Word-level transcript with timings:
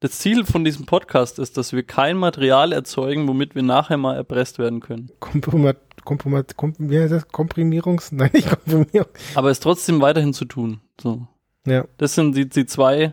Das 0.00 0.18
Ziel 0.18 0.46
von 0.46 0.64
diesem 0.64 0.86
Podcast 0.86 1.38
ist, 1.38 1.58
dass 1.58 1.72
wir 1.74 1.82
kein 1.82 2.16
Material 2.16 2.72
erzeugen, 2.72 3.28
womit 3.28 3.54
wir 3.54 3.62
nachher 3.62 3.98
mal 3.98 4.16
erpresst 4.16 4.58
werden 4.58 4.80
können. 4.80 5.10
Komprimat, 5.20 5.76
Komprimat, 6.04 6.56
Kom 6.56 6.72
wie 6.78 6.98
heißt 6.98 7.12
das? 7.12 7.28
Komprimierungs? 7.28 8.10
Nein, 8.12 8.30
nicht 8.32 8.48
Komprimierung. 8.48 9.10
Aber 9.34 9.50
es 9.50 9.60
trotzdem 9.60 10.00
weiterhin 10.00 10.32
zu 10.32 10.46
tun. 10.46 10.80
So. 11.00 11.26
Ja. 11.66 11.84
Das 11.98 12.14
sind 12.14 12.34
die, 12.34 12.48
die 12.48 12.64
zwei 12.64 13.12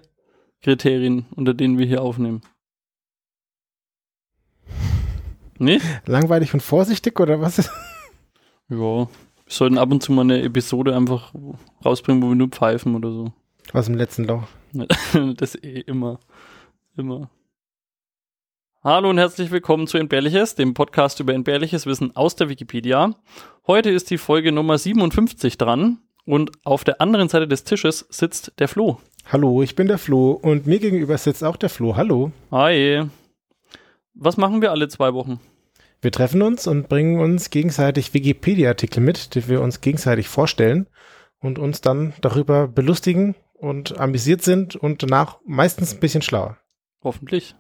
Kriterien, 0.61 1.25
unter 1.35 1.53
denen 1.53 1.77
wir 1.77 1.85
hier 1.85 2.01
aufnehmen. 2.01 2.41
Nee? 5.59 5.81
Langweilig 6.05 6.53
und 6.53 6.61
vorsichtig 6.61 7.19
oder 7.19 7.41
was? 7.41 7.59
ist- 7.59 7.71
Ja. 8.69 8.77
Wir 8.77 9.07
sollten 9.53 9.77
ab 9.77 9.91
und 9.91 10.03
zu 10.03 10.11
mal 10.11 10.21
eine 10.21 10.41
Episode 10.41 10.95
einfach 10.95 11.33
rausbringen, 11.83 12.21
wo 12.21 12.29
wir 12.29 12.35
nur 12.35 12.49
pfeifen 12.49 12.95
oder 12.95 13.11
so. 13.11 13.31
Aus 13.73 13.85
dem 13.85 13.95
letzten 13.95 14.25
Loch. 14.25 14.43
das 15.37 15.55
eh 15.55 15.79
immer. 15.81 16.19
Immer. 16.97 17.29
Hallo 18.83 19.11
und 19.11 19.19
herzlich 19.19 19.51
willkommen 19.51 19.85
zu 19.85 19.99
Entbehrliches, 19.99 20.55
dem 20.55 20.73
Podcast 20.73 21.19
über 21.19 21.35
entbehrliches 21.35 21.85
Wissen 21.85 22.15
aus 22.15 22.35
der 22.35 22.49
Wikipedia. 22.49 23.13
Heute 23.67 23.91
ist 23.91 24.09
die 24.09 24.17
Folge 24.17 24.51
Nummer 24.51 24.79
57 24.79 25.59
dran 25.59 25.99
und 26.25 26.49
auf 26.63 26.83
der 26.83 26.99
anderen 26.99 27.29
Seite 27.29 27.47
des 27.47 27.63
Tisches 27.63 28.07
sitzt 28.09 28.53
der 28.57 28.67
Flo. 28.67 28.99
Hallo, 29.31 29.61
ich 29.61 29.75
bin 29.75 29.87
der 29.87 29.99
Flo 29.99 30.31
und 30.31 30.65
mir 30.65 30.79
gegenüber 30.79 31.19
sitzt 31.19 31.43
auch 31.43 31.55
der 31.55 31.69
Flo. 31.69 31.95
Hallo. 31.95 32.31
Hi. 32.49 33.03
Was 34.15 34.37
machen 34.37 34.63
wir 34.63 34.71
alle 34.71 34.87
zwei 34.87 35.13
Wochen? 35.13 35.39
Wir 36.01 36.11
treffen 36.11 36.41
uns 36.41 36.65
und 36.65 36.89
bringen 36.89 37.19
uns 37.19 37.51
gegenseitig 37.51 38.15
Wikipedia-Artikel 38.15 39.01
mit, 39.01 39.35
die 39.35 39.47
wir 39.47 39.61
uns 39.61 39.81
gegenseitig 39.81 40.29
vorstellen 40.29 40.87
und 41.41 41.59
uns 41.59 41.81
dann 41.81 42.13
darüber 42.21 42.67
belustigen 42.67 43.35
und 43.53 43.99
amüsiert 43.99 44.41
sind 44.41 44.75
und 44.75 45.03
danach 45.03 45.37
meistens 45.45 45.93
ein 45.93 45.99
bisschen 45.99 46.23
schlauer. 46.23 46.57
Hoffentlich. 47.07 47.55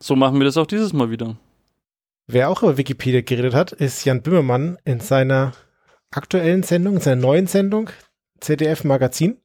So 0.00 0.16
machen 0.16 0.38
wir 0.38 0.44
das 0.44 0.58
auch 0.58 0.66
dieses 0.66 0.92
Mal 0.92 1.10
wieder. 1.10 1.38
Wer 2.26 2.50
auch 2.50 2.62
über 2.62 2.76
Wikipedia 2.76 3.22
geredet 3.22 3.54
hat, 3.54 3.72
ist 3.72 4.04
Jan 4.04 4.20
Böhmermann 4.20 4.76
in 4.84 5.00
seiner 5.00 5.54
aktuellen 6.10 6.62
Sendung, 6.62 6.96
in 6.96 7.00
seiner 7.00 7.22
neuen 7.22 7.46
Sendung, 7.46 7.88
ZDF 8.38 8.84
Magazin, 8.84 9.38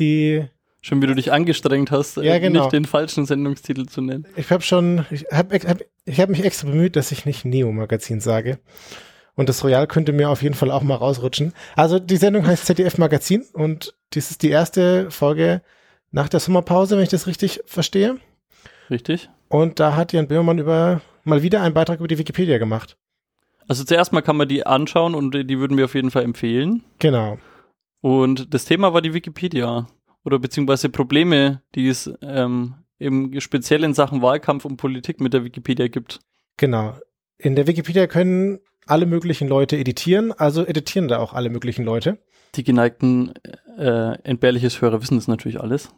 die 0.00 0.44
Schön, 0.80 1.00
wie 1.00 1.06
du 1.06 1.14
dich 1.14 1.30
angestrengt 1.30 1.92
hast, 1.92 2.16
äh, 2.16 2.22
Ja, 2.24 2.40
genau. 2.40 2.62
nicht 2.62 2.72
den 2.72 2.84
falschen 2.84 3.26
Sendungstitel 3.26 3.86
zu 3.86 4.00
nennen. 4.00 4.26
Ich 4.34 4.50
habe 4.50 4.64
schon, 4.64 5.06
ich 5.12 5.26
habe 5.30 5.56
hab, 5.60 5.82
ich 6.04 6.20
hab 6.20 6.28
mich 6.28 6.44
extra 6.44 6.68
bemüht, 6.68 6.96
dass 6.96 7.12
ich 7.12 7.26
nicht 7.26 7.44
Neo-Magazin 7.44 8.18
sage. 8.18 8.58
Und 9.36 9.48
das 9.48 9.62
Royal 9.62 9.86
könnte 9.86 10.12
mir 10.12 10.30
auf 10.30 10.42
jeden 10.42 10.56
Fall 10.56 10.72
auch 10.72 10.82
mal 10.82 10.96
rausrutschen. 10.96 11.52
Also 11.76 12.00
die 12.00 12.16
Sendung 12.16 12.44
heißt 12.44 12.66
ZDF 12.66 12.98
Magazin 12.98 13.44
und 13.52 13.94
dies 14.14 14.32
ist 14.32 14.42
die 14.42 14.50
erste 14.50 15.12
Folge 15.12 15.62
nach 16.16 16.30
der 16.30 16.40
Sommerpause, 16.40 16.96
wenn 16.96 17.02
ich 17.04 17.10
das 17.10 17.26
richtig 17.26 17.60
verstehe. 17.66 18.16
Richtig? 18.88 19.28
Und 19.48 19.78
da 19.78 19.96
hat 19.96 20.14
Jan 20.14 20.26
Böhmermann 20.26 20.58
über 20.58 21.02
mal 21.24 21.42
wieder 21.42 21.60
einen 21.60 21.74
Beitrag 21.74 21.98
über 21.98 22.08
die 22.08 22.16
Wikipedia 22.16 22.56
gemacht. 22.56 22.96
Also 23.68 23.84
zuerst 23.84 24.14
mal 24.14 24.22
kann 24.22 24.38
man 24.38 24.48
die 24.48 24.64
anschauen 24.64 25.14
und 25.14 25.32
die 25.32 25.58
würden 25.58 25.76
wir 25.76 25.84
auf 25.84 25.94
jeden 25.94 26.10
Fall 26.10 26.22
empfehlen. 26.22 26.84
Genau. 27.00 27.36
Und 28.00 28.54
das 28.54 28.64
Thema 28.64 28.94
war 28.94 29.02
die 29.02 29.12
Wikipedia. 29.12 29.88
Oder 30.24 30.38
beziehungsweise 30.38 30.88
Probleme, 30.88 31.60
die 31.74 31.88
es 31.88 32.10
ähm, 32.22 32.76
eben 32.98 33.38
speziell 33.42 33.84
in 33.84 33.92
Sachen 33.92 34.22
Wahlkampf 34.22 34.64
und 34.64 34.78
Politik 34.78 35.20
mit 35.20 35.34
der 35.34 35.44
Wikipedia 35.44 35.88
gibt. 35.88 36.20
Genau. 36.56 36.94
In 37.36 37.56
der 37.56 37.66
Wikipedia 37.66 38.06
können 38.06 38.60
alle 38.86 39.06
möglichen 39.06 39.48
Leute 39.48 39.76
editieren, 39.76 40.32
also 40.32 40.64
editieren 40.64 41.08
da 41.08 41.18
auch 41.18 41.32
alle 41.32 41.50
möglichen 41.50 41.84
Leute. 41.84 42.18
Die 42.54 42.64
geneigten 42.64 43.34
äh, 43.76 44.18
entbehrliches 44.22 44.80
Hörer 44.80 45.02
wissen 45.02 45.16
das 45.16 45.28
natürlich 45.28 45.60
alles. 45.60 45.90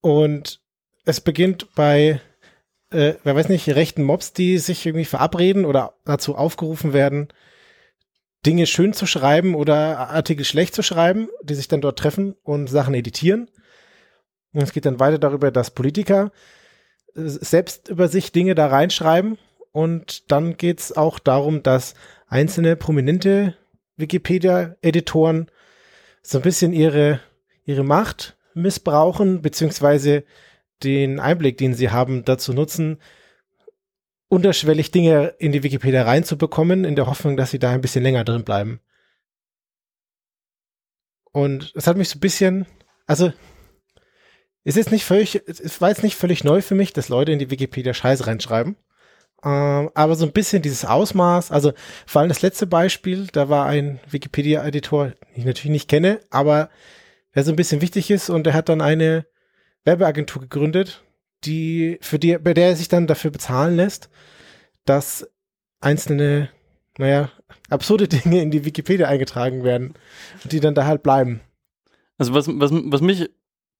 Und 0.00 0.60
es 1.04 1.20
beginnt 1.20 1.74
bei, 1.74 2.20
äh, 2.90 3.14
wer 3.22 3.36
weiß 3.36 3.48
nicht, 3.48 3.68
rechten 3.68 4.02
Mobs, 4.02 4.32
die 4.32 4.58
sich 4.58 4.84
irgendwie 4.84 5.04
verabreden 5.04 5.64
oder 5.64 5.94
dazu 6.04 6.34
aufgerufen 6.34 6.92
werden, 6.92 7.28
Dinge 8.44 8.66
schön 8.66 8.92
zu 8.92 9.06
schreiben 9.06 9.54
oder 9.54 10.10
Artikel 10.10 10.44
schlecht 10.44 10.74
zu 10.74 10.82
schreiben, 10.82 11.28
die 11.42 11.54
sich 11.54 11.68
dann 11.68 11.82
dort 11.82 11.98
treffen 11.98 12.34
und 12.42 12.68
Sachen 12.68 12.94
editieren. 12.94 13.50
Und 14.52 14.62
es 14.62 14.72
geht 14.72 14.86
dann 14.86 15.00
weiter 15.00 15.18
darüber, 15.18 15.50
dass 15.50 15.70
Politiker 15.70 16.32
selbst 17.14 17.88
über 17.88 18.08
sich 18.08 18.32
Dinge 18.32 18.54
da 18.54 18.66
reinschreiben. 18.68 19.38
Und 19.72 20.30
dann 20.30 20.56
geht 20.56 20.80
es 20.80 20.96
auch 20.96 21.18
darum, 21.18 21.62
dass 21.62 21.94
einzelne 22.26 22.76
prominente 22.76 23.56
Wikipedia-Editoren 23.96 25.50
so 26.22 26.38
ein 26.38 26.42
bisschen 26.42 26.72
ihre, 26.72 27.20
ihre 27.64 27.84
Macht 27.84 28.36
missbrauchen, 28.54 29.42
beziehungsweise 29.42 30.24
den 30.82 31.20
Einblick, 31.20 31.58
den 31.58 31.74
sie 31.74 31.90
haben, 31.90 32.24
dazu 32.24 32.52
nutzen, 32.52 32.98
unterschwellig 34.28 34.90
Dinge 34.90 35.34
in 35.38 35.52
die 35.52 35.62
Wikipedia 35.62 36.02
reinzubekommen, 36.02 36.84
in 36.84 36.96
der 36.96 37.06
Hoffnung, 37.06 37.36
dass 37.36 37.50
sie 37.50 37.58
da 37.58 37.70
ein 37.70 37.80
bisschen 37.80 38.02
länger 38.02 38.24
drin 38.24 38.44
bleiben. 38.44 38.80
Und 41.32 41.72
es 41.74 41.86
hat 41.86 41.96
mich 41.96 42.08
so 42.08 42.16
ein 42.16 42.20
bisschen, 42.20 42.66
also 43.06 43.32
es 44.64 44.76
ist 44.76 44.90
nicht 44.90 45.04
völlig, 45.04 45.36
es 45.46 45.80
war 45.80 45.88
jetzt 45.88 46.02
nicht 46.02 46.16
völlig 46.16 46.44
neu 46.44 46.60
für 46.60 46.74
mich, 46.74 46.92
dass 46.92 47.08
Leute 47.08 47.32
in 47.32 47.38
die 47.38 47.50
Wikipedia 47.50 47.94
Scheiße 47.94 48.26
reinschreiben. 48.26 48.76
Ähm, 49.44 49.90
aber 49.94 50.16
so 50.16 50.26
ein 50.26 50.32
bisschen 50.32 50.62
dieses 50.62 50.84
Ausmaß, 50.84 51.50
also 51.50 51.72
vor 52.06 52.20
allem 52.20 52.28
das 52.28 52.42
letzte 52.42 52.66
Beispiel, 52.66 53.28
da 53.32 53.48
war 53.48 53.66
ein 53.66 54.00
Wikipedia-Editor, 54.10 55.08
den 55.08 55.16
ich 55.34 55.44
natürlich 55.44 55.72
nicht 55.72 55.88
kenne, 55.88 56.20
aber 56.30 56.68
der 57.34 57.44
so 57.44 57.52
ein 57.52 57.56
bisschen 57.56 57.80
wichtig 57.80 58.10
ist 58.10 58.28
und 58.28 58.44
der 58.44 58.54
hat 58.54 58.68
dann 58.68 58.80
eine 58.80 59.26
Werbeagentur 59.84 60.42
gegründet, 60.42 61.02
die, 61.44 61.98
für 62.02 62.18
die, 62.18 62.36
bei 62.38 62.54
der 62.54 62.68
er 62.68 62.76
sich 62.76 62.88
dann 62.88 63.06
dafür 63.06 63.30
bezahlen 63.30 63.76
lässt, 63.76 64.10
dass 64.84 65.28
einzelne, 65.80 66.50
naja, 66.98 67.30
absurde 67.70 68.08
Dinge 68.08 68.42
in 68.42 68.50
die 68.50 68.64
Wikipedia 68.64 69.08
eingetragen 69.08 69.64
werden 69.64 69.94
und 70.42 70.52
die 70.52 70.60
dann 70.60 70.74
da 70.74 70.84
halt 70.84 71.02
bleiben. 71.02 71.40
Also 72.18 72.34
was, 72.34 72.46
was, 72.48 72.70
was 72.72 73.00
mich 73.00 73.30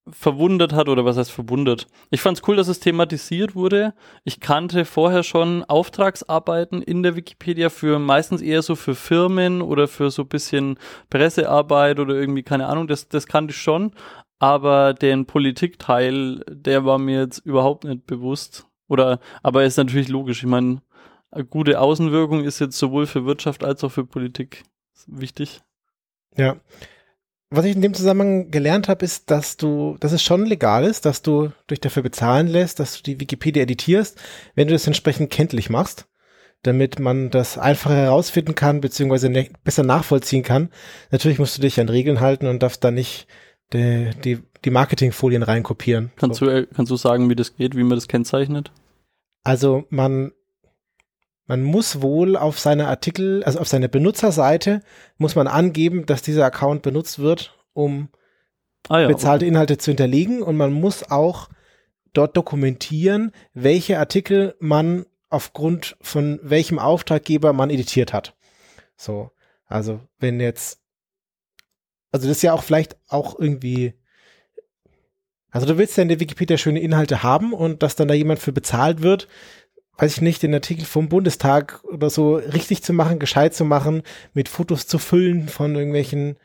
verwundert 0.08 0.72
hat, 0.72 0.88
oder 0.88 1.04
was 1.04 1.16
heißt 1.16 1.30
verwundert? 1.30 1.86
Ich 2.10 2.20
fand 2.20 2.38
es 2.38 2.48
cool, 2.48 2.56
dass 2.56 2.68
es 2.68 2.80
thematisiert 2.80 3.54
wurde. 3.54 3.94
Ich 4.24 4.40
kannte 4.40 4.84
vorher 4.84 5.22
schon 5.22 5.64
Auftragsarbeiten 5.64 6.82
in 6.82 7.02
der 7.02 7.16
Wikipedia 7.16 7.68
für 7.68 7.98
meistens 7.98 8.40
eher 8.40 8.62
so 8.62 8.74
für 8.76 8.94
Firmen 8.94 9.62
oder 9.62 9.88
für 9.88 10.10
so 10.10 10.22
ein 10.22 10.28
bisschen 10.28 10.78
Pressearbeit 11.10 12.00
oder 12.00 12.14
irgendwie, 12.14 12.42
keine 12.42 12.66
Ahnung, 12.66 12.88
das, 12.88 13.08
das 13.08 13.26
kannte 13.26 13.52
ich 13.52 13.60
schon. 13.60 13.92
Aber 14.38 14.94
den 14.94 15.26
Politikteil, 15.26 16.42
der 16.48 16.84
war 16.84 16.98
mir 16.98 17.20
jetzt 17.20 17.38
überhaupt 17.38 17.84
nicht 17.84 18.06
bewusst. 18.06 18.66
Oder, 18.88 19.20
aber 19.42 19.64
ist 19.64 19.76
natürlich 19.76 20.08
logisch. 20.08 20.42
Ich 20.42 20.48
meine, 20.48 20.82
eine 21.30 21.44
gute 21.44 21.78
Außenwirkung 21.78 22.42
ist 22.44 22.58
jetzt 22.58 22.78
sowohl 22.78 23.06
für 23.06 23.24
Wirtschaft 23.26 23.62
als 23.62 23.84
auch 23.84 23.90
für 23.90 24.04
Politik 24.04 24.64
wichtig. 25.06 25.60
Ja. 26.36 26.56
Was 27.52 27.64
ich 27.64 27.74
in 27.74 27.82
dem 27.82 27.94
Zusammenhang 27.94 28.52
gelernt 28.52 28.88
habe, 28.88 29.04
ist, 29.04 29.30
dass 29.30 29.56
du, 29.56 29.96
dass 29.98 30.12
es 30.12 30.22
schon 30.22 30.46
legal 30.46 30.84
ist, 30.84 31.04
dass 31.04 31.20
du 31.20 31.50
dich 31.68 31.80
dafür 31.80 32.04
bezahlen 32.04 32.46
lässt, 32.46 32.78
dass 32.78 32.96
du 32.96 33.02
die 33.02 33.18
Wikipedia 33.18 33.64
editierst, 33.64 34.20
wenn 34.54 34.68
du 34.68 34.72
das 34.72 34.86
entsprechend 34.86 35.30
kenntlich 35.30 35.68
machst, 35.68 36.06
damit 36.62 37.00
man 37.00 37.30
das 37.30 37.58
einfacher 37.58 37.96
herausfinden 37.96 38.54
kann, 38.54 38.80
beziehungsweise 38.80 39.30
ne 39.30 39.48
besser 39.64 39.82
nachvollziehen 39.82 40.44
kann. 40.44 40.70
Natürlich 41.10 41.40
musst 41.40 41.58
du 41.58 41.62
dich 41.62 41.80
an 41.80 41.88
Regeln 41.88 42.20
halten 42.20 42.46
und 42.46 42.62
darfst 42.62 42.84
da 42.84 42.92
nicht 42.92 43.26
die, 43.72 44.10
die, 44.24 44.38
die 44.64 44.70
Marketingfolien 44.70 45.42
reinkopieren. 45.42 46.12
Kannst, 46.16 46.38
So. 46.38 46.46
du, 46.46 46.52
äh, 46.52 46.66
kannst 46.72 46.92
du 46.92 46.96
sagen, 46.96 47.28
wie 47.30 47.36
das 47.36 47.56
geht, 47.56 47.76
wie 47.76 47.82
man 47.82 47.96
das 47.96 48.06
kennzeichnet? 48.06 48.70
Also 49.42 49.86
man, 49.90 50.30
man 51.50 51.64
muss 51.64 52.00
wohl 52.00 52.36
auf 52.36 52.60
seine 52.60 52.86
Artikel, 52.86 53.42
also 53.42 53.58
auf 53.58 53.66
seine 53.66 53.88
Benutzerseite, 53.88 54.82
muss 55.18 55.34
man 55.34 55.48
angeben, 55.48 56.06
dass 56.06 56.22
dieser 56.22 56.44
Account 56.44 56.82
benutzt 56.82 57.18
wird, 57.18 57.58
um 57.72 58.08
Ah 58.88 59.00
ja, 59.00 59.08
bezahlte 59.08 59.46
Inhalte 59.46 59.76
zu 59.76 59.90
hinterlegen 59.90 60.42
und 60.42 60.56
man 60.56 60.72
muss 60.72 61.10
auch 61.10 61.48
dort 62.12 62.36
dokumentieren, 62.36 63.32
welche 63.52 63.98
Artikel 63.98 64.54
man 64.60 65.06
aufgrund 65.28 65.96
von 66.00 66.38
welchem 66.44 66.78
Auftraggeber 66.78 67.52
man 67.52 67.70
editiert 67.70 68.12
hat. 68.12 68.36
So, 68.96 69.32
also 69.66 69.98
wenn 70.20 70.38
jetzt, 70.38 70.80
also 72.12 72.28
das 72.28 72.36
ist 72.36 72.42
ja 72.42 72.52
auch 72.52 72.62
vielleicht 72.62 72.96
auch 73.08 73.36
irgendwie, 73.36 73.94
also 75.50 75.66
du 75.66 75.78
willst 75.78 75.96
ja 75.96 76.02
in 76.02 76.10
der 76.10 76.20
Wikipedia 76.20 76.56
schöne 76.58 76.78
Inhalte 76.78 77.24
haben 77.24 77.52
und 77.52 77.82
dass 77.82 77.96
dann 77.96 78.06
da 78.06 78.14
jemand 78.14 78.38
für 78.38 78.52
bezahlt 78.52 79.02
wird, 79.02 79.26
weiß 80.00 80.14
ich 80.14 80.20
nicht, 80.22 80.42
den 80.42 80.54
Artikel 80.54 80.84
vom 80.84 81.08
Bundestag 81.08 81.82
oder 81.84 82.08
so 82.10 82.36
richtig 82.36 82.82
zu 82.82 82.92
machen, 82.92 83.18
gescheit 83.18 83.54
zu 83.54 83.64
machen, 83.64 84.02
mit 84.32 84.48
Fotos 84.48 84.86
zu 84.86 84.98
füllen 84.98 85.48
von 85.48 85.74
irgendwelchen 85.74 86.36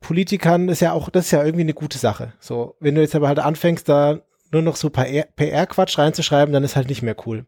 Politikern 0.00 0.68
ist 0.68 0.80
ja 0.80 0.92
auch, 0.92 1.08
das 1.08 1.26
ist 1.26 1.30
ja 1.30 1.42
irgendwie 1.42 1.62
eine 1.62 1.74
gute 1.74 1.98
Sache. 1.98 2.34
So, 2.38 2.76
wenn 2.78 2.94
du 2.94 3.00
jetzt 3.00 3.14
aber 3.14 3.28
halt 3.28 3.38
anfängst, 3.38 3.88
da 3.88 4.20
nur 4.52 4.62
noch 4.62 4.76
so 4.76 4.90
PR 4.90 5.26
PR-Quatsch 5.36 5.98
reinzuschreiben, 5.98 6.52
dann 6.52 6.64
ist 6.64 6.76
halt 6.76 6.88
nicht 6.88 7.02
mehr 7.02 7.16
cool. 7.26 7.46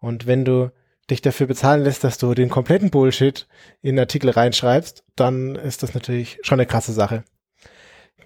Und 0.00 0.26
wenn 0.26 0.44
du 0.44 0.70
dich 1.10 1.22
dafür 1.22 1.46
bezahlen 1.46 1.82
lässt, 1.82 2.04
dass 2.04 2.18
du 2.18 2.34
den 2.34 2.50
kompletten 2.50 2.90
Bullshit 2.90 3.46
in 3.80 3.98
Artikel 3.98 4.30
reinschreibst, 4.30 5.04
dann 5.16 5.54
ist 5.56 5.82
das 5.82 5.94
natürlich 5.94 6.38
schon 6.42 6.60
eine 6.60 6.66
krasse 6.66 6.92
Sache. 6.92 7.24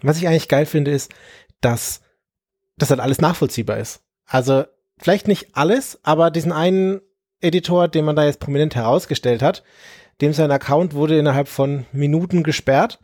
Was 0.02 0.18
ich 0.18 0.28
eigentlich 0.28 0.48
geil 0.48 0.66
finde, 0.66 0.90
ist, 0.90 1.12
dass 1.60 2.02
das 2.76 2.90
halt 2.90 3.00
alles 3.00 3.20
nachvollziehbar 3.20 3.78
ist. 3.78 4.02
Also 4.26 4.64
vielleicht 5.00 5.28
nicht 5.28 5.48
alles, 5.52 5.98
aber 6.02 6.30
diesen 6.30 6.52
einen 6.52 7.00
Editor, 7.40 7.88
den 7.88 8.04
man 8.04 8.16
da 8.16 8.24
jetzt 8.24 8.40
prominent 8.40 8.74
herausgestellt 8.74 9.42
hat, 9.42 9.62
dem 10.20 10.32
sein 10.32 10.50
Account 10.50 10.94
wurde 10.94 11.18
innerhalb 11.18 11.48
von 11.48 11.86
Minuten 11.92 12.42
gesperrt. 12.42 12.98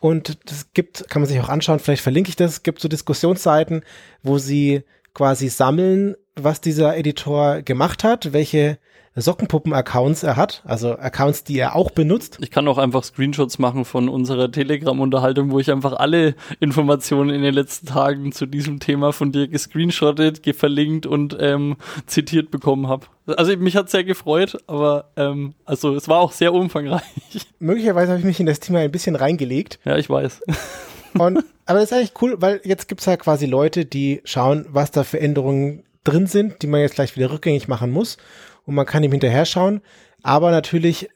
Und 0.00 0.38
das 0.50 0.72
gibt, 0.74 1.08
kann 1.08 1.22
man 1.22 1.28
sich 1.28 1.40
auch 1.40 1.48
anschauen, 1.48 1.78
vielleicht 1.78 2.02
verlinke 2.02 2.28
ich 2.28 2.36
das, 2.36 2.52
es 2.52 2.62
gibt 2.62 2.80
so 2.80 2.88
Diskussionsseiten, 2.88 3.82
wo 4.22 4.38
sie 4.38 4.82
quasi 5.14 5.48
sammeln, 5.48 6.16
was 6.34 6.60
dieser 6.60 6.96
Editor 6.96 7.62
gemacht 7.62 8.04
hat, 8.04 8.32
welche 8.32 8.78
Sockenpuppen-Accounts 9.22 10.22
er 10.22 10.36
hat, 10.36 10.62
also 10.64 10.98
Accounts, 10.98 11.42
die 11.44 11.58
er 11.58 11.74
auch 11.74 11.90
benutzt. 11.90 12.38
Ich 12.40 12.50
kann 12.50 12.68
auch 12.68 12.78
einfach 12.78 13.02
Screenshots 13.02 13.58
machen 13.58 13.84
von 13.84 14.08
unserer 14.08 14.52
Telegram-Unterhaltung, 14.52 15.50
wo 15.50 15.58
ich 15.58 15.70
einfach 15.70 15.94
alle 15.94 16.34
Informationen 16.60 17.30
in 17.30 17.42
den 17.42 17.54
letzten 17.54 17.86
Tagen 17.86 18.32
zu 18.32 18.46
diesem 18.46 18.78
Thema 18.78 19.12
von 19.12 19.32
dir 19.32 19.48
gescreenshottet, 19.48 20.42
verlinkt 20.54 21.06
und 21.06 21.36
ähm, 21.40 21.76
zitiert 22.06 22.50
bekommen 22.50 22.88
habe. 22.88 23.06
Also 23.26 23.56
mich 23.56 23.74
hat 23.74 23.90
sehr 23.90 24.04
gefreut, 24.04 24.58
aber 24.66 25.10
ähm, 25.16 25.54
also 25.64 25.94
es 25.94 26.08
war 26.08 26.20
auch 26.20 26.32
sehr 26.32 26.52
umfangreich. 26.52 27.02
Möglicherweise 27.58 28.12
habe 28.12 28.20
ich 28.20 28.26
mich 28.26 28.40
in 28.40 28.46
das 28.46 28.60
Thema 28.60 28.80
ein 28.80 28.92
bisschen 28.92 29.16
reingelegt. 29.16 29.80
Ja, 29.84 29.96
ich 29.96 30.10
weiß. 30.10 30.42
Und, 31.18 31.42
aber 31.64 31.80
das 31.80 31.90
ist 31.90 31.92
eigentlich 31.94 32.12
cool, 32.20 32.36
weil 32.38 32.60
jetzt 32.64 32.88
gibt's 32.88 33.06
ja 33.06 33.16
quasi 33.16 33.46
Leute, 33.46 33.86
die 33.86 34.20
schauen, 34.24 34.66
was 34.68 34.90
da 34.90 35.02
für 35.02 35.18
Änderungen 35.18 35.82
drin 36.04 36.26
sind, 36.26 36.62
die 36.62 36.66
man 36.66 36.80
jetzt 36.80 36.94
gleich 36.94 37.16
wieder 37.16 37.32
rückgängig 37.32 37.66
machen 37.66 37.90
muss 37.90 38.18
und 38.66 38.74
man 38.74 38.86
kann 38.86 39.02
ihm 39.02 39.12
hinterher 39.12 39.46
schauen. 39.46 39.80
Aber 40.22 40.50
natürlich 40.50 41.08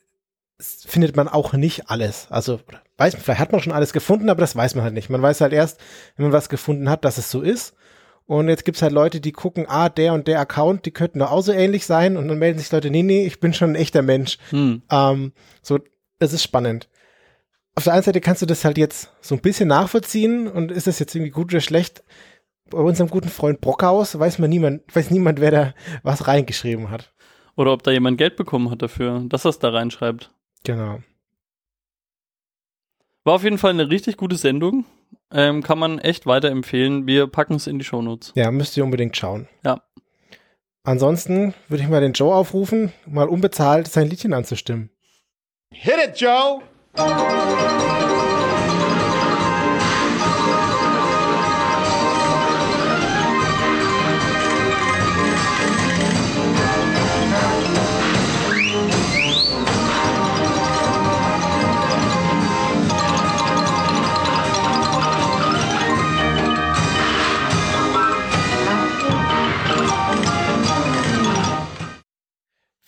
findet 0.59 1.17
man 1.17 1.29
auch 1.29 1.53
nicht 1.53 1.91
alles. 1.91 2.27
Also 2.31 2.61
weiß 2.97 3.15
man, 3.15 3.23
vielleicht 3.23 3.41
hat 3.41 3.53
man 3.53 3.61
schon 3.61 3.73
alles 3.73 3.93
gefunden, 3.93 4.31
aber 4.31 4.41
das 4.41 4.57
weiß 4.57 4.75
man 4.75 4.85
halt 4.85 4.95
nicht. 4.95 5.11
Man 5.11 5.23
weiß 5.23 5.41
halt 5.41 5.53
erst, 5.53 5.81
wenn 6.17 6.25
man 6.25 6.33
was 6.33 6.49
gefunden 6.49 6.89
hat, 6.89 7.05
dass 7.05 7.19
es 7.19 7.31
so 7.31 7.43
ist. 7.43 7.75
Und 8.27 8.49
jetzt 8.49 8.65
gibt's 8.65 8.83
halt 8.83 8.93
Leute, 8.93 9.21
die 9.21 9.33
gucken, 9.33 9.67
ah, 9.69 9.89
der 9.89 10.13
und 10.13 10.29
der 10.29 10.39
Account, 10.39 10.87
die 10.87 10.93
könnten 10.93 11.19
doch 11.19 11.33
auch 11.33 11.43
so 11.43 11.51
ähnlich 11.51 11.85
sein. 11.85 12.17
Und 12.17 12.29
dann 12.29 12.39
melden 12.39 12.61
sich 12.61 12.71
Leute, 12.71 12.91
nee, 12.91 13.03
nee, 13.03 13.27
ich 13.27 13.41
bin 13.41 13.53
schon 13.53 13.73
ein 13.73 13.75
echter 13.75 14.03
Mensch. 14.03 14.39
Hm. 14.51 14.83
Ähm, 14.91 15.33
so, 15.63 15.81
es 16.21 16.33
ist 16.33 16.45
spannend. 16.45 16.89
Auf 17.75 17.85
der 17.85 17.95
einen 17.95 18.03
Seite 18.03 18.21
kannst 18.21 18.43
du 18.43 18.47
das 18.47 18.65
halt 18.65 18.79
jetzt 18.79 19.11
so 19.21 19.35
ein 19.35 19.41
bisschen 19.41 19.69
nachvollziehen 19.69 20.47
und 20.47 20.71
ist 20.71 20.87
das 20.87 20.99
jetzt 20.99 21.15
irgendwie 21.15 21.33
gut 21.33 21.53
oder 21.53 21.61
schlecht? 21.61 22.05
Bei 22.69 22.79
unserem 22.79 23.11
guten 23.11 23.31
Freund 23.31 23.61
Brockhaus 23.61 24.17
weiß 24.17 24.39
man 24.39 24.51
niemand, 24.51 24.83
weiß 24.95 25.11
niemand, 25.11 25.41
wer 25.41 25.51
da 25.51 25.75
was 26.05 26.29
reingeschrieben 26.29 26.91
hat. 26.91 27.13
Oder 27.57 27.73
ob 27.73 27.83
da 27.83 27.91
jemand 27.91 28.19
Geld 28.19 28.37
bekommen 28.37 28.71
hat 28.71 28.83
dafür, 28.83 29.23
dass 29.29 29.45
er 29.45 29.51
es 29.51 29.59
da 29.59 29.71
reinschreibt. 29.71 30.31
Genau. 30.65 31.01
War 33.25 33.35
auf 33.35 33.45
jeden 33.45 33.59
Fall 33.59 33.71
eine 33.71 33.91
richtig 33.91 34.17
gute 34.17 34.37
Sendung. 34.37 34.85
Ähm, 35.33 35.63
kann 35.63 35.79
man 35.79 35.99
echt 35.99 36.27
weiterempfehlen. 36.27 37.07
Wir 37.07 37.27
packen 37.27 37.55
es 37.55 37.67
in 37.67 37.79
die 37.79 37.85
Shownotes. 37.85 38.33
Ja, 38.35 38.51
müsst 38.51 38.77
ihr 38.77 38.85
unbedingt 38.85 39.17
schauen. 39.17 39.49
Ja. 39.65 39.83
Ansonsten 40.83 41.55
würde 41.69 41.83
ich 41.83 41.89
mal 41.91 42.01
den 42.01 42.15
Joe 42.15 42.35
aufrufen, 42.35 42.93
mal 43.07 43.29
unbezahlt 43.29 43.89
sein 43.89 44.09
Liedchen 44.09 44.33
anzustimmen. 44.33 44.91
Hit 45.73 45.95
it, 46.05 46.21
Joe! 46.21 46.63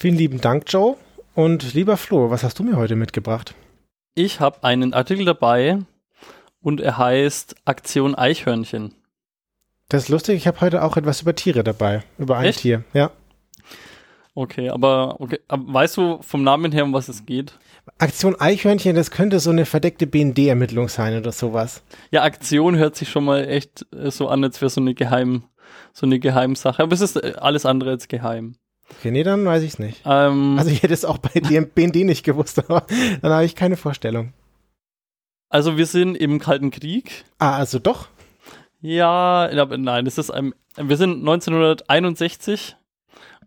Vielen 0.02 0.16
lieben 0.16 0.40
Dank, 0.40 0.64
Joe. 0.66 0.96
Und 1.36 1.74
lieber 1.74 1.96
Flo, 1.96 2.28
was 2.28 2.42
hast 2.42 2.58
du 2.58 2.64
mir 2.64 2.74
heute 2.74 2.96
mitgebracht? 2.96 3.54
Ich 4.16 4.40
habe 4.40 4.64
einen 4.64 4.94
Artikel 4.94 5.24
dabei 5.24 5.78
und 6.60 6.80
er 6.80 6.98
heißt 6.98 7.54
Aktion 7.66 8.16
Eichhörnchen. 8.16 8.96
Das 9.88 10.02
ist 10.02 10.08
lustig, 10.08 10.38
ich 10.38 10.48
habe 10.48 10.60
heute 10.60 10.82
auch 10.82 10.96
etwas 10.96 11.22
über 11.22 11.36
Tiere 11.36 11.62
dabei. 11.62 12.02
Über 12.18 12.36
ein 12.36 12.46
Echt? 12.46 12.62
Tier, 12.62 12.82
ja. 12.92 13.12
Okay, 14.34 14.70
aber, 14.70 15.20
okay, 15.20 15.38
aber 15.46 15.72
weißt 15.72 15.96
du 15.96 16.20
vom 16.20 16.42
Namen 16.42 16.72
her, 16.72 16.82
um 16.82 16.92
was 16.92 17.08
es 17.08 17.24
geht? 17.24 17.56
Aktion 17.98 18.34
Eichhörnchen, 18.34 18.96
das 18.96 19.12
könnte 19.12 19.38
so 19.38 19.50
eine 19.50 19.66
verdeckte 19.66 20.08
BND-Ermittlung 20.08 20.88
sein 20.88 21.16
oder 21.16 21.30
sowas. 21.30 21.84
Ja, 22.10 22.24
Aktion 22.24 22.74
hört 22.74 22.96
sich 22.96 23.08
schon 23.08 23.24
mal 23.24 23.48
echt 23.48 23.86
äh, 23.94 24.10
so 24.10 24.26
an, 24.26 24.42
als 24.42 24.60
wäre 24.60 24.68
so 24.68 24.80
eine 24.80 24.94
Geheim, 24.94 25.44
so 25.92 26.06
eine 26.06 26.18
Geheimsache. 26.18 26.82
Aber 26.82 26.92
es 26.92 27.02
ist 27.02 27.14
äh, 27.14 27.34
alles 27.36 27.64
andere 27.64 27.90
als 27.90 28.08
geheim. 28.08 28.56
Okay, 28.98 29.10
nee, 29.10 29.22
dann 29.22 29.44
weiß 29.44 29.62
ich 29.62 29.70
es 29.74 29.78
nicht. 29.78 30.02
Ähm, 30.04 30.56
Also 30.58 30.70
ich 30.70 30.82
hätte 30.82 30.94
es 30.94 31.04
auch 31.04 31.18
bei 31.18 31.40
dem 31.40 31.68
BND 31.70 31.96
nicht 32.04 32.24
gewusst, 32.24 32.58
aber 32.58 32.84
dann 33.20 33.32
habe 33.32 33.44
ich 33.44 33.56
keine 33.56 33.76
Vorstellung. 33.76 34.32
also 35.48 35.76
wir 35.76 35.86
sind 35.86 36.16
im 36.16 36.38
Kalten 36.38 36.70
Krieg. 36.70 37.24
Ah, 37.38 37.56
also 37.56 37.78
doch. 37.78 38.08
Ja, 38.80 39.50
nein, 39.76 40.06
es 40.06 40.18
ist 40.18 40.30
ein, 40.30 40.54
wir 40.76 40.96
sind 40.96 41.20
1961 41.20 42.76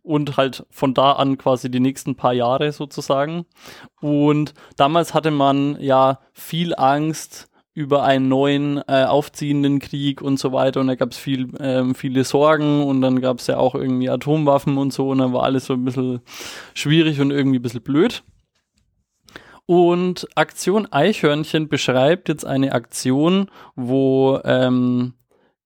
und 0.03 0.37
halt 0.37 0.65
von 0.69 0.93
da 0.93 1.13
an 1.13 1.37
quasi 1.37 1.69
die 1.71 1.79
nächsten 1.79 2.15
paar 2.15 2.33
Jahre 2.33 2.71
sozusagen. 2.71 3.45
Und 4.01 4.53
damals 4.77 5.13
hatte 5.13 5.31
man 5.31 5.77
ja 5.81 6.19
viel 6.31 6.75
Angst 6.75 7.49
über 7.75 8.03
einen 8.03 8.29
neuen 8.29 8.77
äh, 8.87 9.03
aufziehenden 9.03 9.79
Krieg 9.79 10.21
und 10.21 10.39
so 10.39 10.53
weiter. 10.53 10.79
Und 10.79 10.87
da 10.87 10.95
gab 10.95 11.11
es 11.11 11.17
viel, 11.17 11.49
ähm, 11.59 11.93
viele 11.93 12.23
Sorgen. 12.23 12.81
Und 12.81 13.01
dann 13.01 13.19
gab 13.19 13.39
es 13.39 13.47
ja 13.47 13.57
auch 13.57 13.75
irgendwie 13.75 14.09
Atomwaffen 14.09 14.77
und 14.77 14.93
so. 14.93 15.09
Und 15.09 15.17
dann 15.17 15.33
war 15.33 15.43
alles 15.43 15.65
so 15.65 15.73
ein 15.73 15.83
bisschen 15.83 16.21
schwierig 16.73 17.19
und 17.19 17.31
irgendwie 17.31 17.59
ein 17.59 17.61
bisschen 17.61 17.83
blöd. 17.83 18.23
Und 19.65 20.25
Aktion 20.35 20.87
Eichhörnchen 20.89 21.67
beschreibt 21.67 22.29
jetzt 22.29 22.45
eine 22.45 22.71
Aktion, 22.71 23.51
wo 23.75 24.39
ähm, 24.45 25.13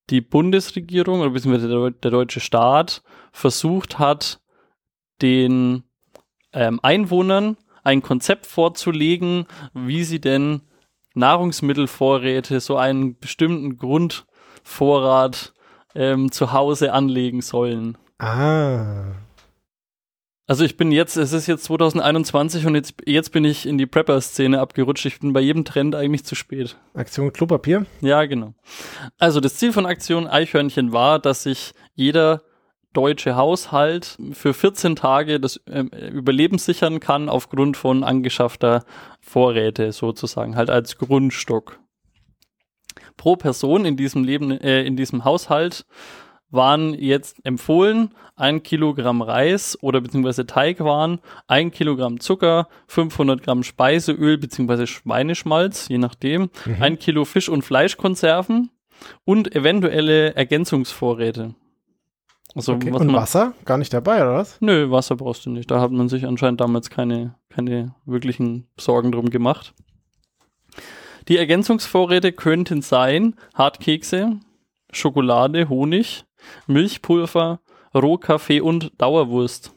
die 0.10 0.22
Bundesregierung 0.22 1.22
oder 1.22 1.30
beziehungsweise 1.30 1.92
der, 1.92 2.12
deutsche 2.12 2.40
Staat 2.40 3.04
versucht 3.32 4.00
hat, 4.00 4.42
den 5.22 5.84
ähm, 6.54 6.80
Einwohnern 6.82 7.58
ein 7.84 8.02
Konzept 8.02 8.48
vorzulegen, 8.48 9.46
wie 9.76 10.04
sie 10.04 10.20
denn 10.20 10.62
Nahrungsmittelvorräte, 11.16 12.60
so 12.60 12.78
einen 12.78 13.20
bestimmten 13.20 13.78
Grundvorrat 13.78 15.54
ähm, 15.96 16.32
zu 16.32 16.54
Hause 16.54 16.94
anlegen 16.94 17.42
sollen. 17.42 17.98
Ah. 18.20 19.14
Also 20.50 20.64
ich 20.64 20.78
bin 20.78 20.92
jetzt, 20.92 21.16
es 21.16 21.32
ist 21.32 21.46
jetzt 21.46 21.66
2021 21.66 22.66
und 22.66 22.74
jetzt, 22.74 22.96
jetzt 23.06 23.32
bin 23.32 23.46
ich 23.46 23.68
in 23.68 23.78
die 23.78 23.86
Prepper-Szene 23.86 24.60
abgerutscht. 24.60 25.06
Ich 25.06 25.20
bin 25.20 25.32
bei 25.32 25.42
jedem 25.42 25.64
Trend 25.64 25.94
eigentlich 25.94 26.26
zu 26.26 26.34
spät. 26.34 26.76
Aktion 26.96 27.32
Klopapier? 27.32 27.86
Ja, 28.02 28.26
genau. 28.26 28.56
Also 29.20 29.42
das 29.42 29.58
Ziel 29.58 29.74
von 29.74 29.86
Aktion 29.86 30.28
Eichhörnchen 30.28 30.92
war, 30.92 31.20
dass 31.20 31.44
sich 31.44 31.74
jeder 31.94 32.42
deutsche 32.94 33.36
Haushalt 33.36 34.18
für 34.32 34.54
14 34.54 34.96
Tage 34.96 35.40
das 35.40 35.58
äh, 35.68 35.82
Überleben 36.12 36.58
sichern 36.58 37.00
kann 37.00 37.30
aufgrund 37.30 37.78
von 37.78 38.04
angeschaffter 38.04 38.84
Vorräte 39.22 39.92
sozusagen, 39.92 40.56
halt 40.56 40.70
als 40.70 40.98
Grundstock. 40.98 41.80
Pro 43.18 43.36
Person 43.36 43.86
in 43.86 43.98
diesem 43.98 44.24
Leben, 44.24 44.52
äh, 44.52 44.84
in 44.84 44.96
diesem 44.96 45.24
Haushalt 45.26 45.86
waren 46.52 46.96
jetzt 46.96 47.38
empfohlen 47.46 48.16
ein 48.36 48.64
Kilogramm 48.64 49.22
Reis 49.22 49.78
oder 49.82 50.02
beziehungsweise 50.02 50.48
Teigwaren, 50.48 51.20
ein 51.48 51.70
Kilogramm 51.70 52.20
Zucker, 52.20 52.68
500 52.88 53.44
Gramm 53.44 53.62
Speiseöl 53.64 54.38
beziehungsweise 54.40 54.88
Schweineschmalz, 54.88 55.90
je 55.90 56.00
nachdem, 56.00 56.50
Mhm. 56.66 56.82
ein 56.82 56.98
Kilo 56.98 57.26
Fisch- 57.26 57.50
und 57.50 57.62
Fleischkonserven 57.64 58.72
und 59.26 59.56
eventuelle 59.56 60.34
Ergänzungsvorräte. 60.36 61.54
Also 62.56 62.74
Okay. 62.74 62.92
Und 62.92 63.08
man, 63.08 63.16
Wasser? 63.16 63.54
Gar 63.66 63.78
nicht 63.78 63.94
dabei, 63.94 64.22
oder 64.22 64.36
was? 64.36 64.58
Nö, 64.60 64.90
Wasser 64.92 65.16
brauchst 65.16 65.46
du 65.46 65.50
nicht. 65.50 65.70
Da 65.70 65.80
hat 65.80 65.92
man 65.92 66.10
sich 66.10 66.26
anscheinend 66.26 66.62
damals 66.62 66.90
keine, 66.90 67.36
keine 67.50 67.96
wirklichen 68.06 68.68
Sorgen 68.78 69.12
drum 69.12 69.30
gemacht. 69.30 69.74
Die 71.28 71.38
Ergänzungsvorräte 71.38 72.32
könnten 72.32 72.82
sein 72.82 73.36
Hartkekse, 73.54 74.40
Schokolade, 74.92 75.70
Honig, 75.70 76.26
Milchpulver, 76.66 77.60
Rohkaffee 77.94 78.62
und 78.62 79.00
Dauerwurst. 79.00 79.72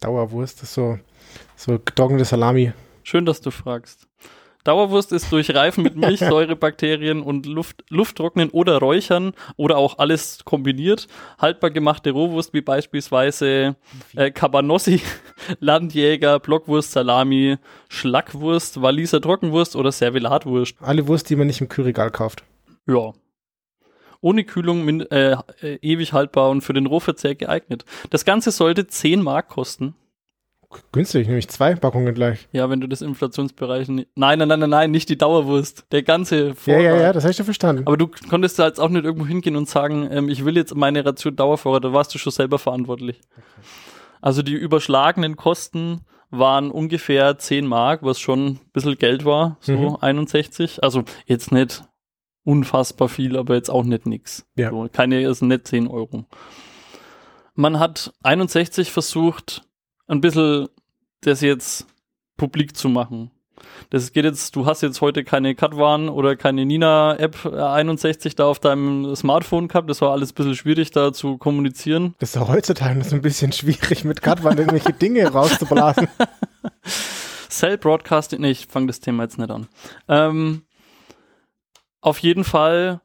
Dauerwurst 0.00 0.62
ist 0.62 0.74
so, 0.74 0.98
so 1.54 1.78
getrocknete 1.78 2.24
Salami. 2.24 2.72
Schön, 3.02 3.26
dass 3.26 3.40
du 3.40 3.50
fragst. 3.50 4.08
Dauerwurst 4.66 5.12
ist 5.12 5.30
durch 5.32 5.54
Reifen 5.54 5.82
mit 5.84 5.96
Milchsäurebakterien 5.96 7.22
und 7.22 7.46
Luft, 7.46 7.84
Lufttrocknen 7.88 8.50
oder 8.50 8.78
Räuchern 8.78 9.32
oder 9.56 9.76
auch 9.76 9.98
alles 9.98 10.44
kombiniert 10.44 11.06
haltbar 11.38 11.70
gemachte 11.70 12.10
Rohwurst 12.10 12.52
wie 12.52 12.60
beispielsweise 12.60 13.76
äh, 14.14 14.30
Cabanossi, 14.30 15.00
Landjäger, 15.60 16.38
Blockwurst, 16.40 16.92
Salami, 16.92 17.56
Schlackwurst, 17.88 18.82
Waliser 18.82 19.20
Trockenwurst 19.20 19.76
oder 19.76 19.92
Servelatwurst. 19.92 20.76
Alle 20.80 21.06
Wurst, 21.06 21.30
die 21.30 21.36
man 21.36 21.46
nicht 21.46 21.60
im 21.60 21.68
Kühlregal 21.68 22.10
kauft. 22.10 22.44
Ja. 22.86 23.12
ohne 24.20 24.44
Kühlung 24.44 25.00
äh, 25.00 25.36
äh, 25.60 25.78
ewig 25.82 26.12
haltbar 26.12 26.50
und 26.50 26.62
für 26.62 26.72
den 26.72 26.86
Rohverzehr 26.86 27.34
geeignet. 27.34 27.84
Das 28.10 28.24
Ganze 28.24 28.50
sollte 28.50 28.86
10 28.86 29.22
Mark 29.22 29.48
kosten. 29.48 29.94
Günstig, 30.92 31.26
nämlich 31.26 31.48
zwei 31.48 31.74
Packungen 31.74 32.14
gleich. 32.14 32.48
Ja, 32.52 32.68
wenn 32.68 32.80
du 32.80 32.86
das 32.86 33.02
Inflationsbereich. 33.02 33.88
Nein, 33.88 34.04
nein, 34.14 34.38
nein, 34.48 34.60
nein, 34.60 34.70
nein, 34.70 34.90
nicht 34.90 35.08
die 35.08 35.18
Dauerwurst. 35.18 35.84
Der 35.92 36.02
ganze 36.02 36.54
Vorrat. 36.54 36.82
Ja, 36.82 36.94
ja, 36.94 37.00
ja, 37.00 37.12
das 37.12 37.24
habe 37.24 37.30
ich 37.30 37.36
schon 37.36 37.44
verstanden. 37.44 37.82
Aber 37.86 37.96
du 37.96 38.10
konntest 38.28 38.58
da 38.58 38.66
jetzt 38.66 38.80
auch 38.80 38.88
nicht 38.88 39.04
irgendwo 39.04 39.26
hingehen 39.26 39.56
und 39.56 39.68
sagen, 39.68 40.08
ähm, 40.10 40.28
ich 40.28 40.44
will 40.44 40.56
jetzt 40.56 40.74
meine 40.74 41.04
Ration 41.04 41.36
Dauervorrat, 41.36 41.84
da 41.84 41.92
warst 41.92 42.14
du 42.14 42.18
schon 42.18 42.32
selber 42.32 42.58
verantwortlich. 42.58 43.20
Okay. 43.32 43.66
Also 44.20 44.42
die 44.42 44.54
überschlagenen 44.54 45.36
Kosten 45.36 46.00
waren 46.30 46.70
ungefähr 46.70 47.38
10 47.38 47.66
Mark, 47.66 48.02
was 48.02 48.18
schon 48.18 48.46
ein 48.46 48.60
bisschen 48.72 48.96
Geld 48.98 49.24
war, 49.24 49.56
so 49.60 49.72
mhm. 49.72 49.96
61. 50.00 50.82
Also 50.82 51.04
jetzt 51.26 51.52
nicht 51.52 51.84
unfassbar 52.44 53.08
viel, 53.08 53.36
aber 53.36 53.54
jetzt 53.54 53.70
auch 53.70 53.84
nicht 53.84 54.06
nix. 54.06 54.46
Ja. 54.56 54.70
So, 54.70 54.88
keine, 54.92 55.26
also 55.26 55.44
nicht 55.44 55.68
10 55.68 55.88
Euro. 55.88 56.24
Man 57.54 57.78
hat 57.78 58.12
61 58.22 58.92
versucht, 58.92 59.62
ein 60.06 60.20
bisschen 60.20 60.68
das 61.20 61.40
jetzt 61.40 61.86
publik 62.36 62.76
zu 62.76 62.88
machen. 62.88 63.30
Das 63.88 64.12
geht 64.12 64.24
jetzt, 64.24 64.54
du 64.54 64.66
hast 64.66 64.82
jetzt 64.82 65.00
heute 65.00 65.24
keine 65.24 65.54
Katwan 65.54 66.10
oder 66.10 66.36
keine 66.36 66.66
Nina-App 66.66 67.46
61 67.46 68.34
da 68.34 68.44
auf 68.44 68.58
deinem 68.58 69.16
Smartphone 69.16 69.68
gehabt. 69.68 69.88
Das 69.88 70.02
war 70.02 70.12
alles 70.12 70.32
ein 70.32 70.34
bisschen 70.34 70.54
schwierig 70.54 70.90
da 70.90 71.12
zu 71.12 71.38
kommunizieren. 71.38 72.14
Das 72.18 72.30
ist 72.30 72.34
ja 72.34 72.46
heutzutage 72.46 73.02
so 73.02 73.16
ein 73.16 73.22
bisschen 73.22 73.52
schwierig, 73.52 74.04
mit 74.04 74.20
Katwan 74.20 74.58
irgendwelche 74.58 74.92
Dinge 74.92 75.26
rauszublasen. 75.32 76.08
Cell 77.48 77.78
Broadcasting, 77.78 78.42
nee, 78.42 78.50
ich 78.50 78.66
fange 78.66 78.88
das 78.88 79.00
Thema 79.00 79.22
jetzt 79.22 79.38
nicht 79.38 79.50
an. 79.50 79.68
Ähm, 80.08 80.62
auf 82.02 82.18
jeden 82.18 82.44
Fall 82.44 83.00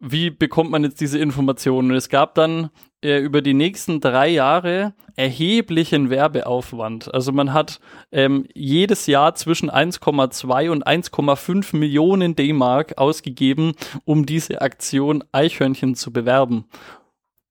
wie 0.00 0.30
bekommt 0.30 0.70
man 0.70 0.82
jetzt 0.82 1.00
diese 1.00 1.18
Informationen? 1.18 1.92
Es 1.92 2.08
gab 2.08 2.34
dann 2.34 2.70
äh, 3.02 3.18
über 3.18 3.42
die 3.42 3.54
nächsten 3.54 4.00
drei 4.00 4.28
Jahre 4.28 4.94
erheblichen 5.16 6.10
Werbeaufwand. 6.10 7.12
Also 7.12 7.32
man 7.32 7.52
hat 7.52 7.80
ähm, 8.12 8.46
jedes 8.54 9.06
Jahr 9.06 9.34
zwischen 9.34 9.70
1,2 9.70 10.70
und 10.70 10.86
1,5 10.86 11.76
Millionen 11.76 12.36
D-Mark 12.36 12.98
ausgegeben, 12.98 13.74
um 14.04 14.26
diese 14.26 14.60
Aktion 14.62 15.24
Eichhörnchen 15.32 15.94
zu 15.94 16.12
bewerben. 16.12 16.64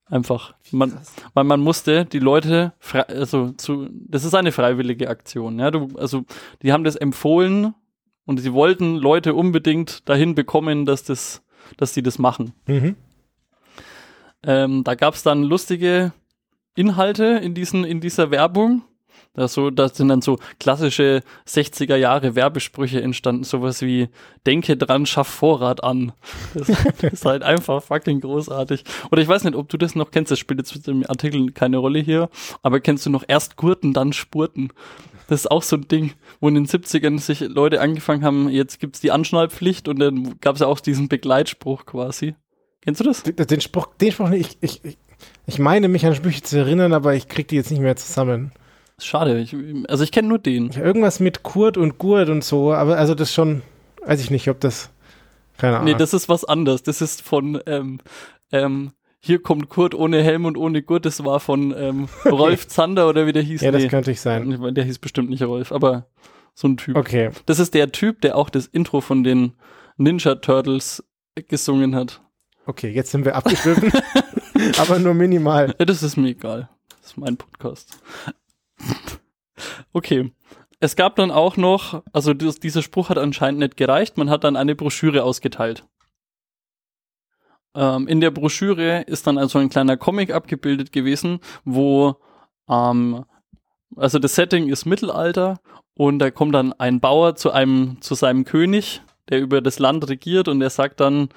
Einfach, 0.06 0.56
man, 0.72 0.98
weil 1.36 1.44
man 1.44 1.60
musste 1.60 2.06
die 2.06 2.20
Leute, 2.20 2.74
also 3.08 3.52
zu, 3.52 3.90
das 3.92 4.24
ist 4.24 4.34
eine 4.34 4.52
freiwillige 4.52 5.08
Aktion. 5.10 5.60
Ja, 5.60 5.70
du, 5.70 5.90
also 5.98 6.24
die 6.64 6.74
haben 6.74 6.84
das 6.84 6.96
empfohlen 6.96 7.76
und 8.26 8.40
sie 8.40 8.54
wollten 8.54 8.96
Leute 8.96 9.36
unbedingt 9.36 10.10
dahin 10.10 10.34
bekommen, 10.34 10.86
dass 10.86 11.04
das 11.04 11.44
dass 11.78 11.94
die 11.94 12.04
das 12.04 12.20
machen. 12.20 12.54
Mhm. 12.68 12.96
Ähm, 14.44 14.84
da 14.84 14.96
gab 14.96 15.16
es 15.16 15.24
dann 15.24 15.44
lustige 15.44 16.14
Inhalte 16.76 17.26
in, 17.26 17.54
diesen, 17.54 17.84
in 17.84 18.00
dieser 18.00 18.32
Werbung. 18.32 18.84
Da, 19.34 19.48
so, 19.48 19.70
da 19.70 19.90
sind 19.90 20.08
dann 20.08 20.22
so 20.22 20.38
klassische 20.60 21.22
60er 21.48 21.96
Jahre 21.96 22.36
Werbesprüche 22.36 23.02
entstanden, 23.02 23.44
sowas 23.44 23.82
wie 23.82 24.10
Denke 24.48 24.76
dran, 24.76 25.06
schaff 25.06 25.28
Vorrat 25.28 25.84
an. 25.84 26.14
Das, 26.54 26.68
das, 26.68 27.04
ist 27.14 27.26
halt 27.26 27.44
einfach 27.44 27.84
fucking 27.84 28.22
großartig. 28.22 28.84
Oder 29.12 29.22
ich 29.22 29.28
weiß 29.28 29.44
nicht, 29.44 29.56
ob 29.56 29.70
du 29.70 29.78
das 29.78 29.96
noch 29.96 30.12
kennst, 30.12 30.32
das 30.32 30.40
spielt 30.40 30.60
jetzt 30.60 30.88
im 30.88 31.08
Artikel 31.08 31.52
keine 31.52 31.78
Rolle 31.78 32.00
hier, 32.00 32.30
aber 32.64 32.80
kennst 32.80 33.06
du 33.06 33.12
noch 33.12 33.24
erst 33.28 33.56
Gurten, 33.56 33.94
dann 33.94 34.14
Spurten? 34.14 34.74
Das 35.28 35.42
ist 35.42 35.52
auch 35.52 35.62
so 35.62 35.76
ein 35.76 35.88
Ding, 35.88 36.14
wo 36.40 36.48
in 36.48 36.56
den 36.56 36.66
70ern 36.66 37.20
sich 37.20 37.42
Leute 37.42 37.82
angefangen 37.82 38.24
haben, 38.24 38.50
jetzt 38.50 38.80
gibt's 38.80 39.00
die 39.00 39.12
Anschnallpflicht 39.12 39.88
und 39.88 40.00
dann 40.00 40.40
gab's 40.40 40.60
ja 40.60 40.66
auch 40.68 40.80
diesen 40.80 41.08
Begleitspruch 41.08 41.86
quasi. 41.86 42.36
Kennst 42.82 43.02
du 43.02 43.06
das? 43.06 43.24
Den, 43.24 43.36
den 43.36 43.62
Spruch, 43.62 43.88
den 44.00 44.12
Spruch 44.12 44.30
nicht. 44.30 44.58
Ich, 44.62 44.84
ich, 44.84 44.98
ich 45.46 45.60
meine 45.60 45.88
mich 45.88 46.06
an 46.06 46.16
Sprüche 46.16 46.42
zu 46.42 46.58
erinnern, 46.58 46.94
aber 46.94 47.16
ich 47.16 47.28
krieg 47.28 47.48
die 47.48 47.56
jetzt 47.56 47.72
nicht 47.72 47.82
mehr 47.82 47.96
zusammen. 47.96 48.52
Schade, 49.02 49.40
ich, 49.40 49.56
also 49.88 50.04
ich 50.04 50.12
kenne 50.12 50.28
nur 50.28 50.40
den. 50.40 50.72
Irgendwas 50.72 51.20
mit 51.20 51.44
Kurt 51.44 51.78
und 51.78 51.98
Gurt 51.98 52.30
und 52.30 52.44
so, 52.44 52.74
aber 52.74 52.98
also 52.98 53.16
das 53.16 53.34
schon, 53.34 53.62
weiß 54.06 54.22
ich 54.22 54.30
nicht, 54.30 54.50
ob 54.50 54.60
das, 54.60 54.90
keine 55.58 55.78
Ahnung. 55.78 55.92
Nee, 55.92 55.98
das 55.98 56.14
ist 56.14 56.30
was 56.30 56.44
anderes. 56.44 56.84
Das 56.84 57.02
ist 57.02 57.22
von, 57.22 57.62
ähm, 57.66 58.00
ähm, 58.52 58.92
hier 59.20 59.42
kommt 59.42 59.70
Kurt 59.70 59.96
ohne 59.96 60.22
Helm 60.24 60.46
und 60.46 60.58
ohne 60.58 60.82
Gurt, 60.82 61.06
das 61.06 61.24
war 61.24 61.40
von 61.40 61.74
ähm, 61.78 62.08
Rolf 62.26 62.68
Zander 62.68 63.08
oder 63.08 63.26
wie 63.26 63.34
der 63.34 63.44
hieß. 63.44 63.62
Ja, 63.62 63.72
nee, 63.72 63.84
das 63.84 63.90
könnte 63.90 64.12
ich 64.12 64.22
sein. 64.22 64.74
Der 64.74 64.84
hieß 64.84 65.00
bestimmt 65.00 65.30
nicht 65.30 65.44
Rolf, 65.44 65.72
aber 65.72 66.08
so 66.54 66.68
ein 66.68 66.78
Typ. 66.78 66.98
Okay. 66.98 67.32
Das 67.46 67.60
ist 67.60 67.74
der 67.74 67.92
Typ, 67.92 68.22
der 68.22 68.38
auch 68.38 68.50
das 68.50 68.68
Intro 68.68 69.02
von 69.02 69.24
den 69.24 69.54
Ninja 69.98 70.36
Turtles 70.36 71.04
gesungen 71.48 71.96
hat. 71.96 72.22
Okay, 72.66 72.90
jetzt 72.92 73.12
sind 73.12 73.26
wir 73.26 73.36
abgeschwiffen, 73.36 73.92
aber 74.78 75.00
nur 75.00 75.14
minimal. 75.14 75.74
Das 75.78 76.04
ist 76.04 76.18
mir 76.18 76.30
egal. 76.30 76.70
Das 76.90 77.12
ist 77.12 77.18
mein 77.18 77.38
Podcast. 77.38 78.00
okay. 79.94 80.32
Es 80.82 80.96
gab 80.96 81.18
dann 81.18 81.30
auch 81.30 81.58
noch, 81.58 82.04
also 82.14 82.34
dieser 82.34 82.82
Spruch 82.82 83.10
hat 83.10 83.18
anscheinend 83.18 83.60
nicht 83.60 83.76
gereicht, 83.76 84.18
man 84.18 84.30
hat 84.30 84.46
dann 84.46 84.56
eine 84.56 84.76
Broschüre 84.76 85.24
ausgeteilt. 85.24 85.86
Ähm, 87.76 88.08
in 88.08 88.22
der 88.22 88.32
Broschüre 88.32 89.02
ist 89.02 89.28
dann 89.28 89.38
also 89.38 89.60
ein 89.60 89.70
kleiner 89.70 89.98
Comic 89.98 90.34
abgebildet 90.34 90.92
gewesen, 90.92 91.40
wo 91.66 92.16
ähm, 92.70 93.26
also 93.96 94.20
das 94.20 94.36
Setting 94.36 94.70
ist 94.70 94.86
Mittelalter 94.86 95.60
und 95.96 96.20
da 96.20 96.32
kommt 96.32 96.56
dann 96.56 96.74
ein 96.74 97.00
Bauer 97.00 97.36
zu 97.36 97.52
einem 97.52 98.02
zu 98.02 98.16
seinem 98.16 98.46
König, 98.46 99.02
der 99.30 99.42
über 99.42 99.62
das 99.62 99.80
Land 99.80 100.08
regiert 100.10 100.48
und 100.48 100.62
er 100.62 100.70
sagt 100.70 101.00
dann 101.00 101.30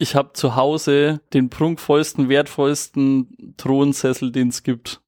ich 0.00 0.16
habe 0.16 0.32
zu 0.32 0.56
Hause 0.56 1.20
den 1.34 1.50
prunkvollsten, 1.50 2.28
wertvollsten 2.30 3.54
Thronsessel, 3.58 4.32
den 4.32 4.48
es 4.48 4.62
gibt. 4.62 5.02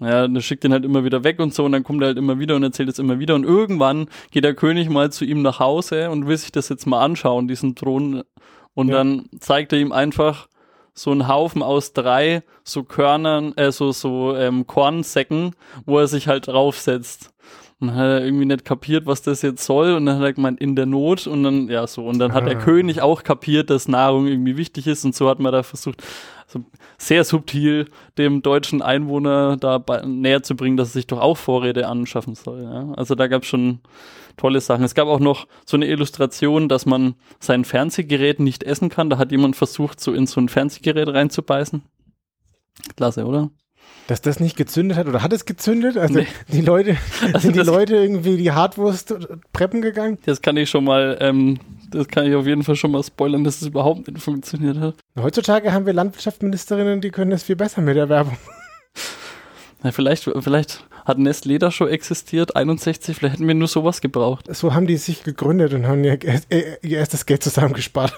Ja, 0.00 0.22
dann 0.22 0.40
schickt 0.40 0.64
ihn 0.64 0.72
halt 0.72 0.84
immer 0.84 1.04
wieder 1.04 1.24
weg 1.24 1.38
und 1.40 1.54
so 1.54 1.64
und 1.64 1.72
dann 1.72 1.84
kommt 1.84 2.02
er 2.02 2.08
halt 2.08 2.18
immer 2.18 2.38
wieder 2.38 2.56
und 2.56 2.62
erzählt 2.62 2.88
es 2.88 2.98
immer 2.98 3.18
wieder 3.18 3.34
und 3.34 3.44
irgendwann 3.44 4.08
geht 4.30 4.44
der 4.44 4.54
König 4.54 4.88
mal 4.88 5.12
zu 5.12 5.24
ihm 5.24 5.42
nach 5.42 5.60
Hause 5.60 6.10
und 6.10 6.26
will 6.26 6.36
sich 6.36 6.50
das 6.50 6.68
jetzt 6.68 6.86
mal 6.86 7.04
anschauen, 7.04 7.48
diesen 7.48 7.76
Thron 7.76 8.24
und 8.72 8.88
ja. 8.88 8.94
dann 8.94 9.28
zeigt 9.38 9.72
er 9.72 9.78
ihm 9.78 9.92
einfach 9.92 10.48
so 10.94 11.10
einen 11.10 11.28
Haufen 11.28 11.62
aus 11.62 11.92
drei 11.92 12.42
so 12.64 12.82
Körnern, 12.82 13.54
äh, 13.56 13.72
so, 13.72 13.92
so 13.92 14.34
ähm, 14.34 14.66
Kornsäcken, 14.66 15.54
wo 15.84 15.98
er 15.98 16.06
sich 16.06 16.28
halt 16.28 16.48
draufsetzt. 16.48 17.33
Und 17.80 17.88
dann 17.88 17.96
hat 17.96 18.06
er 18.06 18.24
irgendwie 18.24 18.44
nicht 18.44 18.64
kapiert, 18.64 19.06
was 19.06 19.22
das 19.22 19.42
jetzt 19.42 19.64
soll. 19.64 19.94
Und 19.94 20.06
dann 20.06 20.16
hat 20.16 20.24
er 20.24 20.32
gemeint, 20.32 20.60
in 20.60 20.76
der 20.76 20.86
Not. 20.86 21.26
Und 21.26 21.42
dann, 21.42 21.68
ja, 21.68 21.86
so. 21.86 22.06
Und 22.06 22.18
dann 22.18 22.32
hat 22.32 22.46
der 22.46 22.58
ah. 22.58 22.60
König 22.60 23.02
auch 23.02 23.22
kapiert, 23.24 23.68
dass 23.70 23.88
Nahrung 23.88 24.26
irgendwie 24.26 24.56
wichtig 24.56 24.86
ist. 24.86 25.04
Und 25.04 25.14
so 25.14 25.28
hat 25.28 25.40
man 25.40 25.52
da 25.52 25.62
versucht, 25.62 26.02
so 26.46 26.64
sehr 26.98 27.24
subtil 27.24 27.86
dem 28.16 28.42
deutschen 28.42 28.80
Einwohner 28.80 29.56
da 29.56 29.82
näher 30.04 30.42
zu 30.42 30.54
bringen, 30.54 30.76
dass 30.76 30.90
er 30.90 30.92
sich 30.92 31.06
doch 31.06 31.20
auch 31.20 31.36
Vorräte 31.36 31.88
anschaffen 31.88 32.34
soll. 32.34 32.62
Ja? 32.62 32.92
Also 32.96 33.14
da 33.14 33.26
gab 33.26 33.42
es 33.42 33.48
schon 33.48 33.80
tolle 34.36 34.60
Sachen. 34.60 34.84
Es 34.84 34.94
gab 34.94 35.08
auch 35.08 35.20
noch 35.20 35.46
so 35.64 35.76
eine 35.76 35.86
Illustration, 35.86 36.68
dass 36.68 36.86
man 36.86 37.14
sein 37.40 37.64
Fernsehgerät 37.64 38.40
nicht 38.40 38.62
essen 38.62 38.88
kann. 38.88 39.10
Da 39.10 39.18
hat 39.18 39.32
jemand 39.32 39.56
versucht, 39.56 40.00
so 40.00 40.12
in 40.12 40.26
so 40.26 40.40
ein 40.40 40.48
Fernsehgerät 40.48 41.08
reinzubeißen. 41.08 41.82
Klasse, 42.96 43.24
oder? 43.24 43.50
Dass 44.06 44.20
das 44.20 44.38
nicht 44.38 44.56
gezündet 44.56 44.98
hat 44.98 45.06
oder 45.06 45.22
hat 45.22 45.32
es 45.32 45.46
gezündet? 45.46 45.96
Also 45.96 46.18
nee. 46.18 46.26
die 46.48 46.60
Leute, 46.60 46.96
also 47.22 47.38
sind 47.38 47.56
die 47.56 47.60
Leute 47.60 47.96
irgendwie 47.96 48.36
die 48.36 48.52
Hardwurst 48.52 49.14
preppen 49.52 49.80
gegangen? 49.80 50.18
Das 50.26 50.42
kann 50.42 50.56
ich 50.58 50.68
schon 50.68 50.84
mal, 50.84 51.16
ähm, 51.20 51.58
das 51.90 52.08
kann 52.08 52.26
ich 52.26 52.34
auf 52.34 52.46
jeden 52.46 52.62
Fall 52.64 52.76
schon 52.76 52.90
mal 52.90 53.02
spoilern, 53.02 53.44
dass 53.44 53.62
es 53.62 53.68
überhaupt 53.68 54.06
nicht 54.06 54.22
funktioniert 54.22 54.78
hat. 54.78 54.94
Heutzutage 55.18 55.72
haben 55.72 55.86
wir 55.86 55.94
Landwirtschaftsministerinnen, 55.94 57.00
die 57.00 57.10
können 57.10 57.30
das 57.30 57.44
viel 57.44 57.56
besser 57.56 57.80
mit 57.80 57.96
der 57.96 58.08
Werbung. 58.08 58.36
Ja, 59.82 59.92
vielleicht, 59.92 60.24
vielleicht 60.24 60.86
hat 61.04 61.18
Nestlé 61.18 61.58
da 61.58 61.70
schon 61.70 61.88
existiert, 61.88 62.56
61, 62.56 63.16
vielleicht 63.16 63.34
hätten 63.34 63.46
wir 63.46 63.54
nur 63.54 63.68
sowas 63.68 64.00
gebraucht. 64.00 64.46
So 64.54 64.72
haben 64.72 64.86
die 64.86 64.96
sich 64.96 65.24
gegründet 65.24 65.74
und 65.74 65.86
haben 65.86 66.02
ihr, 66.04 66.18
ihr 66.48 66.98
erstes 66.98 67.26
Geld 67.26 67.42
zusammengespart. 67.42 68.14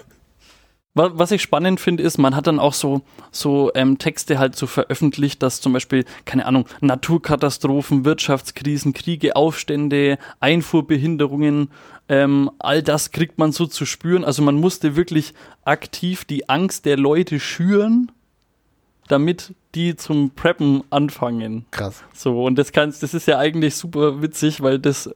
Was 0.99 1.31
ich 1.31 1.43
spannend 1.43 1.79
finde, 1.79 2.03
ist, 2.03 2.17
man 2.17 2.35
hat 2.35 2.47
dann 2.47 2.59
auch 2.59 2.73
so, 2.73 3.03
so 3.31 3.71
ähm, 3.75 3.99
Texte 3.99 4.39
halt 4.39 4.57
so 4.57 4.67
veröffentlicht, 4.67 5.43
dass 5.43 5.61
zum 5.61 5.75
Beispiel, 5.75 6.07
keine 6.25 6.47
Ahnung, 6.47 6.67
Naturkatastrophen, 6.81 8.07
Wirtschaftskrisen, 8.07 8.95
Kriege, 8.95 9.37
Aufstände, 9.37 10.17
Einfuhrbehinderungen, 10.41 11.69
ähm, 12.09 12.51
all 12.59 12.83
das 12.83 13.11
kriegt 13.11 13.37
man 13.37 13.53
so 13.53 13.67
zu 13.67 13.85
spüren. 13.85 14.25
Also 14.25 14.43
man 14.43 14.55
musste 14.55 14.97
wirklich 14.97 15.35
aktiv 15.67 16.25
die 16.25 16.49
Angst 16.49 16.87
der 16.87 16.97
Leute 16.97 17.41
schüren, 17.41 18.11
damit 19.09 19.55
die 19.75 19.97
zum 19.97 20.31
Preppen 20.31 20.83
anfangen. 20.89 21.67
Krass. 21.73 22.05
So, 22.15 22.43
und 22.43 22.57
das 22.57 22.73
kannst, 22.73 23.03
das 23.03 23.13
ist 23.13 23.27
ja 23.27 23.39
eigentlich 23.39 23.77
super 23.77 24.23
witzig, 24.23 24.63
weil 24.63 24.79
das 24.79 25.11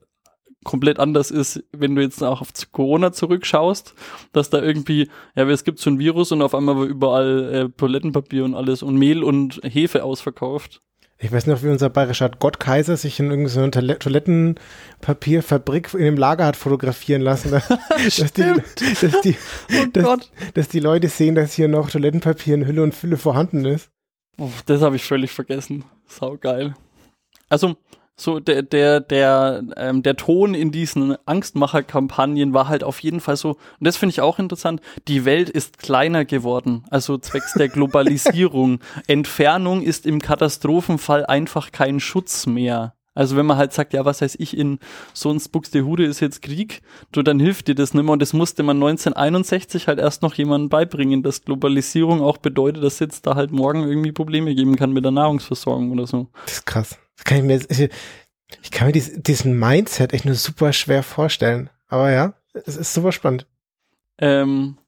komplett 0.65 0.99
anders 0.99 1.31
ist, 1.31 1.65
wenn 1.73 1.95
du 1.95 2.03
jetzt 2.03 2.23
auch 2.23 2.41
auf 2.41 2.51
Corona 2.73 3.13
zurückschaust, 3.13 3.95
dass 4.33 4.51
da 4.51 4.63
irgendwie, 4.63 5.09
ja, 5.35 5.49
es 5.49 5.65
gibt 5.65 5.79
so 5.79 5.91
ein 5.91 5.99
Virus 5.99 6.33
und 6.33 6.43
auf 6.43 6.55
einmal 6.55 6.77
war 6.77 6.85
überall 6.85 7.55
äh, 7.55 7.69
Toilettenpapier 7.77 8.45
und 8.45 8.55
alles 8.55 8.83
und 8.83 8.97
Mehl 8.97 9.23
und 9.23 9.61
Hefe 9.65 10.05
ausverkauft. 10.05 10.81
Ich 11.23 11.31
weiß 11.31 11.47
noch, 11.47 11.63
wie 11.63 11.69
unser 11.69 11.91
bayerischer 11.91 12.31
Gott 12.31 12.59
Kaiser 12.61 12.97
sich 12.97 13.21
in 13.21 13.31
irgendeiner 13.31 13.71
Toil 13.71 13.95
Toilettenpapierfabrik 13.95 15.93
in 15.93 16.01
dem 16.01 16.17
Lager 16.17 16.47
hat 16.47 16.57
fotografieren 16.57 17.21
lassen. 17.21 17.51
dass, 17.91 18.33
die, 18.33 18.55
dass, 19.01 19.21
die, 19.21 19.37
oh 19.71 19.87
dass, 19.93 20.31
dass, 20.55 20.69
die 20.69 20.81
Leute 20.81 21.09
sehen, 21.09 21.35
dass 21.35 21.53
hier 21.53 21.69
noch 21.69 21.91
Toilettenpapier 21.91 22.55
in 22.55 22.67
Hülle 22.67 22.83
und 22.83 22.95
Fülle 22.95 23.19
vorhanden 23.19 23.67
ist. 23.67 23.91
Oh, 24.39 24.49
das 24.65 24.81
habe 24.81 24.97
ich 24.97 25.05
völlig 25.05 25.31
vergessen. 25.31 25.85
Sau 26.07 26.39
geil. 26.39 26.75
Also, 27.51 27.77
so 28.21 28.39
der 28.39 28.63
der 28.63 29.01
der 29.01 29.63
ähm, 29.77 30.03
der 30.03 30.17
Ton 30.17 30.55
in 30.55 30.71
diesen 30.71 31.17
Angstmacher-Kampagnen 31.27 32.53
war 32.53 32.69
halt 32.69 32.85
auf 32.85 33.01
jeden 33.01 33.21
Fall 33.21 33.37
so 33.37 33.51
und 33.51 33.59
das 33.87 33.97
finde 33.97 34.13
ich 34.13 34.21
auch 34.21 34.39
interessant. 34.39 34.81
Die 35.09 35.25
Welt 35.25 35.49
ist 35.49 35.79
kleiner 35.79 36.25
geworden, 36.25 36.85
also 36.91 37.19
zwecks 37.19 37.55
der 37.55 37.69
Globalisierung. 37.69 38.81
Entfernung 39.07 39.83
ist 39.83 40.07
im 40.07 40.21
Katastrophenfall 40.21 41.25
einfach 41.25 41.73
kein 41.73 42.01
Schutz 42.01 42.47
mehr. 42.47 42.95
Also 43.15 43.37
wenn 43.37 43.47
man 43.47 43.57
halt 43.57 43.73
sagt, 43.73 43.93
ja, 43.93 44.05
was 44.05 44.23
heißt 44.23 44.37
ich, 44.39 44.57
in 44.57 44.79
sonst 45.15 45.49
Buxtehude 45.49 46.05
ist 46.05 46.21
jetzt 46.21 46.43
Krieg, 46.43 46.81
du, 47.11 47.23
dann 47.23 47.41
hilft 47.41 47.69
dir 47.69 47.75
das 47.75 47.93
nimmer. 47.93 48.13
Und 48.13 48.23
das 48.23 48.33
musste 48.33 48.63
man 48.63 48.77
1961 48.77 49.89
halt 49.89 49.99
erst 49.99 50.23
noch 50.23 50.35
jemandem 50.35 50.69
beibringen, 50.69 51.23
dass 51.23 51.45
Globalisierung 51.45 52.23
auch 52.23 52.39
bedeutet, 52.39 52.85
dass 52.85 53.01
jetzt 53.01 53.27
da 53.27 53.35
halt 53.35 53.51
morgen 53.51 53.83
irgendwie 53.83 54.13
Probleme 54.13 54.55
geben 54.55 54.77
kann 54.77 54.93
mit 54.93 55.05
der 55.05 55.11
Nahrungsversorgung 55.11 55.91
oder 55.91 56.07
so. 56.07 56.29
Das 56.47 56.55
ist 56.55 56.67
krass. 56.67 56.99
Das 57.21 57.25
kann 57.25 57.39
ich 57.39 57.45
mir, 57.45 57.61
ich, 57.69 57.91
ich 58.63 58.71
kann 58.71 58.87
mir 58.87 58.93
dies, 58.95 59.13
diesen 59.15 59.59
Mindset 59.59 60.15
echt 60.15 60.25
nur 60.25 60.35
super 60.35 60.73
schwer 60.73 61.03
vorstellen. 61.03 61.69
Aber 61.89 62.11
ja, 62.11 62.33
es 62.55 62.77
ist 62.77 62.95
super 62.95 63.13
spannend. 63.13 63.47
Ähm, 64.19 64.79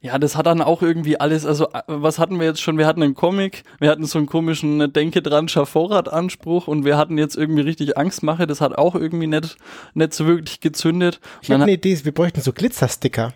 ja, 0.00 0.18
das 0.18 0.34
hat 0.34 0.46
dann 0.46 0.62
auch 0.62 0.80
irgendwie 0.80 1.20
alles, 1.20 1.44
also 1.44 1.68
äh, 1.68 1.82
was 1.86 2.18
hatten 2.18 2.38
wir 2.38 2.46
jetzt 2.46 2.62
schon? 2.62 2.78
Wir 2.78 2.86
hatten 2.86 3.02
einen 3.02 3.14
Comic, 3.14 3.64
wir 3.80 3.90
hatten 3.90 4.06
so 4.06 4.18
einen 4.18 4.26
komischen 4.26 4.80
äh, 4.80 4.88
Denke 4.88 5.20
dran 5.20 5.48
Vorratanspruch 5.48 6.68
und 6.68 6.86
wir 6.86 6.96
hatten 6.96 7.18
jetzt 7.18 7.36
irgendwie 7.36 7.62
richtig 7.62 7.98
Angstmache, 7.98 8.46
das 8.46 8.62
hat 8.62 8.78
auch 8.78 8.94
irgendwie 8.94 9.26
nicht, 9.26 9.56
nicht 9.92 10.14
so 10.14 10.26
wirklich 10.26 10.60
gezündet. 10.60 11.20
Ich 11.42 11.50
habe 11.50 11.64
eine 11.64 11.72
Idee, 11.72 12.02
wir 12.02 12.12
bräuchten 12.12 12.40
so 12.40 12.52
Glitzersticker. 12.52 13.34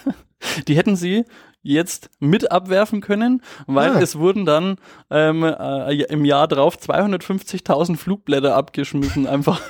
Die 0.68 0.76
hätten 0.76 0.96
sie 0.96 1.24
jetzt 1.64 2.10
mit 2.20 2.52
abwerfen 2.52 3.00
können, 3.00 3.42
weil 3.66 3.96
ah. 3.96 4.00
es 4.00 4.18
wurden 4.18 4.44
dann 4.44 4.76
ähm, 5.10 5.42
äh, 5.42 6.02
im 6.04 6.24
Jahr 6.24 6.46
drauf 6.46 6.76
250.000 6.76 7.96
Flugblätter 7.96 8.54
abgeschmissen, 8.54 9.26
einfach 9.26 9.60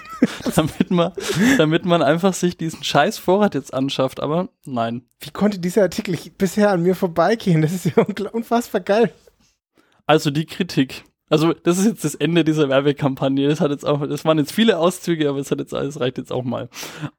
damit 0.55 0.91
man, 0.91 1.13
damit 1.57 1.87
man 1.87 2.03
einfach 2.03 2.35
sich 2.35 2.59
diesen 2.59 2.85
scheiß 2.85 3.17
Vorrat 3.17 3.55
jetzt 3.55 3.73
anschafft. 3.73 4.21
Aber 4.21 4.49
nein. 4.67 5.03
Wie 5.21 5.31
konnte 5.31 5.59
dieser 5.59 5.83
Artikel 5.83 6.19
bisher 6.37 6.71
an 6.71 6.83
mir 6.83 6.95
vorbeigehen? 6.95 7.63
Das 7.63 7.73
ist 7.73 7.87
ja 7.87 8.05
unfassbar 8.33 8.83
geil. 8.83 9.13
Also 10.07 10.31
die 10.31 10.45
Kritik. 10.45 11.05
Also 11.31 11.55
das 11.55 11.79
ist 11.79 11.87
jetzt 11.87 12.05
das 12.05 12.15
Ende 12.15 12.45
dieser 12.45 12.69
Werbekampagne. 12.69 13.49
Das 13.49 13.61
hat 13.61 13.71
jetzt 13.71 13.87
auch, 13.87 14.07
das 14.07 14.25
waren 14.25 14.39
jetzt 14.39 14.53
viele 14.53 14.79
Auszüge, 14.79 15.29
aber 15.29 15.39
es 15.39 15.51
hat 15.51 15.59
jetzt 15.61 15.73
alles 15.73 15.99
reicht 16.01 16.19
jetzt 16.19 16.33
auch 16.33 16.45
mal. 16.45 16.69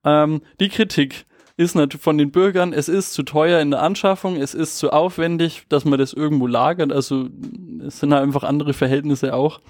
Ähm, 0.03 0.41
die 0.59 0.69
Kritik 0.69 1.25
ist 1.57 1.75
natürlich 1.75 2.03
von 2.03 2.17
den 2.17 2.31
Bürgern, 2.31 2.73
es 2.73 2.89
ist 2.89 3.13
zu 3.13 3.23
teuer 3.23 3.61
in 3.61 3.71
der 3.71 3.81
Anschaffung, 3.81 4.35
es 4.35 4.53
ist 4.53 4.77
zu 4.77 4.91
aufwendig, 4.91 5.63
dass 5.69 5.85
man 5.85 5.99
das 5.99 6.13
irgendwo 6.13 6.47
lagert, 6.47 6.91
also 6.91 7.29
es 7.85 7.99
sind 7.99 8.13
halt 8.13 8.23
einfach 8.23 8.43
andere 8.43 8.73
Verhältnisse 8.73 9.33
auch. 9.33 9.61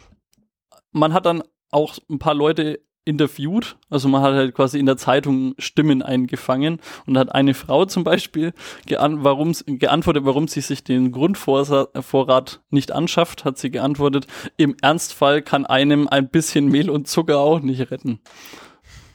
Man 0.92 1.14
hat 1.14 1.26
dann 1.26 1.44
auch 1.72 1.98
ein 2.10 2.20
paar 2.20 2.34
Leute 2.34 2.80
interviewt, 3.08 3.78
also 3.92 4.10
man 4.10 4.24
hat 4.24 4.34
halt 4.34 4.56
quasi 4.56 4.80
in 4.80 4.88
der 4.88 4.98
Zeitung 4.98 5.54
Stimmen 5.60 6.02
eingefangen 6.02 6.80
und 7.06 7.20
hat 7.20 7.34
eine 7.36 7.54
Frau 7.54 7.86
zum 7.86 8.04
Beispiel 8.04 8.52
gean 8.88 9.24
warum, 9.24 9.54
geantwortet, 9.68 10.26
warum 10.26 10.48
sie 10.48 10.62
sich 10.62 10.84
den 10.84 11.12
Grundvorrat 11.12 12.62
nicht 12.72 12.92
anschafft, 12.92 13.46
hat 13.46 13.60
sie 13.60 13.70
geantwortet, 13.70 14.26
im 14.58 14.76
Ernstfall 14.82 15.44
kann 15.44 15.68
einem 15.68 16.08
ein 16.08 16.30
bisschen 16.30 16.68
Mehl 16.68 16.90
und 16.90 17.08
Zucker 17.08 17.38
auch 17.38 17.60
nicht 17.60 17.92
retten. 17.92 18.22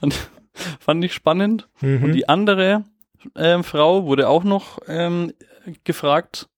Und 0.00 0.14
Fand 0.80 1.04
ich 1.04 1.14
spannend. 1.14 1.68
Mhm. 1.80 2.04
Und 2.04 2.12
die 2.12 2.28
andere 2.28 2.84
äh, 3.34 3.62
Frau 3.62 4.04
wurde 4.04 4.28
auch 4.28 4.44
noch 4.44 4.78
ähm, 4.88 5.32
gefragt. 5.84 6.48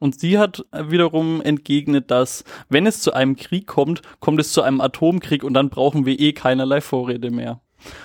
Und 0.00 0.20
sie 0.20 0.38
hat 0.38 0.64
wiederum 0.72 1.40
entgegnet, 1.40 2.10
dass 2.10 2.44
wenn 2.68 2.86
es 2.86 3.00
zu 3.00 3.12
einem 3.12 3.34
Krieg 3.34 3.66
kommt, 3.66 4.02
kommt 4.20 4.40
es 4.40 4.52
zu 4.52 4.62
einem 4.62 4.80
Atomkrieg 4.80 5.42
und 5.42 5.54
dann 5.54 5.70
brauchen 5.70 6.06
wir 6.06 6.18
eh 6.20 6.32
keinerlei 6.32 6.80
Vorräte 6.80 7.30
mehr. 7.30 7.60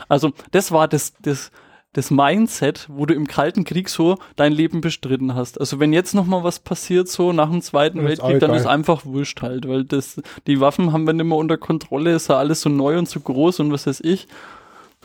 Also 0.08 0.32
das 0.52 0.72
war 0.72 0.88
das, 0.88 1.14
das, 1.22 1.52
das 1.94 2.10
Mindset, 2.10 2.88
wo 2.90 3.06
du 3.06 3.14
im 3.14 3.28
Kalten 3.28 3.64
Krieg 3.64 3.90
so 3.90 4.18
dein 4.36 4.54
Leben 4.54 4.82
bestritten 4.82 5.36
hast. 5.36 5.60
Also 5.60 5.80
wenn 5.80 5.94
jetzt 5.94 6.16
noch 6.16 6.26
mal 6.26 6.44
was 6.44 6.60
passiert 6.60 7.08
so 7.10 7.32
nach 7.32 7.50
dem 7.50 7.62
Zweiten 7.62 8.00
das 8.00 8.08
Weltkrieg, 8.08 8.40
dann 8.40 8.54
ist 8.56 8.66
einfach 8.66 9.06
wurscht 9.06 9.42
halt, 9.44 9.68
weil 9.68 9.84
das 9.84 10.20
die 10.48 10.60
Waffen 10.60 10.94
haben 10.94 11.06
wir 11.06 11.14
nicht 11.14 11.26
mehr 11.26 11.38
unter 11.38 11.58
Kontrolle, 11.58 12.16
ist 12.16 12.30
ja 12.30 12.38
alles 12.38 12.62
so 12.62 12.70
neu 12.70 12.98
und 12.98 13.08
so 13.08 13.20
groß 13.20 13.60
und 13.60 13.72
was 13.72 13.86
weiß 13.86 14.02
ich. 14.02 14.28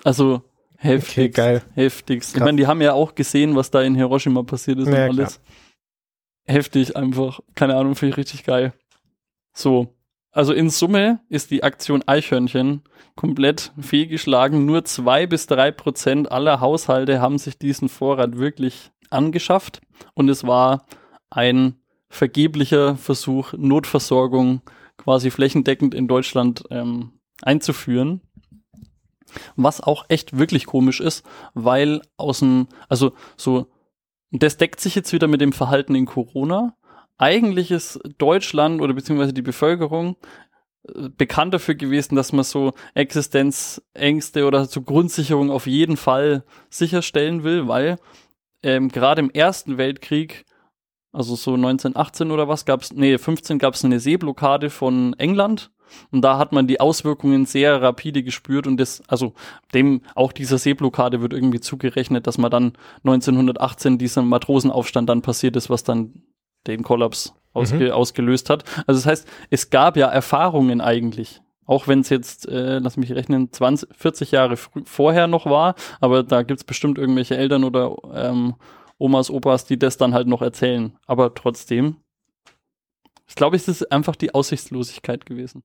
Also 0.05 0.43
heftig. 0.77 1.11
Okay, 1.11 1.29
geil. 1.29 1.63
Heftigst. 1.75 2.37
Ich 2.37 2.43
meine, 2.43 2.57
die 2.57 2.67
haben 2.67 2.81
ja 2.81 2.93
auch 2.93 3.15
gesehen, 3.15 3.57
was 3.57 3.71
da 3.71 3.83
in 3.83 3.95
Hiroshima 3.95 4.43
passiert 4.43 4.79
ist 4.79 4.89
ja, 4.89 5.05
und 5.07 5.19
alles. 5.19 5.41
Klar. 5.41 6.57
Heftig 6.57 6.97
einfach. 6.97 7.41
Keine 7.55 7.77
Ahnung, 7.77 7.95
finde 7.95 8.13
ich 8.13 8.17
richtig 8.17 8.45
geil. 8.45 8.73
So. 9.53 9.95
Also 10.31 10.53
in 10.53 10.71
Summe 10.71 11.21
ist 11.29 11.51
die 11.51 11.65
Aktion 11.65 12.05
Eichhörnchen 12.07 12.83
komplett 13.17 13.73
fehlgeschlagen. 13.81 14.67
Nur 14.67 14.85
zwei 14.85 15.27
bis 15.27 15.47
drei 15.47 15.73
Prozent 15.73 16.31
aller 16.31 16.61
Haushalte 16.61 17.21
haben 17.21 17.39
sich 17.39 17.59
diesen 17.59 17.89
Vorrat 17.89 18.39
wirklich 18.39 18.93
angeschafft. 19.11 19.81
Und 20.15 20.29
es 20.29 20.47
war 20.47 20.87
ein 21.31 21.77
vergeblicher 22.09 22.97
Versuch, 22.97 23.53
Notversorgung 23.55 24.63
quasi 24.97 25.31
flächendeckend 25.31 25.95
in 25.95 26.09
Deutschland 26.09 26.65
ähm, 26.71 27.13
einzuführen. 27.43 28.21
Was 29.57 29.81
auch 29.81 30.05
echt 30.09 30.39
wirklich 30.39 30.67
komisch 30.67 31.01
ist, 31.01 31.25
weil 31.55 32.03
aus 32.17 32.41
dem, 32.41 32.69
also 32.89 33.13
so, 33.37 33.67
das 34.31 34.57
deckt 34.57 34.81
sich 34.81 34.95
jetzt 34.95 35.13
wieder 35.13 35.29
mit 35.29 35.41
dem 35.41 35.53
Verhalten 35.53 35.95
in 35.95 36.07
Corona. 36.07 36.77
Eigentlich 37.17 37.71
ist 37.71 38.01
Deutschland 38.19 38.81
oder 38.81 38.95
beziehungsweise 38.95 39.33
die 39.33 39.43
Bevölkerung 39.43 40.17
äh, 40.95 41.09
bekannt 41.09 41.55
dafür 41.55 41.75
gewesen, 41.75 42.15
dass 42.15 42.33
man 42.33 42.45
so 42.45 42.73
Existenzängste 42.95 44.47
oder 44.47 44.67
so 44.67 44.83
Grundsicherung 44.83 45.51
auf 45.51 45.67
jeden 45.67 45.97
Fall 45.97 46.45
sicherstellen 46.71 47.43
will, 47.43 47.67
weil 47.69 47.99
ähm, 48.63 48.89
gerade 48.89 49.21
im 49.21 49.31
Ersten 49.31 49.79
Weltkrieg, 49.79 50.45
also 51.13 51.37
so 51.37 51.55
1918 51.55 52.31
oder 52.31 52.49
was, 52.49 52.65
gab's, 52.65 52.93
nee, 52.93 53.17
15 53.19 53.59
gab 53.59 53.75
es 53.75 53.85
eine 53.85 54.01
Seeblockade 54.01 54.71
von 54.71 55.15
England 55.15 55.71
und 56.11 56.23
da 56.23 56.39
hat 56.39 56.53
man 56.53 56.67
die 56.67 56.81
Auswirkungen 56.81 57.47
sehr 57.47 57.81
rapide 57.81 58.23
gespürt 58.23 58.67
und 58.67 58.79
das, 58.79 59.03
also 59.09 59.35
dem 59.75 60.03
auch 60.15 60.33
dieser 60.33 60.59
Seeblockade 60.59 61.21
wird 61.21 61.33
irgendwie 61.33 61.61
zugerechnet, 61.61 62.27
dass 62.27 62.39
man 62.39 62.51
dann 62.51 62.73
1918 63.05 63.99
dieser 63.99 64.23
Matrosenaufstand 64.23 65.09
dann 65.09 65.23
passiert 65.23 65.57
ist, 65.57 65.71
was 65.71 65.85
dann 65.85 66.23
den 66.67 66.83
Kollaps 66.83 67.35
ausge 67.53 67.87
mhm. 67.87 67.91
ausgelöst 67.93 68.51
hat. 68.51 68.65
Also 68.87 69.01
das 69.01 69.07
heißt, 69.07 69.29
es 69.51 69.71
gab 69.71 69.97
ja 69.97 70.09
Erfahrungen 70.09 70.81
eigentlich. 70.81 71.41
Auch 71.67 71.87
wenn 71.87 72.01
es 72.01 72.09
jetzt, 72.09 72.49
äh, 72.49 72.79
lass 72.79 72.97
mich 72.97 73.13
rechnen, 73.13 73.53
20, 73.53 73.95
40 73.95 74.31
Jahre 74.33 74.57
vorher 74.57 75.27
noch 75.27 75.45
war, 75.45 75.75
aber 76.01 76.23
da 76.23 76.43
gibt's 76.43 76.65
bestimmt 76.65 76.97
irgendwelche 76.97 77.37
Eltern 77.37 77.63
oder 77.63 77.95
ähm, 78.15 78.55
Omas, 78.97 79.31
Opas, 79.31 79.67
die 79.67 79.79
das 79.79 79.99
dann 79.99 80.15
halt 80.15 80.29
noch 80.29 80.41
erzählen. 80.41 80.97
Aber 81.07 81.35
trotzdem, 81.35 81.97
ich 83.27 83.35
glaube, 83.35 83.57
es 83.57 83.69
ist 83.69 83.93
einfach 83.93 84.17
die 84.17 84.35
Aussichtslosigkeit 84.35 85.27
gewesen. 85.27 85.63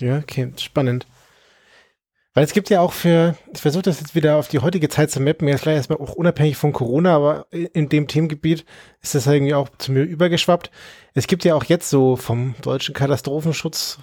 Ja, 0.00 0.18
okay, 0.18 0.52
spannend. 0.58 1.06
Weil 2.36 2.44
es 2.44 2.52
gibt 2.52 2.68
ja 2.68 2.82
auch 2.82 2.92
für, 2.92 3.34
ich 3.54 3.62
versuche 3.62 3.84
das 3.84 3.98
jetzt 3.98 4.14
wieder 4.14 4.36
auf 4.36 4.48
die 4.48 4.58
heutige 4.58 4.90
Zeit 4.90 5.10
zu 5.10 5.20
mappen, 5.20 5.48
jetzt 5.48 5.62
gleich 5.62 5.76
erstmal 5.76 5.98
auch 5.98 6.12
unabhängig 6.12 6.58
von 6.58 6.74
Corona, 6.74 7.16
aber 7.16 7.46
in 7.50 7.88
dem 7.88 8.08
Themengebiet 8.08 8.66
ist 9.00 9.14
das 9.14 9.26
irgendwie 9.26 9.54
auch 9.54 9.70
zu 9.78 9.90
mir 9.90 10.02
übergeschwappt. 10.02 10.70
Es 11.14 11.28
gibt 11.28 11.46
ja 11.46 11.54
auch 11.54 11.64
jetzt 11.64 11.88
so 11.88 12.16
vom 12.16 12.54
deutschen 12.60 12.94
Katastrophenschutz, 12.94 14.00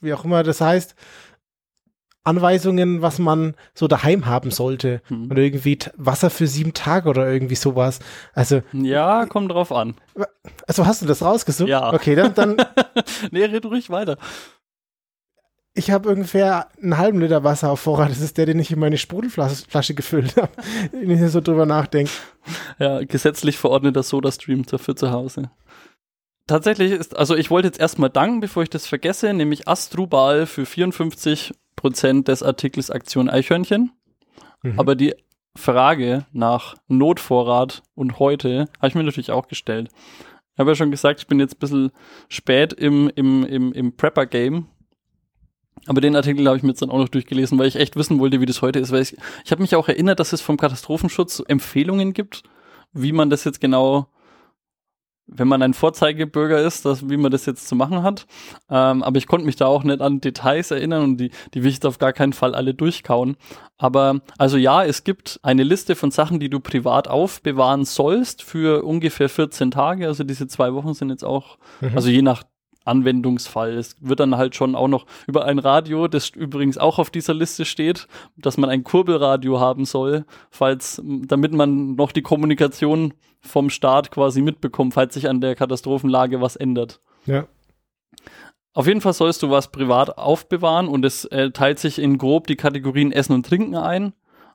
wie 0.00 0.12
auch 0.12 0.24
immer 0.24 0.42
das 0.42 0.60
heißt, 0.60 0.96
Anweisungen, 2.24 3.02
was 3.02 3.20
man 3.20 3.54
so 3.72 3.86
daheim 3.86 4.26
haben 4.26 4.50
sollte. 4.50 5.00
Hm. 5.06 5.30
Und 5.30 5.38
irgendwie 5.38 5.78
Wasser 5.96 6.28
für 6.28 6.48
sieben 6.48 6.74
Tage 6.74 7.08
oder 7.08 7.30
irgendwie 7.30 7.54
sowas. 7.54 8.00
Also. 8.32 8.62
Ja, 8.72 9.26
kommt 9.26 9.52
drauf 9.52 9.70
an. 9.70 9.94
Also 10.66 10.86
hast 10.86 11.02
du 11.02 11.06
das 11.06 11.22
rausgesucht? 11.22 11.68
Ja. 11.68 11.92
Okay, 11.92 12.16
dann. 12.16 12.34
dann 12.34 12.56
nee, 13.30 13.44
red 13.44 13.64
ruhig 13.64 13.90
weiter 13.90 14.18
ich 15.74 15.90
habe 15.90 16.10
ungefähr 16.10 16.68
einen 16.82 16.98
halben 16.98 17.20
Liter 17.20 17.44
Wasser 17.44 17.70
auf 17.70 17.80
Vorrat. 17.80 18.10
Das 18.10 18.20
ist 18.20 18.36
der, 18.36 18.46
den 18.46 18.58
ich 18.58 18.70
in 18.70 18.78
meine 18.78 18.98
Sprudelflasche 18.98 19.94
gefüllt 19.94 20.36
habe, 20.36 20.52
wenn 20.92 21.10
ich 21.10 21.30
so 21.30 21.40
drüber 21.40 21.66
nachdenke. 21.66 22.10
Ja, 22.78 23.02
gesetzlich 23.04 23.58
verordneter 23.58 24.02
Soda-Stream 24.02 24.66
dafür 24.66 24.96
zu 24.96 25.10
Hause. 25.10 25.50
Tatsächlich 26.46 26.92
ist, 26.92 27.16
also 27.16 27.36
ich 27.36 27.50
wollte 27.50 27.68
jetzt 27.68 27.80
erstmal 27.80 28.10
danken, 28.10 28.40
bevor 28.40 28.62
ich 28.62 28.70
das 28.70 28.86
vergesse, 28.86 29.32
nämlich 29.32 29.68
Astrubal 29.68 30.46
für 30.46 30.66
54 30.66 31.54
Prozent 31.76 32.28
des 32.28 32.42
Artikels 32.42 32.90
Aktion 32.90 33.30
Eichhörnchen. 33.30 33.92
Mhm. 34.62 34.78
Aber 34.78 34.94
die 34.94 35.14
Frage 35.56 36.26
nach 36.32 36.74
Notvorrat 36.88 37.82
und 37.94 38.18
heute 38.18 38.66
habe 38.78 38.88
ich 38.88 38.94
mir 38.94 39.04
natürlich 39.04 39.30
auch 39.30 39.48
gestellt. 39.48 39.90
Ich 40.54 40.58
habe 40.58 40.70
ja 40.70 40.74
schon 40.74 40.90
gesagt, 40.90 41.20
ich 41.20 41.26
bin 41.26 41.40
jetzt 41.40 41.56
ein 41.56 41.60
bisschen 41.60 41.90
spät 42.28 42.72
im, 42.74 43.10
im, 43.14 43.44
im, 43.46 43.72
im 43.72 43.96
Prepper-Game. 43.96 44.66
Aber 45.86 46.00
den 46.00 46.14
Artikel 46.14 46.46
habe 46.46 46.56
ich 46.56 46.62
mir 46.62 46.70
jetzt 46.70 46.82
dann 46.82 46.90
auch 46.90 46.98
noch 46.98 47.08
durchgelesen, 47.08 47.58
weil 47.58 47.66
ich 47.66 47.76
echt 47.76 47.96
wissen 47.96 48.18
wollte, 48.20 48.40
wie 48.40 48.46
das 48.46 48.62
heute 48.62 48.78
ist. 48.78 48.92
Weil 48.92 49.02
ich, 49.02 49.16
ich 49.44 49.50
habe 49.50 49.62
mich 49.62 49.74
auch 49.74 49.88
erinnert, 49.88 50.20
dass 50.20 50.32
es 50.32 50.40
vom 50.40 50.56
Katastrophenschutz 50.56 51.42
Empfehlungen 51.46 52.12
gibt, 52.12 52.44
wie 52.92 53.12
man 53.12 53.30
das 53.30 53.44
jetzt 53.44 53.60
genau 53.60 54.08
wenn 55.26 55.48
man 55.48 55.62
ein 55.62 55.74
Vorzeigebürger 55.74 56.60
ist, 56.60 56.84
dass, 56.84 57.08
wie 57.08 57.16
man 57.16 57.30
das 57.30 57.46
jetzt 57.46 57.68
zu 57.68 57.74
machen 57.74 58.02
hat. 58.02 58.26
Ähm, 58.68 59.02
aber 59.02 59.16
ich 59.18 59.26
konnte 59.26 59.46
mich 59.46 59.56
da 59.56 59.66
auch 59.66 59.84
nicht 59.84 60.00
an 60.00 60.20
Details 60.20 60.70
erinnern 60.70 61.02
und 61.04 61.16
die, 61.18 61.30
die 61.54 61.62
will 61.62 61.70
ich 61.70 61.84
auf 61.84 61.98
gar 61.98 62.12
keinen 62.12 62.32
Fall 62.32 62.54
alle 62.54 62.74
durchkauen. 62.74 63.36
Aber 63.78 64.20
also 64.38 64.56
ja, 64.56 64.84
es 64.84 65.04
gibt 65.04 65.40
eine 65.42 65.62
Liste 65.62 65.96
von 65.96 66.10
Sachen, 66.10 66.40
die 66.40 66.50
du 66.50 66.60
privat 66.60 67.08
aufbewahren 67.08 67.84
sollst 67.84 68.42
für 68.42 68.84
ungefähr 68.84 69.28
14 69.28 69.70
Tage. 69.70 70.06
Also 70.06 70.24
diese 70.24 70.46
zwei 70.46 70.74
Wochen 70.74 70.94
sind 70.94 71.10
jetzt 71.10 71.24
auch, 71.24 71.58
mhm. 71.80 71.92
also 71.94 72.08
je 72.08 72.22
nach 72.22 72.42
Anwendungsfall. 72.84 73.74
Es 73.74 73.96
wird 74.00 74.20
dann 74.20 74.36
halt 74.36 74.54
schon 74.54 74.74
auch 74.74 74.88
noch 74.88 75.06
über 75.26 75.44
ein 75.44 75.58
Radio, 75.58 76.08
das 76.08 76.30
übrigens 76.30 76.78
auch 76.78 76.98
auf 76.98 77.10
dieser 77.10 77.34
Liste 77.34 77.64
steht, 77.64 78.06
dass 78.36 78.56
man 78.56 78.70
ein 78.70 78.84
Kurbelradio 78.84 79.60
haben 79.60 79.84
soll, 79.84 80.24
falls, 80.50 81.00
damit 81.04 81.52
man 81.52 81.94
noch 81.94 82.12
die 82.12 82.22
Kommunikation 82.22 83.14
vom 83.40 83.70
Staat 83.70 84.10
quasi 84.10 84.40
mitbekommt, 84.40 84.94
falls 84.94 85.14
sich 85.14 85.28
an 85.28 85.40
der 85.40 85.54
Katastrophenlage 85.54 86.40
was 86.40 86.56
ändert. 86.56 87.00
Ja. 87.26 87.46
Auf 88.74 88.86
jeden 88.86 89.00
Fall 89.00 89.12
sollst 89.12 89.42
du 89.42 89.50
was 89.50 89.70
privat 89.70 90.16
aufbewahren 90.16 90.88
und 90.88 91.04
es 91.04 91.26
äh, 91.26 91.50
teilt 91.50 91.78
sich 91.78 91.98
in 91.98 92.16
grob 92.16 92.46
die 92.46 92.56
Kategorien 92.56 93.12
Essen 93.12 93.34
und 93.34 93.44
Trinken 93.44 93.74
ein 93.74 94.14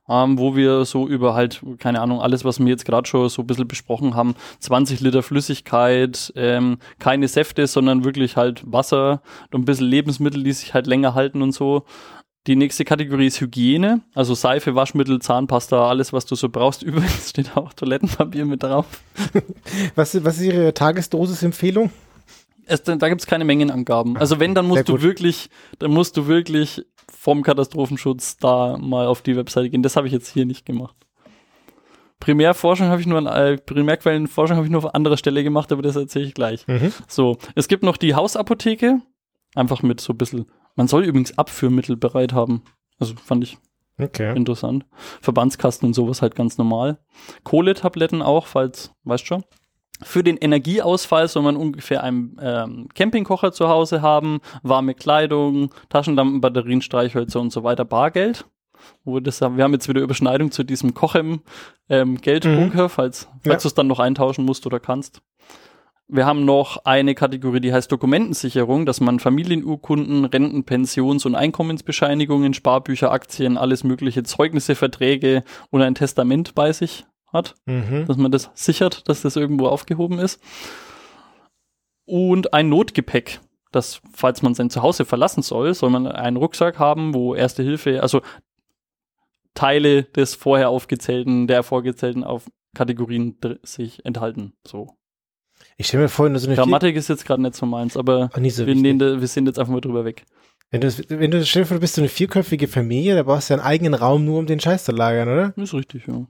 ähm, 0.09 0.37
wo 0.37 0.55
wir 0.55 0.85
so 0.85 1.07
über 1.07 1.33
halt, 1.33 1.61
keine 1.79 2.01
Ahnung, 2.01 2.21
alles, 2.21 2.45
was 2.45 2.59
wir 2.59 2.67
jetzt 2.67 2.85
gerade 2.85 3.07
schon 3.07 3.29
so 3.29 3.41
ein 3.41 3.47
bisschen 3.47 3.67
besprochen 3.67 4.15
haben, 4.15 4.35
20 4.59 4.99
Liter 5.01 5.23
Flüssigkeit, 5.23 6.31
ähm, 6.35 6.77
keine 6.99 7.27
Säfte, 7.27 7.67
sondern 7.67 8.03
wirklich 8.03 8.37
halt 8.37 8.61
Wasser 8.65 9.21
und 9.51 9.61
ein 9.61 9.65
bisschen 9.65 9.87
Lebensmittel, 9.87 10.43
die 10.43 10.53
sich 10.53 10.73
halt 10.73 10.87
länger 10.87 11.13
halten 11.13 11.41
und 11.41 11.51
so. 11.51 11.83
Die 12.47 12.55
nächste 12.55 12.85
Kategorie 12.85 13.27
ist 13.27 13.41
Hygiene, 13.41 14.01
also 14.15 14.33
Seife, 14.33 14.73
Waschmittel, 14.73 15.19
Zahnpasta, 15.19 15.89
alles, 15.89 16.13
was 16.13 16.25
du 16.25 16.35
so 16.35 16.47
brauchst. 16.47 16.81
Übrigens 16.83 17.29
steht 17.29 17.57
auch 17.57 17.73
Toilettenpapier 17.73 18.45
mit 18.45 18.63
drauf. 18.63 18.85
was, 19.95 20.23
was 20.23 20.37
ist 20.37 20.45
Ihre 20.45 20.73
Tagesdosis-Empfehlung? 20.73 21.91
Es, 22.67 22.83
da 22.83 23.09
gibt 23.09 23.21
es 23.21 23.27
keine 23.27 23.45
Mengenangaben. 23.45 24.17
Also 24.17 24.39
wenn, 24.39 24.53
dann 24.53 24.67
musst 24.67 24.89
du 24.89 25.01
wirklich, 25.01 25.49
dann 25.79 25.91
musst 25.91 26.17
du 26.17 26.27
wirklich 26.27 26.85
vom 27.09 27.43
Katastrophenschutz 27.43 28.37
da 28.37 28.77
mal 28.77 29.07
auf 29.07 29.21
die 29.21 29.35
Webseite 29.35 29.69
gehen. 29.69 29.83
Das 29.83 29.95
habe 29.95 30.07
ich 30.07 30.13
jetzt 30.13 30.29
hier 30.29 30.45
nicht 30.45 30.65
gemacht. 30.65 30.95
Primärforschung 32.19 32.87
habe 32.87 32.99
ich 32.99 33.07
nur 33.07 33.19
an 33.19 33.27
äh, 33.27 33.57
Primärquellenforschung 33.57 34.57
habe 34.57 34.65
ich 34.65 34.71
nur 34.71 34.83
auf 34.83 34.95
anderer 34.95 35.17
Stelle 35.17 35.43
gemacht, 35.43 35.71
aber 35.71 35.81
das 35.81 35.95
erzähle 35.95 36.25
ich 36.25 36.33
gleich. 36.33 36.67
Mhm. 36.67 36.91
So, 37.07 37.37
es 37.55 37.67
gibt 37.67 37.83
noch 37.83 37.97
die 37.97 38.15
Hausapotheke, 38.15 39.01
einfach 39.55 39.83
mit 39.83 40.01
so 40.01 40.13
ein 40.13 40.17
bisschen. 40.17 40.45
Man 40.75 40.87
soll 40.87 41.03
übrigens 41.03 41.37
Abführmittel 41.37 41.95
bereit 41.95 42.33
haben. 42.33 42.63
Also 42.99 43.13
fand 43.23 43.43
ich 43.43 43.57
okay. 43.99 44.35
interessant. 44.35 44.85
Verbandskasten 45.21 45.87
und 45.87 45.93
sowas 45.93 46.21
halt 46.21 46.35
ganz 46.35 46.57
normal. 46.57 46.99
Kohletabletten 47.43 48.21
auch, 48.21 48.47
falls, 48.47 48.91
weißt 49.03 49.25
schon. 49.25 49.43
Für 50.03 50.23
den 50.23 50.37
Energieausfall 50.37 51.27
soll 51.27 51.43
man 51.43 51.55
ungefähr 51.55 52.03
einen 52.03 52.37
ähm, 52.41 52.89
Campingkocher 52.93 53.51
zu 53.51 53.67
Hause 53.67 54.01
haben, 54.01 54.39
warme 54.61 54.93
Kleidung, 54.93 55.71
Taschenlampen, 55.89 56.41
Batterien, 56.41 56.81
Streichhölzer 56.81 57.41
und 57.41 57.51
so 57.51 57.63
weiter, 57.63 57.85
Bargeld. 57.85 58.45
Wo 59.03 59.19
das, 59.19 59.41
wir 59.41 59.63
haben 59.63 59.73
jetzt 59.73 59.89
wieder 59.89 60.01
Überschneidung 60.01 60.51
zu 60.51 60.63
diesem 60.63 60.93
Kochem 60.93 61.41
ähm, 61.89 62.21
Geldbunker, 62.21 62.83
mhm. 62.83 62.89
falls, 62.89 63.27
falls 63.43 63.63
ja. 63.63 63.67
du 63.67 63.67
es 63.69 63.73
dann 63.73 63.87
noch 63.87 63.99
eintauschen 63.99 64.45
musst 64.45 64.67
oder 64.67 64.79
kannst. 64.79 65.21
Wir 66.09 66.25
haben 66.25 66.45
noch 66.45 66.85
eine 66.85 67.15
Kategorie, 67.15 67.59
die 67.59 67.73
heißt 67.73 67.91
Dokumentensicherung, 67.91 68.85
dass 68.85 69.01
man 69.01 69.19
Familienurkunden, 69.19 70.23
Renten, 70.25 70.63
Pensions- 70.63 71.25
und 71.25 71.35
Einkommensbescheinigungen, 71.35 72.53
Sparbücher, 72.53 73.11
Aktien, 73.11 73.57
alles 73.57 73.83
mögliche, 73.83 74.23
Zeugnisse, 74.23 74.75
Verträge 74.75 75.43
und 75.69 75.81
ein 75.81 75.95
Testament 75.95 76.55
bei 76.55 76.71
sich 76.71 77.05
hat, 77.37 77.55
mhm. 77.65 78.05
dass 78.05 78.17
man 78.17 78.31
das 78.31 78.51
sichert, 78.53 79.07
dass 79.07 79.21
das 79.21 79.35
irgendwo 79.35 79.67
aufgehoben 79.67 80.19
ist. 80.19 80.41
Und 82.05 82.53
ein 82.53 82.69
Notgepäck, 82.69 83.39
das, 83.71 84.01
falls 84.13 84.41
man 84.41 84.53
sein 84.53 84.69
Zuhause 84.69 85.05
verlassen 85.05 85.43
soll, 85.43 85.73
soll 85.73 85.89
man 85.89 86.07
einen 86.07 86.37
Rucksack 86.37 86.79
haben, 86.79 87.13
wo 87.13 87.35
Erste 87.35 87.63
Hilfe, 87.63 88.01
also 88.01 88.21
Teile 89.53 90.03
des 90.03 90.35
vorher 90.35 90.69
aufgezählten, 90.69 91.47
der 91.47 91.63
vorgezählten 91.63 92.23
auf 92.23 92.45
Kategorien 92.75 93.37
sich 93.63 94.05
enthalten. 94.05 94.53
So. 94.65 94.95
Ich 95.77 95.87
stelle 95.87 96.03
mir 96.03 96.09
vor, 96.09 96.27
so 96.37 96.47
eine 96.47 96.55
Grammatik 96.55 96.95
ist 96.95 97.07
jetzt 97.07 97.25
gerade 97.25 97.41
nicht 97.41 97.55
so 97.55 97.65
meins, 97.65 97.97
aber 97.97 98.29
so 98.33 98.67
wir, 98.67 98.75
nehmen, 98.75 98.99
wir 98.99 99.27
sind 99.27 99.47
jetzt 99.47 99.59
einfach 99.59 99.73
mal 99.73 99.81
drüber 99.81 100.05
weg. 100.05 100.25
Wenn 100.69 100.81
du, 100.81 100.87
wenn 101.09 101.31
du 101.31 101.45
stell 101.45 101.63
dir 101.63 101.67
vor, 101.67 101.77
du 101.77 101.81
bist 101.81 101.95
so 101.95 102.01
eine 102.01 102.09
vierköpfige 102.09 102.67
Familie, 102.67 103.15
da 103.15 103.23
brauchst 103.23 103.49
du 103.49 103.53
ja 103.53 103.59
einen 103.59 103.67
eigenen 103.67 103.93
Raum 103.93 104.25
nur, 104.25 104.39
um 104.39 104.45
den 104.45 104.59
Scheiß 104.59 104.83
zu 104.83 104.91
lagern, 104.91 105.29
oder? 105.29 105.53
ist 105.55 105.73
richtig, 105.73 106.07
ja. 106.07 106.25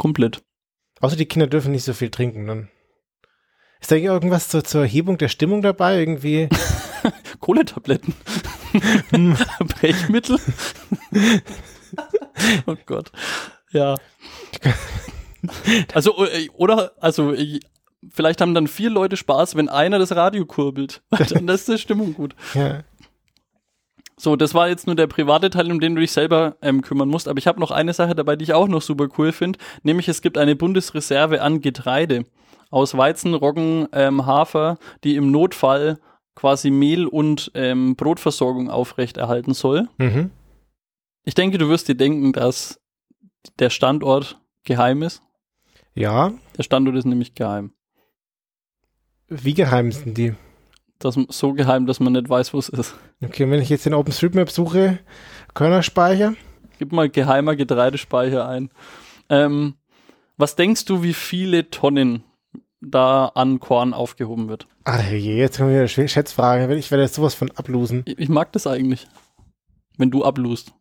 Komplett. 0.00 0.42
Außer 1.02 1.14
die 1.14 1.26
Kinder 1.26 1.46
dürfen 1.46 1.72
nicht 1.72 1.84
so 1.84 1.92
viel 1.92 2.08
trinken 2.08 2.46
dann. 2.46 2.70
Ist 3.82 3.90
da 3.90 3.96
irgendwas 3.96 4.48
zur, 4.48 4.64
zur 4.64 4.80
Erhebung 4.80 5.18
der 5.18 5.28
Stimmung 5.28 5.60
dabei? 5.60 5.98
Irgendwie? 5.98 6.48
Kohletabletten. 7.40 8.14
Brechmittel. 9.60 10.38
oh 12.66 12.76
Gott. 12.86 13.12
Ja. 13.72 13.96
Also, 15.92 16.24
äh, 16.24 16.48
oder, 16.54 16.92
also, 16.98 17.34
vielleicht 18.08 18.40
haben 18.40 18.54
dann 18.54 18.68
vier 18.68 18.88
Leute 18.88 19.18
Spaß, 19.18 19.54
wenn 19.54 19.68
einer 19.68 19.98
das 19.98 20.16
Radio 20.16 20.46
kurbelt. 20.46 21.02
Dann 21.10 21.46
ist 21.48 21.68
die 21.68 21.76
Stimmung 21.76 22.14
gut. 22.14 22.34
Ja. 22.54 22.84
So, 24.20 24.36
das 24.36 24.52
war 24.52 24.68
jetzt 24.68 24.86
nur 24.86 24.96
der 24.96 25.06
private 25.06 25.48
Teil, 25.48 25.72
um 25.72 25.80
den 25.80 25.94
du 25.94 26.02
dich 26.02 26.12
selber 26.12 26.56
ähm, 26.60 26.82
kümmern 26.82 27.08
musst. 27.08 27.26
Aber 27.26 27.38
ich 27.38 27.46
habe 27.46 27.58
noch 27.58 27.70
eine 27.70 27.94
Sache 27.94 28.14
dabei, 28.14 28.36
die 28.36 28.44
ich 28.44 28.52
auch 28.52 28.68
noch 28.68 28.82
super 28.82 29.08
cool 29.16 29.32
finde. 29.32 29.58
Nämlich 29.82 30.08
es 30.08 30.20
gibt 30.20 30.36
eine 30.36 30.54
Bundesreserve 30.56 31.40
an 31.40 31.62
Getreide 31.62 32.26
aus 32.68 32.94
Weizen, 32.98 33.32
Roggen, 33.32 33.88
ähm, 33.92 34.26
Hafer, 34.26 34.76
die 35.04 35.16
im 35.16 35.30
Notfall 35.30 35.98
quasi 36.34 36.70
Mehl 36.70 37.06
und 37.06 37.50
ähm, 37.54 37.96
Brotversorgung 37.96 38.68
aufrechterhalten 38.68 39.54
soll. 39.54 39.88
Mhm. 39.96 40.30
Ich 41.24 41.32
denke, 41.32 41.56
du 41.56 41.70
wirst 41.70 41.88
dir 41.88 41.94
denken, 41.96 42.34
dass 42.34 42.78
der 43.58 43.70
Standort 43.70 44.38
geheim 44.64 45.02
ist. 45.02 45.22
Ja. 45.94 46.34
Der 46.58 46.62
Standort 46.62 46.96
ist 46.96 47.06
nämlich 47.06 47.34
geheim. 47.34 47.72
Wie 49.28 49.54
geheim 49.54 49.90
sind 49.92 50.18
die? 50.18 50.34
Das 51.00 51.18
so 51.28 51.52
geheim, 51.52 51.86
dass 51.86 52.00
man 52.00 52.12
nicht 52.12 52.28
weiß, 52.28 52.54
wo 52.54 52.58
es 52.58 52.68
ist. 52.68 52.94
Okay, 53.24 53.50
wenn 53.50 53.60
ich 53.60 53.68
jetzt 53.68 53.86
den 53.86 53.94
OpenStreetMap 53.94 54.50
suche, 54.50 55.00
Körnerspeicher. 55.54 56.34
Gib 56.78 56.92
mal 56.92 57.10
geheimer 57.10 57.56
Getreidespeicher 57.56 58.48
ein. 58.48 58.70
Ähm, 59.28 59.74
was 60.36 60.56
denkst 60.56 60.84
du, 60.86 61.02
wie 61.02 61.12
viele 61.12 61.70
Tonnen 61.70 62.24
da 62.80 63.26
an 63.26 63.60
Korn 63.60 63.92
aufgehoben 63.92 64.48
wird? 64.48 64.66
Ach 64.84 65.02
je, 65.10 65.36
jetzt 65.36 65.58
kommen 65.58 65.70
wir 65.70 65.86
wieder 65.86 66.08
Schätzfragen. 66.08 66.70
Ich 66.78 66.90
werde 66.90 67.04
jetzt 67.04 67.14
sowas 67.14 67.34
von 67.34 67.50
ablosen. 67.52 68.02
Ich, 68.06 68.18
ich 68.18 68.28
mag 68.28 68.52
das 68.52 68.66
eigentlich. 68.66 69.06
Wenn 69.98 70.10
du 70.10 70.24
ablust. 70.24 70.72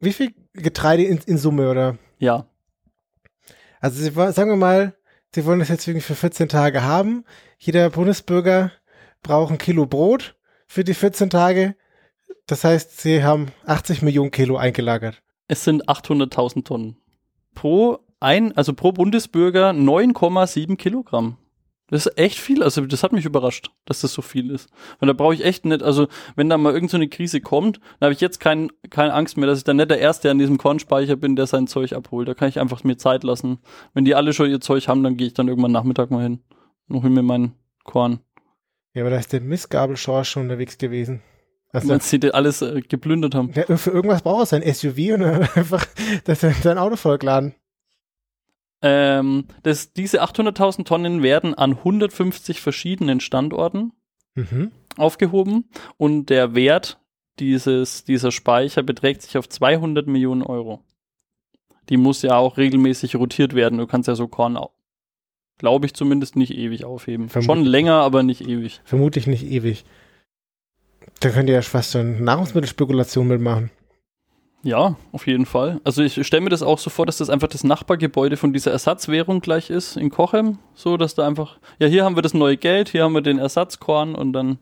Wie 0.00 0.12
viel 0.12 0.34
Getreide 0.52 1.04
in, 1.04 1.18
in 1.26 1.38
Summe, 1.38 1.70
oder? 1.70 1.96
Ja. 2.18 2.46
Also 3.80 4.10
sagen 4.32 4.50
wir 4.50 4.56
mal, 4.56 4.94
sie 5.34 5.44
wollen 5.46 5.60
das 5.60 5.68
jetzt 5.68 5.86
irgendwie 5.86 6.04
für 6.04 6.14
14 6.14 6.48
Tage 6.48 6.82
haben. 6.82 7.24
Jeder 7.58 7.88
Bundesbürger 7.90 8.72
braucht 9.24 9.50
ein 9.50 9.58
Kilo 9.58 9.86
Brot 9.86 10.36
für 10.68 10.84
die 10.84 10.94
14 10.94 11.30
Tage. 11.30 11.74
Das 12.46 12.62
heißt, 12.62 13.00
sie 13.00 13.24
haben 13.24 13.48
80 13.66 14.02
Millionen 14.02 14.30
Kilo 14.30 14.56
eingelagert. 14.56 15.20
Es 15.48 15.64
sind 15.64 15.88
800.000 15.88 16.64
Tonnen. 16.64 16.96
Pro 17.54 17.98
ein, 18.20 18.56
also 18.56 18.72
pro 18.72 18.92
Bundesbürger 18.92 19.70
9,7 19.70 20.76
Kilogramm. 20.76 21.38
Das 21.88 22.06
ist 22.06 22.18
echt 22.18 22.38
viel. 22.38 22.62
Also 22.62 22.86
das 22.86 23.02
hat 23.02 23.12
mich 23.12 23.24
überrascht, 23.24 23.70
dass 23.84 24.00
das 24.00 24.12
so 24.14 24.22
viel 24.22 24.50
ist. 24.50 24.70
Weil 24.98 25.06
da 25.08 25.12
brauche 25.12 25.34
ich 25.34 25.44
echt 25.44 25.66
nicht, 25.66 25.82
also 25.82 26.08
wenn 26.34 26.48
da 26.48 26.56
mal 26.56 26.72
irgendeine 26.72 27.04
so 27.04 27.10
Krise 27.10 27.40
kommt, 27.40 27.78
dann 27.98 28.06
habe 28.06 28.14
ich 28.14 28.20
jetzt 28.20 28.40
kein, 28.40 28.70
keine 28.90 29.12
Angst 29.12 29.36
mehr, 29.36 29.46
dass 29.46 29.58
ich 29.58 29.64
dann 29.64 29.76
nicht 29.76 29.90
der 29.90 29.98
Erste 29.98 30.30
an 30.30 30.38
diesem 30.38 30.58
Kornspeicher 30.58 31.16
bin, 31.16 31.36
der 31.36 31.46
sein 31.46 31.66
Zeug 31.66 31.92
abholt. 31.92 32.26
Da 32.26 32.34
kann 32.34 32.48
ich 32.48 32.58
einfach 32.58 32.84
mir 32.84 32.96
Zeit 32.96 33.22
lassen. 33.22 33.58
Wenn 33.92 34.04
die 34.04 34.14
alle 34.14 34.32
schon 34.32 34.50
ihr 34.50 34.60
Zeug 34.60 34.88
haben, 34.88 35.02
dann 35.02 35.16
gehe 35.16 35.26
ich 35.26 35.34
dann 35.34 35.48
irgendwann 35.48 35.72
Nachmittag 35.72 36.10
mal 36.10 36.22
hin 36.22 36.40
und 36.88 37.02
hole 37.02 37.10
mir 37.10 37.22
mein 37.22 37.52
Korn. 37.84 38.20
Ja, 38.94 39.02
aber 39.02 39.10
da 39.10 39.18
ist 39.18 39.32
der 39.32 39.40
Missgabelschorsch 39.40 40.30
schon 40.30 40.44
unterwegs 40.44 40.78
gewesen. 40.78 41.22
Also, 41.72 41.88
Wenn 41.88 42.00
sie 42.00 42.32
alles 42.32 42.62
äh, 42.62 42.80
geplündert 42.80 43.34
haben. 43.34 43.52
Ja, 43.52 43.76
für 43.76 43.90
irgendwas 43.90 44.22
braucht 44.22 44.42
er 44.42 44.46
sein 44.46 44.74
SUV 44.74 45.14
und 45.14 45.22
einfach 45.56 45.84
das, 46.24 46.40
sein 46.40 46.78
Auto 46.78 46.94
vollgeladen. 46.94 47.54
Ähm, 48.80 49.46
das, 49.64 49.92
diese 49.92 50.22
800.000 50.22 50.84
Tonnen 50.84 51.22
werden 51.22 51.54
an 51.54 51.72
150 51.72 52.60
verschiedenen 52.60 53.18
Standorten 53.18 53.92
mhm. 54.36 54.70
aufgehoben 54.96 55.68
und 55.96 56.26
der 56.26 56.54
Wert 56.54 57.00
dieses, 57.40 58.04
dieser 58.04 58.30
Speicher 58.30 58.84
beträgt 58.84 59.22
sich 59.22 59.36
auf 59.36 59.48
200 59.48 60.06
Millionen 60.06 60.42
Euro. 60.42 60.84
Die 61.88 61.96
muss 61.96 62.22
ja 62.22 62.36
auch 62.36 62.56
regelmäßig 62.56 63.16
rotiert 63.16 63.54
werden. 63.54 63.78
Du 63.78 63.86
kannst 63.86 64.06
ja 64.06 64.14
so 64.14 64.28
Korn 64.28 64.56
glaube 65.58 65.86
ich 65.86 65.94
zumindest, 65.94 66.36
nicht 66.36 66.52
ewig 66.54 66.84
aufheben. 66.84 67.28
Vermutlich. 67.28 67.56
Schon 67.56 67.64
länger, 67.64 67.94
aber 67.94 68.22
nicht 68.22 68.42
ewig. 68.46 68.80
Vermutlich 68.84 69.26
nicht 69.26 69.44
ewig. 69.44 69.84
Da 71.20 71.30
könnt 71.30 71.48
ihr 71.48 71.54
ja 71.54 71.62
fast 71.62 71.92
so 71.92 71.98
eine 71.98 72.20
Nahrungsmittelspekulation 72.20 73.28
mitmachen. 73.28 73.70
Ja, 74.62 74.96
auf 75.12 75.26
jeden 75.26 75.44
Fall. 75.44 75.80
Also 75.84 76.02
ich 76.02 76.26
stelle 76.26 76.40
mir 76.40 76.48
das 76.48 76.62
auch 76.62 76.78
so 76.78 76.88
vor, 76.88 77.04
dass 77.04 77.18
das 77.18 77.28
einfach 77.28 77.48
das 77.48 77.64
Nachbargebäude 77.64 78.38
von 78.38 78.54
dieser 78.54 78.72
Ersatzwährung 78.72 79.40
gleich 79.40 79.68
ist 79.68 79.96
in 79.98 80.10
Kochem. 80.10 80.58
So, 80.74 80.96
dass 80.96 81.14
da 81.14 81.26
einfach, 81.26 81.58
ja, 81.78 81.86
hier 81.86 82.04
haben 82.04 82.16
wir 82.16 82.22
das 82.22 82.32
neue 82.32 82.56
Geld, 82.56 82.88
hier 82.88 83.04
haben 83.04 83.12
wir 83.12 83.20
den 83.20 83.38
Ersatzkorn 83.38 84.14
und 84.14 84.32
dann, 84.32 84.58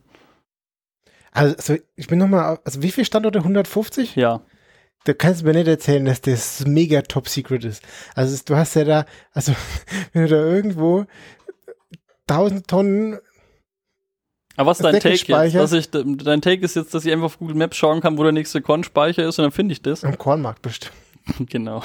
Also, 1.31 1.77
ich 1.95 2.07
bin 2.07 2.19
nochmal, 2.19 2.59
also 2.65 2.83
wie 2.83 2.91
viele 2.91 3.05
Standorte? 3.05 3.39
150? 3.39 4.15
ja. 4.17 4.41
Du 5.05 5.13
kannst 5.13 5.43
mir 5.43 5.53
nicht 5.53 5.67
erzählen, 5.67 6.05
dass 6.05 6.21
das 6.21 6.65
mega 6.65 7.01
top 7.01 7.27
secret 7.27 7.65
ist. 7.65 7.83
Also 8.15 8.41
du 8.45 8.55
hast 8.55 8.75
ja 8.75 8.85
da, 8.85 9.05
also 9.33 9.53
wenn 10.13 10.23
du 10.23 10.29
da 10.29 10.45
irgendwo 10.45 11.05
1000 12.27 12.67
Tonnen, 12.67 13.19
Aber 14.55 14.71
was 14.71 14.79
ist 14.79 14.85
dein 14.85 14.99
Take 14.99 15.15
jetzt? 15.15 15.55
Dass 15.55 15.73
ich, 15.73 15.89
dein 15.91 16.41
Take 16.41 16.63
ist 16.63 16.75
jetzt, 16.75 16.93
dass 16.93 17.05
ich 17.05 17.11
einfach 17.11 17.25
auf 17.25 17.39
Google 17.39 17.55
Maps 17.55 17.75
schauen 17.75 17.99
kann, 17.99 18.17
wo 18.17 18.23
der 18.23 18.31
nächste 18.31 18.61
Kornspeicher 18.61 19.27
ist 19.27 19.39
und 19.39 19.43
dann 19.43 19.51
finde 19.51 19.73
ich 19.73 19.81
das. 19.81 20.03
am 20.05 20.17
Kornmarkt 20.17 20.61
bestimmt. 20.61 20.93
genau. 21.49 21.83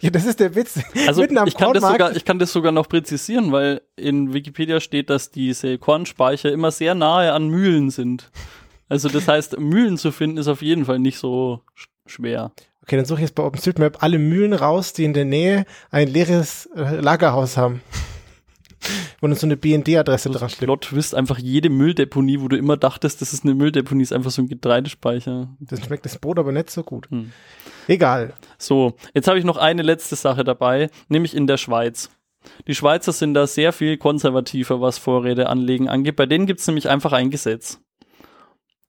Ja, 0.00 0.10
das 0.10 0.24
ist 0.24 0.38
der 0.38 0.54
Witz. 0.54 0.78
Also 1.08 1.22
Mitten 1.22 1.38
am 1.38 1.48
ich 1.48 1.56
kann, 1.56 1.72
das 1.72 1.82
Kornmarkt. 1.82 2.00
sogar, 2.00 2.16
ich 2.16 2.24
kann 2.24 2.38
das 2.38 2.52
sogar 2.52 2.70
noch 2.70 2.88
präzisieren, 2.88 3.50
weil 3.50 3.82
in 3.96 4.32
Wikipedia 4.32 4.78
steht, 4.78 5.10
dass 5.10 5.30
diese 5.30 5.78
Kornspeicher 5.78 6.52
immer 6.52 6.70
sehr 6.70 6.94
nahe 6.94 7.32
an 7.32 7.48
Mühlen 7.48 7.90
sind. 7.90 8.30
Also 8.88 9.08
das 9.08 9.26
heißt, 9.26 9.58
Mühlen 9.58 9.98
zu 9.98 10.12
finden 10.12 10.36
ist 10.36 10.48
auf 10.48 10.62
jeden 10.62 10.84
Fall 10.84 11.00
nicht 11.00 11.18
so 11.18 11.62
schwer. 12.06 12.52
Okay, 12.82 12.96
dann 12.96 13.04
suche 13.04 13.20
ich 13.20 13.28
jetzt 13.28 13.34
bei 13.34 13.44
OpenStreetMap 13.44 14.02
alle 14.02 14.18
Mühlen 14.18 14.52
raus, 14.52 14.92
die 14.92 15.04
in 15.04 15.14
der 15.14 15.24
Nähe 15.24 15.64
ein 15.90 16.08
leeres 16.08 16.66
äh, 16.74 17.00
Lagerhaus 17.00 17.56
haben. 17.56 17.80
Wo 19.20 19.28
dann 19.28 19.36
so 19.36 19.46
eine 19.46 19.56
BND-Adresse 19.56 20.30
dran 20.30 20.48
steht. 20.48 20.64
Plot 20.64 20.82
Twist, 20.82 21.14
einfach 21.14 21.38
jede 21.38 21.70
Mülldeponie, 21.70 22.40
wo 22.40 22.48
du 22.48 22.56
immer 22.56 22.76
dachtest, 22.76 23.20
das 23.20 23.32
ist 23.32 23.44
eine 23.44 23.54
Mülldeponie, 23.54 24.02
ist 24.02 24.12
einfach 24.12 24.32
so 24.32 24.42
ein 24.42 24.48
Getreidespeicher. 24.48 25.48
Das 25.60 25.84
schmeckt 25.84 26.04
das 26.04 26.18
Brot 26.18 26.40
aber 26.40 26.50
nicht 26.50 26.70
so 26.70 26.82
gut. 26.82 27.08
Hm. 27.08 27.30
Egal. 27.86 28.32
So, 28.58 28.96
jetzt 29.14 29.28
habe 29.28 29.38
ich 29.38 29.44
noch 29.44 29.56
eine 29.56 29.82
letzte 29.82 30.16
Sache 30.16 30.42
dabei, 30.42 30.90
nämlich 31.08 31.36
in 31.36 31.46
der 31.46 31.58
Schweiz. 31.58 32.10
Die 32.66 32.74
Schweizer 32.74 33.12
sind 33.12 33.34
da 33.34 33.46
sehr 33.46 33.72
viel 33.72 33.96
konservativer, 33.96 34.80
was 34.80 34.98
Vorräte 34.98 35.48
anlegen 35.48 35.88
angeht. 35.88 36.16
Bei 36.16 36.26
denen 36.26 36.46
gibt 36.46 36.58
es 36.58 36.66
nämlich 36.66 36.88
einfach 36.88 37.12
ein 37.12 37.30
Gesetz. 37.30 37.80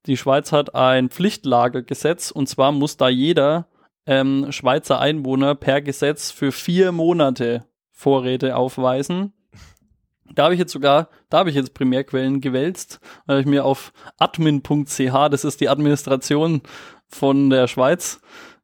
Die 0.05 0.17
Schweiz 0.17 0.51
hat 0.51 0.75
ein 0.75 1.09
Pflichtlagergesetz 1.09 2.31
und 2.31 2.47
zwar 2.47 2.71
muss 2.71 2.97
da 2.97 3.07
jeder 3.07 3.67
ähm, 4.05 4.51
Schweizer 4.51 4.99
Einwohner 4.99 5.55
per 5.55 5.81
Gesetz 5.81 6.29
für 6.29 6.51
vier 6.51 6.91
Monate 6.91 7.65
Vorräte 7.91 8.57
aufweisen. 8.57 9.33
Da 10.35 10.45
habe 10.45 10.55
ich 10.55 10.59
jetzt 10.59 10.73
sogar, 10.73 11.09
da 11.29 11.39
habe 11.39 11.49
ich 11.49 11.55
jetzt 11.55 11.73
Primärquellen 11.73 12.41
gewälzt, 12.41 12.99
weil 13.27 13.39
ich 13.39 13.45
mir 13.45 13.63
auf 13.63 13.93
admin.ch, 14.17 15.29
das 15.29 15.45
ist 15.45 15.61
die 15.61 15.69
Administration 15.69 16.61
von 17.07 17.49
der 17.49 17.67
Schweiz, 17.67 18.19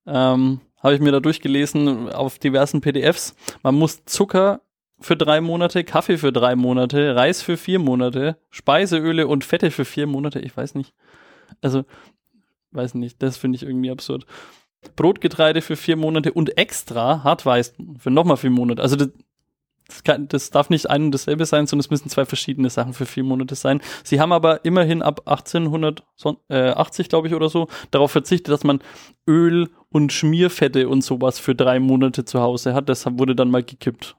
ähm, 0.07 0.61
habe 0.81 0.95
ich 0.95 1.01
mir 1.01 1.11
da 1.11 1.19
durchgelesen 1.19 2.09
auf 2.09 2.39
diversen 2.39 2.81
PDFs. 2.81 3.35
Man 3.63 3.75
muss 3.75 4.03
Zucker 4.05 4.61
für 4.99 5.15
drei 5.15 5.39
Monate, 5.39 5.83
Kaffee 5.83 6.17
für 6.17 6.33
drei 6.33 6.55
Monate, 6.55 7.15
Reis 7.15 7.41
für 7.41 7.55
vier 7.55 7.79
Monate, 7.79 8.37
Speiseöle 8.49 9.27
und 9.27 9.45
Fette 9.45 9.71
für 9.71 9.85
vier 9.85 10.07
Monate. 10.07 10.39
Ich 10.39 10.55
weiß 10.55 10.75
nicht. 10.75 10.93
Also, 11.61 11.85
weiß 12.71 12.95
nicht, 12.95 13.21
das 13.21 13.37
finde 13.37 13.55
ich 13.57 13.63
irgendwie 13.63 13.91
absurd. 13.91 14.25
Brotgetreide 14.95 15.61
für 15.61 15.75
vier 15.75 15.97
Monate 15.97 16.31
und 16.33 16.57
extra 16.57 17.23
Hartweiß 17.23 17.75
für 17.97 18.11
nochmal 18.11 18.37
vier 18.37 18.49
Monate. 18.49 18.81
Also 18.81 18.95
das, 18.95 19.09
das, 19.87 20.03
kann, 20.03 20.27
das 20.29 20.51
darf 20.51 20.69
nicht 20.69 20.89
ein 20.89 21.05
und 21.05 21.11
dasselbe 21.11 21.45
sein, 21.45 21.67
sondern 21.67 21.81
es 21.81 21.89
müssen 21.89 22.09
zwei 22.09 22.25
verschiedene 22.25 22.69
Sachen 22.69 22.93
für 22.93 23.05
vier 23.05 23.23
Monate 23.23 23.55
sein. 23.55 23.81
Sie 24.03 24.21
haben 24.21 24.31
aber 24.31 24.63
immerhin 24.63 25.01
ab 25.01 25.21
1880, 25.25 27.09
glaube 27.09 27.27
ich, 27.27 27.33
oder 27.33 27.49
so, 27.49 27.67
darauf 27.91 28.11
verzichtet, 28.11 28.53
dass 28.53 28.63
man 28.63 28.79
Öl 29.27 29.69
und 29.89 30.13
Schmierfette 30.13 30.87
und 30.87 31.03
sowas 31.03 31.39
für 31.39 31.55
drei 31.55 31.79
Monate 31.79 32.23
zu 32.23 32.39
Hause 32.39 32.73
hat. 32.73 32.87
Das 32.87 33.05
wurde 33.05 33.35
dann 33.35 33.51
mal 33.51 33.63
gekippt. 33.63 34.15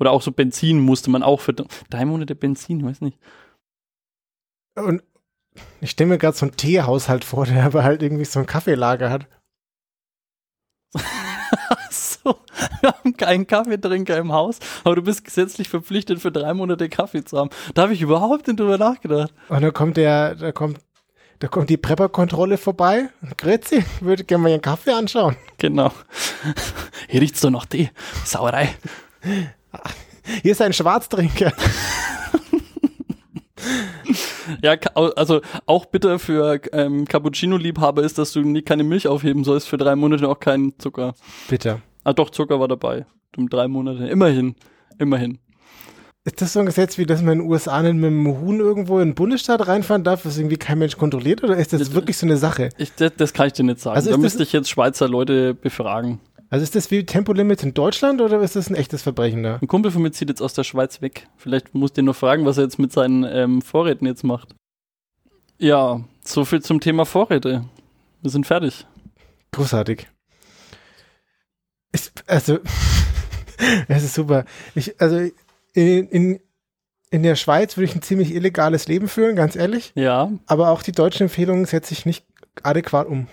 Oder 0.00 0.12
auch 0.12 0.22
so 0.22 0.32
Benzin 0.32 0.80
musste 0.80 1.10
man 1.10 1.22
auch 1.22 1.40
für 1.40 1.54
drei 1.54 2.04
Monate 2.04 2.34
Benzin, 2.34 2.84
weiß 2.84 3.00
nicht. 3.00 3.18
Und 4.76 5.02
ich 5.80 5.90
stelle 5.90 6.10
mir 6.10 6.18
gerade 6.18 6.36
so 6.36 6.46
einen 6.46 6.56
Teehaushalt 6.56 7.24
vor, 7.24 7.46
der 7.46 7.64
aber 7.64 7.84
halt 7.84 8.02
irgendwie 8.02 8.24
so 8.24 8.40
ein 8.40 8.46
Kaffeelager 8.46 9.10
hat. 9.10 9.26
so, 11.90 12.36
wir 12.80 12.90
haben 12.90 13.16
keinen 13.16 13.46
Kaffeetrinker 13.46 14.16
im 14.16 14.32
Haus, 14.32 14.58
aber 14.84 14.96
du 14.96 15.02
bist 15.02 15.24
gesetzlich 15.24 15.68
verpflichtet, 15.68 16.20
für 16.20 16.32
drei 16.32 16.54
Monate 16.54 16.88
Kaffee 16.88 17.24
zu 17.24 17.38
haben. 17.38 17.50
Da 17.74 17.82
habe 17.82 17.92
ich 17.92 18.00
überhaupt 18.02 18.46
nicht 18.46 18.58
drüber 18.58 18.78
nachgedacht. 18.78 19.32
Und 19.48 19.62
dann 19.62 19.72
kommt 19.72 19.96
der, 19.96 20.34
da 20.34 20.52
kommt, 20.52 20.78
da 21.38 21.48
kommt 21.48 21.70
die 21.70 21.76
Prepper-Kontrolle 21.76 22.58
vorbei. 22.58 23.10
Grüezi, 23.36 23.84
würde 24.00 24.24
gerne 24.24 24.42
mal 24.42 24.48
Ihren 24.50 24.62
Kaffee 24.62 24.92
anschauen. 24.92 25.36
Genau. 25.58 25.92
Hier 27.08 27.20
riecht's 27.20 27.40
doch 27.40 27.50
noch 27.50 27.66
Tee. 27.66 27.90
Sauerei. 28.24 28.74
Hier 30.42 30.52
ist 30.52 30.62
ein 30.62 30.72
Schwarztrinker. 30.72 31.52
Ja, 34.62 34.72
also 34.94 35.40
auch 35.66 35.86
bitte 35.86 36.18
für 36.18 36.60
ähm, 36.72 37.04
Cappuccino-Liebhaber 37.06 38.02
ist, 38.02 38.18
dass 38.18 38.32
du 38.32 38.40
nie 38.40 38.62
keine 38.62 38.84
Milch 38.84 39.06
aufheben 39.08 39.44
sollst, 39.44 39.68
für 39.68 39.76
drei 39.76 39.96
Monate 39.96 40.28
auch 40.28 40.40
keinen 40.40 40.78
Zucker. 40.78 41.14
Bitte. 41.48 41.80
Ah, 42.04 42.12
doch, 42.12 42.30
Zucker 42.30 42.58
war 42.60 42.68
dabei. 42.68 43.06
Um 43.36 43.48
drei 43.48 43.68
Monate. 43.68 44.06
Immerhin. 44.08 44.54
Immerhin. 44.98 45.38
Ist 46.24 46.42
das 46.42 46.52
so 46.52 46.60
ein 46.60 46.66
Gesetz, 46.66 46.98
wie 46.98 47.06
dass 47.06 47.22
man 47.22 47.34
in 47.34 47.38
den 47.40 47.48
USA 47.50 47.80
nicht 47.82 47.94
mit 47.94 48.04
dem 48.10 48.26
Huhn 48.40 48.58
irgendwo 48.60 48.98
in 48.98 49.10
den 49.10 49.14
Bundesstaat 49.14 49.66
reinfahren 49.66 50.04
darf, 50.04 50.26
was 50.26 50.36
irgendwie 50.36 50.56
kein 50.58 50.78
Mensch 50.78 50.96
kontrolliert? 50.98 51.42
Oder 51.42 51.56
ist 51.56 51.72
das 51.72 51.80
Das- 51.80 51.94
wirklich 51.94 52.18
so 52.18 52.26
eine 52.26 52.36
Sache? 52.36 52.68
Ich, 52.76 52.92
das, 52.94 53.12
das 53.16 53.32
kann 53.32 53.46
ich 53.46 53.54
dir 53.54 53.62
nicht 53.64 53.80
sagen. 53.80 53.96
Also 53.96 54.10
da 54.10 54.16
müsste 54.18 54.42
ich 54.42 54.52
jetzt 54.52 54.68
Schweizer 54.68 55.08
Leute 55.08 55.54
befragen. 55.54 56.20
Also 56.50 56.62
ist 56.62 56.74
das 56.74 56.90
wie 56.90 57.04
Tempolimit 57.04 57.62
in 57.62 57.74
Deutschland 57.74 58.20
oder 58.22 58.40
ist 58.40 58.56
das 58.56 58.70
ein 58.70 58.74
echtes 58.74 59.02
Verbrechen 59.02 59.42
da? 59.42 59.58
Ein 59.60 59.68
Kumpel 59.68 59.90
von 59.90 60.00
mir 60.00 60.12
zieht 60.12 60.30
jetzt 60.30 60.40
aus 60.40 60.54
der 60.54 60.64
Schweiz 60.64 61.02
weg. 61.02 61.28
Vielleicht 61.36 61.74
muss 61.74 61.92
den 61.92 62.06
noch 62.06 62.16
fragen, 62.16 62.46
was 62.46 62.56
er 62.56 62.64
jetzt 62.64 62.78
mit 62.78 62.90
seinen 62.90 63.24
ähm, 63.24 63.60
Vorräten 63.60 64.06
jetzt 64.06 64.24
macht. 64.24 64.54
Ja, 65.58 66.02
so 66.24 66.44
viel 66.44 66.62
zum 66.62 66.80
Thema 66.80 67.04
Vorräte. 67.04 67.64
Wir 68.22 68.30
sind 68.30 68.46
fertig. 68.46 68.86
Großartig. 69.52 70.08
Ist, 71.92 72.24
also, 72.26 72.60
es 73.88 74.04
ist 74.04 74.14
super. 74.14 74.44
Ich, 74.74 74.98
also, 75.00 75.18
in, 75.74 76.08
in, 76.08 76.40
in 77.10 77.22
der 77.22 77.36
Schweiz 77.36 77.76
würde 77.76 77.90
ich 77.90 77.94
ein 77.94 78.02
ziemlich 78.02 78.34
illegales 78.34 78.88
Leben 78.88 79.08
führen, 79.08 79.36
ganz 79.36 79.54
ehrlich. 79.54 79.92
Ja, 79.94 80.30
Aber 80.46 80.70
auch 80.70 80.82
die 80.82 80.92
deutschen 80.92 81.24
Empfehlungen 81.24 81.66
setze 81.66 81.92
ich 81.92 82.06
nicht 82.06 82.24
adäquat 82.62 83.06
um. 83.06 83.26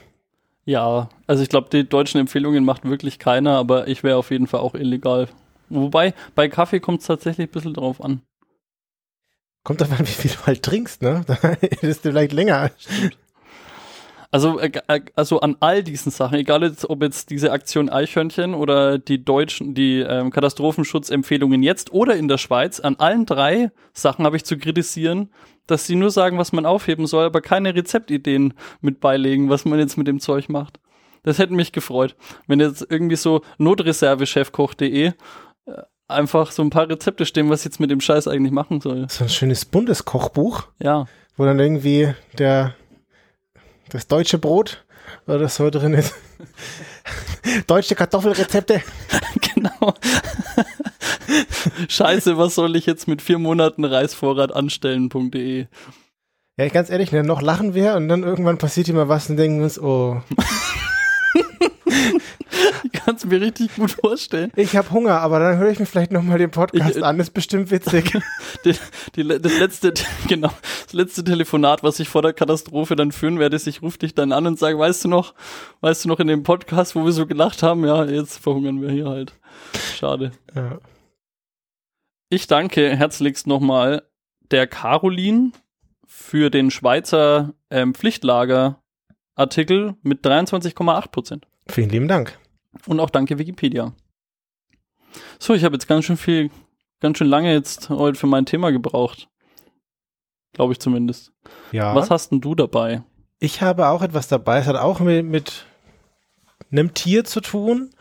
Ja. 0.65 1.10
Also 1.28 1.43
ich 1.43 1.49
glaube, 1.49 1.69
die 1.71 1.88
deutschen 1.88 2.19
Empfehlungen 2.19 2.65
macht 2.65 2.84
wirklich 2.84 3.19
keiner, 3.19 3.58
aber 3.58 3.88
ich 3.88 4.04
wäre 4.04 4.17
auf 4.17 4.32
jeden 4.32 4.47
Fall 4.47 4.60
auch 4.60 4.75
illegal. 4.75 5.28
Wobei, 5.69 6.13
bei 6.36 6.47
Kaffee 6.47 6.80
kommt 6.80 7.01
es 7.01 7.08
tatsächlich 7.08 7.49
ein 7.49 7.51
bisschen 7.51 7.73
drauf 7.73 8.04
an. 8.04 8.21
Kommt 9.63 9.82
davon, 9.82 9.99
wie 9.99 10.06
viel 10.06 10.32
du 10.32 10.45
halt 10.45 10.62
trinkst, 10.62 11.01
ne? 11.01 11.23
Da 11.28 11.49
ist 11.82 12.06
du 12.06 12.10
vielleicht 12.10 12.34
länger. 12.34 12.69
Also, 14.30 14.60
äh, 14.60 14.69
äh, 14.88 15.01
also 15.15 15.39
an 15.39 15.56
all 15.60 15.82
diesen 15.82 16.12
Sachen, 16.12 16.38
egal 16.38 16.62
jetzt, 16.62 16.89
ob 16.89 17.01
jetzt 17.01 17.30
diese 17.30 17.51
Aktion 17.51 17.89
Eichhörnchen 17.89 18.54
oder 18.54 18.99
die 18.99 19.23
deutschen, 19.23 19.73
die 19.73 19.99
ähm, 19.99 20.30
Katastrophenschutzempfehlungen 20.30 21.63
jetzt 21.63 21.93
oder 21.93 22.15
in 22.15 22.28
der 22.28 22.38
Schweiz, 22.38 22.80
an 22.80 22.97
allen 22.97 23.25
drei 23.25 23.71
Sachen 23.93 24.25
habe 24.25 24.36
ich 24.36 24.43
zu 24.43 24.58
kritisieren, 24.58 25.30
dass 25.67 25.86
sie 25.88 25.95
nur 25.95 26.12
sagen, 26.12 26.38
was 26.38 26.51
man 26.51 26.65
aufheben 26.65 27.08
soll, 27.08 27.25
aber 27.25 27.41
keine 27.41 27.75
Rezeptideen 27.75 28.54
mit 28.82 28.99
beilegen, 28.99 29.49
was 29.49 29.65
man 29.65 29.80
jetzt 29.80 29.97
mit 29.97 30.08
dem 30.08 30.19
Zeug 30.19 30.49
macht. 30.49 30.80
Das 31.23 31.39
hätte 31.39 31.54
mich 31.54 31.71
gefreut, 31.71 32.15
wenn 32.47 32.60
jetzt 32.60 32.86
irgendwie 32.89 33.15
so 33.15 33.41
Notreservechefkoch.de 33.58 35.08
äh, 35.08 35.13
einfach 36.08 36.51
so 36.51 36.62
ein 36.62 36.69
paar 36.69 36.88
Rezepte 36.88 37.25
stehen, 37.25 37.49
was 37.49 37.62
ich 37.62 37.65
jetzt 37.65 37.80
mit 37.80 37.89
dem 37.89 37.99
Scheiß 38.01 38.28
eigentlich 38.28 38.51
machen 38.51 38.80
soll. 38.80 39.08
So 39.10 39.23
ein 39.23 39.30
schönes 39.30 39.65
Bundeskochbuch, 39.65 40.67
Ja, 40.80 41.06
wo 41.36 41.45
dann 41.45 41.60
irgendwie 41.60 42.13
der, 42.38 42.75
das 43.89 44.08
deutsche 44.08 44.38
Brot 44.38 44.86
oder 45.28 45.49
so 45.49 45.69
drin 45.69 45.93
ist. 45.93 46.13
Deutsche 47.67 47.95
Kartoffelrezepte. 47.95 48.82
genau. 49.56 49.93
Scheiße, 51.88 52.38
was 52.38 52.56
soll 52.56 52.76
ich 52.76 52.86
jetzt 52.86 53.08
mit 53.08 53.22
vier 53.22 53.38
Monaten 53.39 53.86
Reisvorrat 53.86 54.54
anstellen.de? 54.54 55.68
Ja, 56.58 56.68
ganz 56.70 56.89
ehrlich, 56.89 57.12
ne, 57.12 57.24
noch 57.24 57.41
lachen 57.41 57.74
wir 57.74 57.96
und 57.96 58.08
dann 58.08 58.24
irgendwann 58.24 58.58
passiert 58.58 58.88
immer 58.88 59.10
was 59.10 59.30
und 59.30 59.38
denken 59.38 59.58
wir 59.58 59.65
uns, 59.65 59.80
oh, 59.80 60.22
Ich 62.84 62.91
kann 62.91 63.15
es 63.15 63.26
mir 63.26 63.41
richtig 63.41 63.76
gut 63.76 63.91
vorstellen. 63.91 64.52
ich 64.56 64.76
habe 64.76 64.89
Hunger, 64.91 65.20
aber 65.22 65.39
dann 65.39 65.58
höre 65.58 65.70
ich 65.70 65.80
mir 65.80 65.86
vielleicht 65.86 66.12
nochmal 66.12 66.38
den 66.38 66.52
Podcast 66.52 66.96
Ich, 66.96 67.02
äh, 67.02 67.06
an, 67.06 67.20
ist 67.20 67.34
bestimmt 67.34 67.72
witzig. 67.72 68.18
Die, 68.65 68.74
die, 69.15 69.28
das 69.28 69.60
letzte, 69.60 69.94
genau, 70.28 70.50
das 70.86 70.94
letzte 70.94 71.24
Telefonat, 71.24 71.84
was 71.84 72.00
ich 72.00 72.10
vor 72.10 72.24
der 72.24 72.34
Katastrophe 72.34 72.96
dann 72.96 73.12
führen 73.12 73.38
werde, 73.38 73.56
ist, 73.56 73.68
ich 73.68 73.84
rufe 73.84 74.00
dich 74.00 74.15
dann 74.15 74.32
an 74.32 74.48
und 74.48 74.58
sage, 74.58 74.80
weißt 74.80 75.04
du 75.04 75.10
noch, 75.10 75.36
weißt 75.82 76.06
du 76.06 76.10
noch 76.10 76.20
in 76.20 76.26
dem 76.28 76.41
Podcast, 76.41 76.96
wo 76.96 77.06
wir 77.06 77.12
so 77.12 77.28
gelacht 77.28 77.62
haben, 77.62 77.86
ja, 77.86 78.06
jetzt 78.06 78.39
verhungern 78.39 78.82
wir 78.82 78.89
hier 78.89 79.06
halt. 79.08 79.34
Schade. 80.00 80.32
ja. 80.56 80.80
Ich 82.36 82.48
danke 82.48 82.98
herzlichst 82.98 83.48
nochmal 83.48 84.04
der 84.52 84.67
Caroline 84.67 85.54
für 86.06 86.50
den 86.50 86.69
Schweizer 86.69 87.54
ähm, 87.69 87.93
Pflichtlager-Artikel 87.93 89.95
mit 90.02 90.26
23,8 90.26 91.12
Prozent. 91.12 91.48
Vielen 91.69 91.91
lieben 91.91 92.10
Dank. 92.10 92.38
Und 92.88 93.00
auch 93.00 93.10
danke 93.10 93.39
Wikipedia. 93.39 93.93
So, 95.39 95.54
ich 95.54 95.63
habe 95.63 95.76
jetzt 95.76 95.88
ganz 95.88 96.04
schön 96.04 96.17
viel, 96.17 96.52
ganz 97.00 97.19
schön 97.19 97.28
lange 97.28 97.54
jetzt 97.54 97.89
heute 97.89 98.19
für 98.19 98.28
mein 98.28 98.45
Thema 98.45 98.74
gebraucht. 98.74 99.30
Glaube 100.52 100.74
ich 100.74 100.82
zumindest. 100.82 101.32
Ja. 101.71 101.95
Was 101.95 102.10
hast 102.10 102.34
denn 102.34 102.41
du 102.41 102.54
dabei? 102.54 103.02
Ich 103.39 103.62
habe 103.62 103.88
auch 103.88 104.02
etwas 104.02 104.28
dabei. 104.28 104.60
Es 104.60 104.67
hat 104.67 104.76
auch 104.76 105.00
mit, 105.00 105.26
mit 105.26 105.65
einem 106.69 106.93
Tier 106.93 107.24
zu 107.24 107.39
tun 107.39 107.91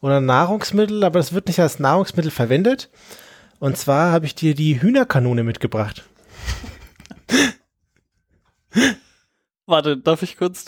oder 0.00 0.22
Nahrungsmittel, 0.22 1.04
aber 1.04 1.20
es 1.20 1.34
wird 1.34 1.48
nicht 1.48 1.60
als 1.60 1.78
Nahrungsmittel 1.78 2.30
verwendet. 2.30 2.88
Und 3.62 3.76
zwar 3.76 4.10
habe 4.10 4.26
ich 4.26 4.34
dir 4.34 4.56
die 4.56 4.82
Hühnerkanone 4.82 5.44
mitgebracht. 5.44 6.02
Warte, 9.66 9.96
darf 9.96 10.24
ich 10.24 10.36
kurz, 10.36 10.66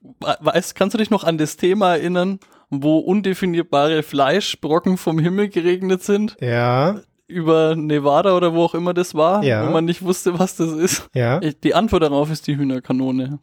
weißt, 0.00 0.74
kannst 0.74 0.94
du 0.94 0.98
dich 0.98 1.10
noch 1.10 1.24
an 1.24 1.36
das 1.36 1.58
Thema 1.58 1.94
erinnern, 1.96 2.40
wo 2.70 3.00
undefinierbare 3.00 4.02
Fleischbrocken 4.02 4.96
vom 4.96 5.18
Himmel 5.18 5.50
geregnet 5.50 6.02
sind? 6.04 6.38
Ja. 6.40 7.02
Über 7.26 7.76
Nevada 7.76 8.34
oder 8.34 8.54
wo 8.54 8.64
auch 8.64 8.74
immer 8.74 8.94
das 8.94 9.14
war, 9.14 9.44
Ja. 9.44 9.66
wo 9.66 9.70
man 9.70 9.84
nicht 9.84 10.00
wusste, 10.00 10.38
was 10.38 10.56
das 10.56 10.72
ist. 10.72 11.10
Ja. 11.14 11.38
Die 11.40 11.74
Antwort 11.74 12.02
darauf 12.02 12.30
ist 12.30 12.46
die 12.46 12.56
Hühnerkanone. 12.56 13.40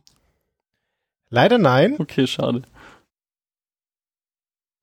Leider 1.30 1.60
nein. 1.60 1.96
Okay, 2.00 2.26
schade. 2.26 2.64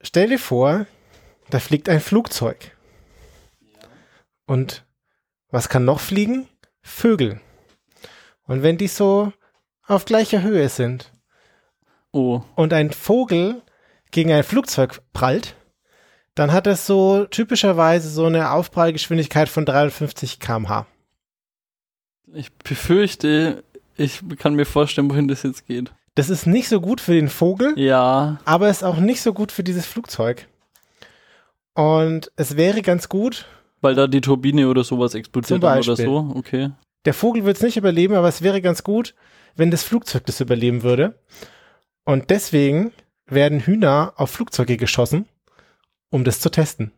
Stell 0.01 0.29
dir 0.29 0.38
vor, 0.38 0.87
da 1.51 1.59
fliegt 1.59 1.88
ein 1.88 2.01
Flugzeug. 2.01 2.75
Und 4.46 4.85
was 5.50 5.68
kann 5.68 5.85
noch 5.85 6.00
fliegen? 6.00 6.48
Vögel. 6.82 7.40
Und 8.46 8.62
wenn 8.62 8.78
die 8.78 8.88
so 8.88 9.32
auf 9.87 10.04
gleicher 10.04 10.42
Höhe 10.42 10.68
sind 10.68 11.12
Oh, 12.12 12.42
und 12.54 12.72
ein 12.72 12.92
Vogel 12.92 13.61
gegen 14.11 14.32
ein 14.32 14.44
Flugzeug 14.44 15.02
prallt, 15.12 15.54
dann 16.35 16.52
hat 16.52 16.66
es 16.66 16.87
so 16.87 17.24
typischerweise 17.26 18.09
so 18.09 18.24
eine 18.26 18.52
Aufprallgeschwindigkeit 18.52 19.48
von 19.48 19.66
53 19.66 20.40
km/h. 20.40 20.87
ich 22.32 22.52
befürchte, 22.54 23.64
ich 23.96 24.22
kann 24.38 24.54
mir 24.54 24.64
vorstellen, 24.66 25.11
wohin 25.11 25.28
das 25.28 25.42
jetzt 25.42 25.66
geht. 25.66 25.92
Das 26.14 26.30
ist 26.30 26.46
nicht 26.46 26.68
so 26.68 26.80
gut 26.80 27.00
für 27.00 27.12
den 27.12 27.28
Vogel, 27.28 27.78
Ja, 27.78 28.38
aber 28.44 28.70
ist 28.70 28.85
auch 28.85 28.96
nicht 28.96 29.20
so 29.20 29.35
gut 29.35 29.52
für 29.52 29.62
dieses 29.62 29.85
Flugzeug. 29.87 30.46
Und 31.74 32.32
es 32.37 32.56
wäre 32.56 32.80
ganz 32.80 33.09
gut, 33.11 33.46
weil 33.87 33.94
da 33.94 34.09
die 34.09 34.20
Turbine 34.20 34.68
oder 34.68 34.83
sowas 34.83 35.14
explodiert 35.14 35.62
oder 35.62 35.96
so. 35.96 36.33
Okay. 36.35 36.72
Der 37.05 37.14
Vogel 37.14 37.44
wird 37.44 37.57
es 37.57 37.62
nicht 37.62 37.77
überleben, 37.77 38.14
aber 38.14 38.27
es 38.27 38.42
wäre 38.42 38.61
ganz 38.61 38.83
gut, 38.83 39.14
wenn 39.55 39.70
das 39.70 39.85
Flugzeug 39.85 40.27
das 40.27 40.40
überleben 40.40 40.83
würde. 40.83 41.20
Und 42.05 42.31
deswegen 42.31 42.90
werden 43.27 43.61
Hühner 43.61 44.12
auf 44.16 44.31
Flugzeuge 44.31 44.77
geschossen, 44.77 45.27
um 46.11 46.25
das 46.25 46.40
zu 46.40 46.51
testen. 46.51 46.90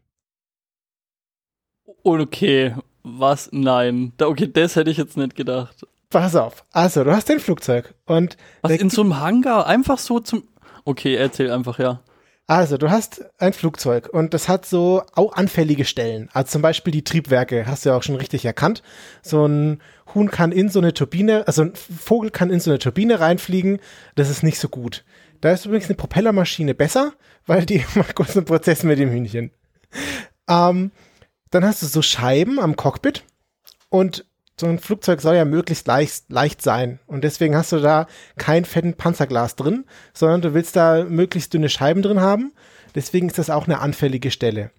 Okay, 2.03 2.75
was? 3.03 3.51
Nein. 3.53 4.15
Okay, 4.19 4.51
das 4.51 4.75
hätte 4.75 4.91
ich 4.91 4.97
jetzt 4.97 5.19
nicht 5.19 5.37
gedacht. 5.37 5.87
Pass 6.09 6.35
auf. 6.37 6.65
Also, 6.73 7.05
du 7.05 7.15
hast 7.15 7.31
ein 7.31 7.39
Flugzeug 7.39 7.93
und 8.07 8.39
Was, 8.63 8.73
in 8.73 8.89
so 8.89 9.03
einem 9.03 9.21
Hangar? 9.21 9.67
Einfach 9.67 9.99
so 9.99 10.21
zum... 10.21 10.45
Okay, 10.87 11.17
erzähl 11.17 11.51
einfach, 11.51 11.79
ja. 11.79 12.01
Also 12.49 12.79
du 12.79 12.91
hast 12.91 13.27
ein 13.37 13.53
Flugzeug 13.53 14.09
und 14.09 14.33
das 14.33 14.49
hat 14.49 14.65
so 14.65 15.03
auch 15.15 15.35
anfällige 15.35 15.85
Stellen. 15.85 16.31
Also 16.33 16.53
zum 16.53 16.63
Beispiel 16.63 16.93
die 16.93 17.05
Triebwerke, 17.05 17.67
hast 17.67 17.85
du 17.85 17.91
ja 17.91 17.97
auch 17.97 18.03
schon 18.03 18.17
richtig 18.17 18.47
erkannt. 18.47 18.83
So 19.21 19.47
ein 19.47 19.83
Huhn 20.15 20.31
kann 20.31 20.51
in 20.51 20.71
so 20.71 20.79
eine 20.79 20.95
Turbine, 20.95 21.47
also 21.47 21.63
ein 21.63 21.75
Vogel 21.75 22.31
kann 22.31 22.49
in 22.49 22.59
so 22.59 22.71
eine 22.71 22.79
Turbine 22.79 23.21
reinfliegen. 23.21 23.81
Das 24.15 24.31
ist 24.31 24.43
nicht 24.43 24.59
so 24.59 24.71
gut. 24.71 25.05
Da 25.43 25.53
ist 25.53 25.67
übrigens 25.67 25.89
eine 25.89 25.97
Propellermaschine 25.97 26.75
besser, 26.75 27.13
weil 27.45 27.67
die 27.67 27.85
macht 27.95 28.17
kurz 28.17 28.35
einen 28.35 28.47
Prozess 28.47 28.83
mit 28.83 28.99
dem 28.99 29.11
Hühnchen. 29.11 29.51
Ähm, 30.49 30.91
dann 31.51 31.65
hast 31.67 31.83
du 31.83 31.87
so 31.87 32.01
Scheiben 32.01 32.59
am 32.59 32.77
Cockpit 32.77 33.25
und 33.91 34.25
so 34.61 34.67
ein 34.67 34.79
Flugzeug 34.79 35.21
soll 35.21 35.37
ja 35.37 35.45
möglichst 35.45 35.87
leicht, 35.87 36.25
leicht 36.29 36.63
sein. 36.63 36.99
Und 37.07 37.25
deswegen 37.25 37.57
hast 37.57 37.73
du 37.73 37.79
da 37.79 38.07
kein 38.37 38.65
fetten 38.65 38.95
Panzerglas 38.95 39.57
drin, 39.57 39.85
sondern 40.13 40.43
du 40.43 40.55
willst 40.55 40.77
da 40.77 41.05
möglichst 41.05 41.55
dünne 41.55 41.69
Scheiben 41.69 42.03
drin 42.03 42.21
haben. 42.21 42.53
Deswegen 42.95 43.29
ist 43.29 43.39
das 43.39 43.51
auch 43.51 43.67
eine 43.67 43.81
anfällige 43.81 44.31
Stelle. 44.31 44.71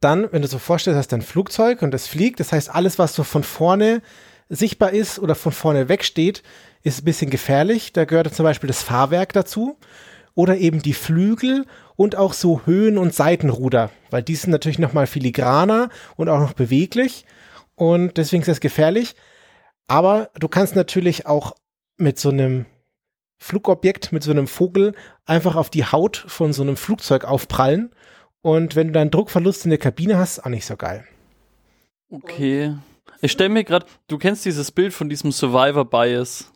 Dann, 0.00 0.30
wenn 0.32 0.42
du 0.42 0.48
so 0.48 0.58
vorstellst, 0.58 0.98
hast 0.98 1.12
du 1.12 1.16
ein 1.16 1.22
Flugzeug 1.22 1.82
und 1.82 1.92
das 1.92 2.06
fliegt, 2.06 2.40
das 2.40 2.52
heißt, 2.52 2.74
alles, 2.74 2.98
was 2.98 3.14
so 3.14 3.24
von 3.24 3.42
vorne 3.42 4.02
sichtbar 4.48 4.90
ist 4.90 5.18
oder 5.18 5.34
von 5.34 5.52
vorne 5.52 5.88
wegsteht, 5.88 6.42
ist 6.82 7.00
ein 7.00 7.04
bisschen 7.04 7.30
gefährlich. 7.30 7.92
Da 7.92 8.04
gehört 8.04 8.32
zum 8.34 8.44
Beispiel 8.44 8.68
das 8.68 8.82
Fahrwerk 8.82 9.32
dazu 9.32 9.78
oder 10.34 10.56
eben 10.58 10.82
die 10.82 10.92
Flügel 10.92 11.64
und 11.96 12.16
auch 12.16 12.32
so 12.32 12.62
Höhen- 12.66 12.98
und 12.98 13.14
Seitenruder, 13.14 13.90
weil 14.10 14.22
die 14.22 14.34
sind 14.34 14.50
natürlich 14.50 14.78
nochmal 14.78 15.06
filigraner 15.06 15.88
und 16.16 16.28
auch 16.28 16.40
noch 16.40 16.52
beweglich 16.52 17.24
und 17.76 18.16
deswegen 18.16 18.42
ist 18.42 18.48
das 18.48 18.60
gefährlich. 18.60 19.14
Aber 19.86 20.30
du 20.38 20.48
kannst 20.48 20.76
natürlich 20.76 21.26
auch 21.26 21.54
mit 21.96 22.18
so 22.18 22.30
einem 22.30 22.66
Flugobjekt, 23.38 24.12
mit 24.12 24.22
so 24.22 24.30
einem 24.30 24.46
Vogel 24.46 24.94
einfach 25.26 25.56
auf 25.56 25.68
die 25.70 25.84
Haut 25.84 26.16
von 26.16 26.52
so 26.52 26.62
einem 26.62 26.76
Flugzeug 26.76 27.24
aufprallen 27.24 27.94
und 28.40 28.76
wenn 28.76 28.88
du 28.88 28.92
dann 28.94 29.10
Druckverlust 29.10 29.64
in 29.64 29.70
der 29.70 29.78
Kabine 29.78 30.16
hast, 30.18 30.40
auch 30.44 30.50
nicht 30.50 30.66
so 30.66 30.76
geil. 30.76 31.04
Okay. 32.10 32.74
Ich 33.20 33.32
stelle 33.32 33.50
mir 33.50 33.64
gerade, 33.64 33.86
du 34.08 34.18
kennst 34.18 34.44
dieses 34.44 34.70
Bild 34.70 34.92
von 34.92 35.08
diesem 35.08 35.32
Survivor 35.32 35.84
Bias, 35.84 36.52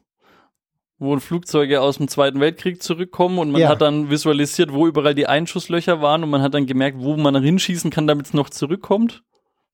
wo 0.99 1.19
Flugzeuge 1.19 1.81
aus 1.81 1.99
dem 1.99 2.09
Zweiten 2.09 2.41
Weltkrieg 2.41 2.83
zurückkommen 2.83 3.39
und 3.39 3.51
man 3.51 3.61
Ja. 3.61 3.69
hat 3.69 3.81
dann 3.83 4.11
visualisiert, 4.11 4.73
wo 4.73 4.87
überall 4.87 5.15
die 5.15 5.27
Einschusslöcher 5.27 6.01
waren 6.01 6.25
und 6.25 6.31
man 6.31 6.43
hat 6.43 6.55
dann 6.55 6.67
gemerkt, 6.67 6.99
wo 7.01 7.17
man 7.17 7.43
hinschießen 7.43 7.91
kann, 7.91 8.07
damit 8.07 8.27
es 8.27 8.35
noch 8.35 8.51
zurückkommt. 8.51 9.23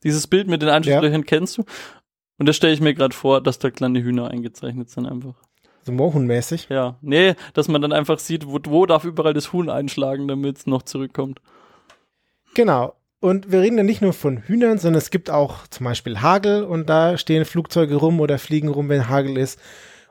Dieses 0.05 0.27
Bild 0.27 0.47
mit 0.47 0.63
den 0.63 0.69
Einschusslöchern 0.69 1.25
kennst 1.25 1.59
du? 1.59 1.65
Und 2.39 2.47
das 2.49 2.57
stelle 2.57 2.73
ich 2.73 2.81
mir 2.81 2.95
gerade 2.95 3.15
vor, 3.15 3.41
dass 3.43 3.59
da 3.59 3.71
kleine 3.71 4.03
Hühner 4.03 4.29
eingezeichnet 4.31 4.91
sind 4.91 5.07
einfach. 5.07 5.35
So 5.83 5.93
Mohun-mäßig. 5.93 6.69
Ja, 6.71 6.97
nee, 7.03 7.35
dass 7.53 7.69
man 7.69 7.83
dann 7.83 7.93
einfach 7.93 8.19
sieht, 8.19 8.47
wo, 8.47 8.59
wo 8.67 8.87
darf 8.87 9.05
überall 9.05 9.35
das 9.35 9.53
Huhn 9.53 9.69
einschlagen, 9.69 10.29
damit 10.29 10.59
es 10.59 10.67
noch 10.67 10.83
zurückkommt. 10.83 11.41
Genau. 12.55 12.95
Und 13.21 13.51
wir 13.51 13.61
reden 13.61 13.79
ja 13.79 13.85
nicht 13.85 14.03
nur 14.03 14.13
von 14.13 14.39
Hühnern, 14.39 14.79
sondern 14.79 14.99
es 14.99 15.11
gibt 15.11 15.31
auch 15.31 15.67
zum 15.69 15.85
Beispiel 15.85 16.21
Hagel 16.21 16.65
und 16.65 16.91
da 16.91 17.17
stehen 17.17 17.45
Flugzeuge 17.45 17.97
rum 17.97 18.21
oder 18.21 18.39
fliegen 18.39 18.69
rum, 18.69 18.89
wenn 18.89 19.09
Hagel 19.09 19.39
ist. 19.39 19.59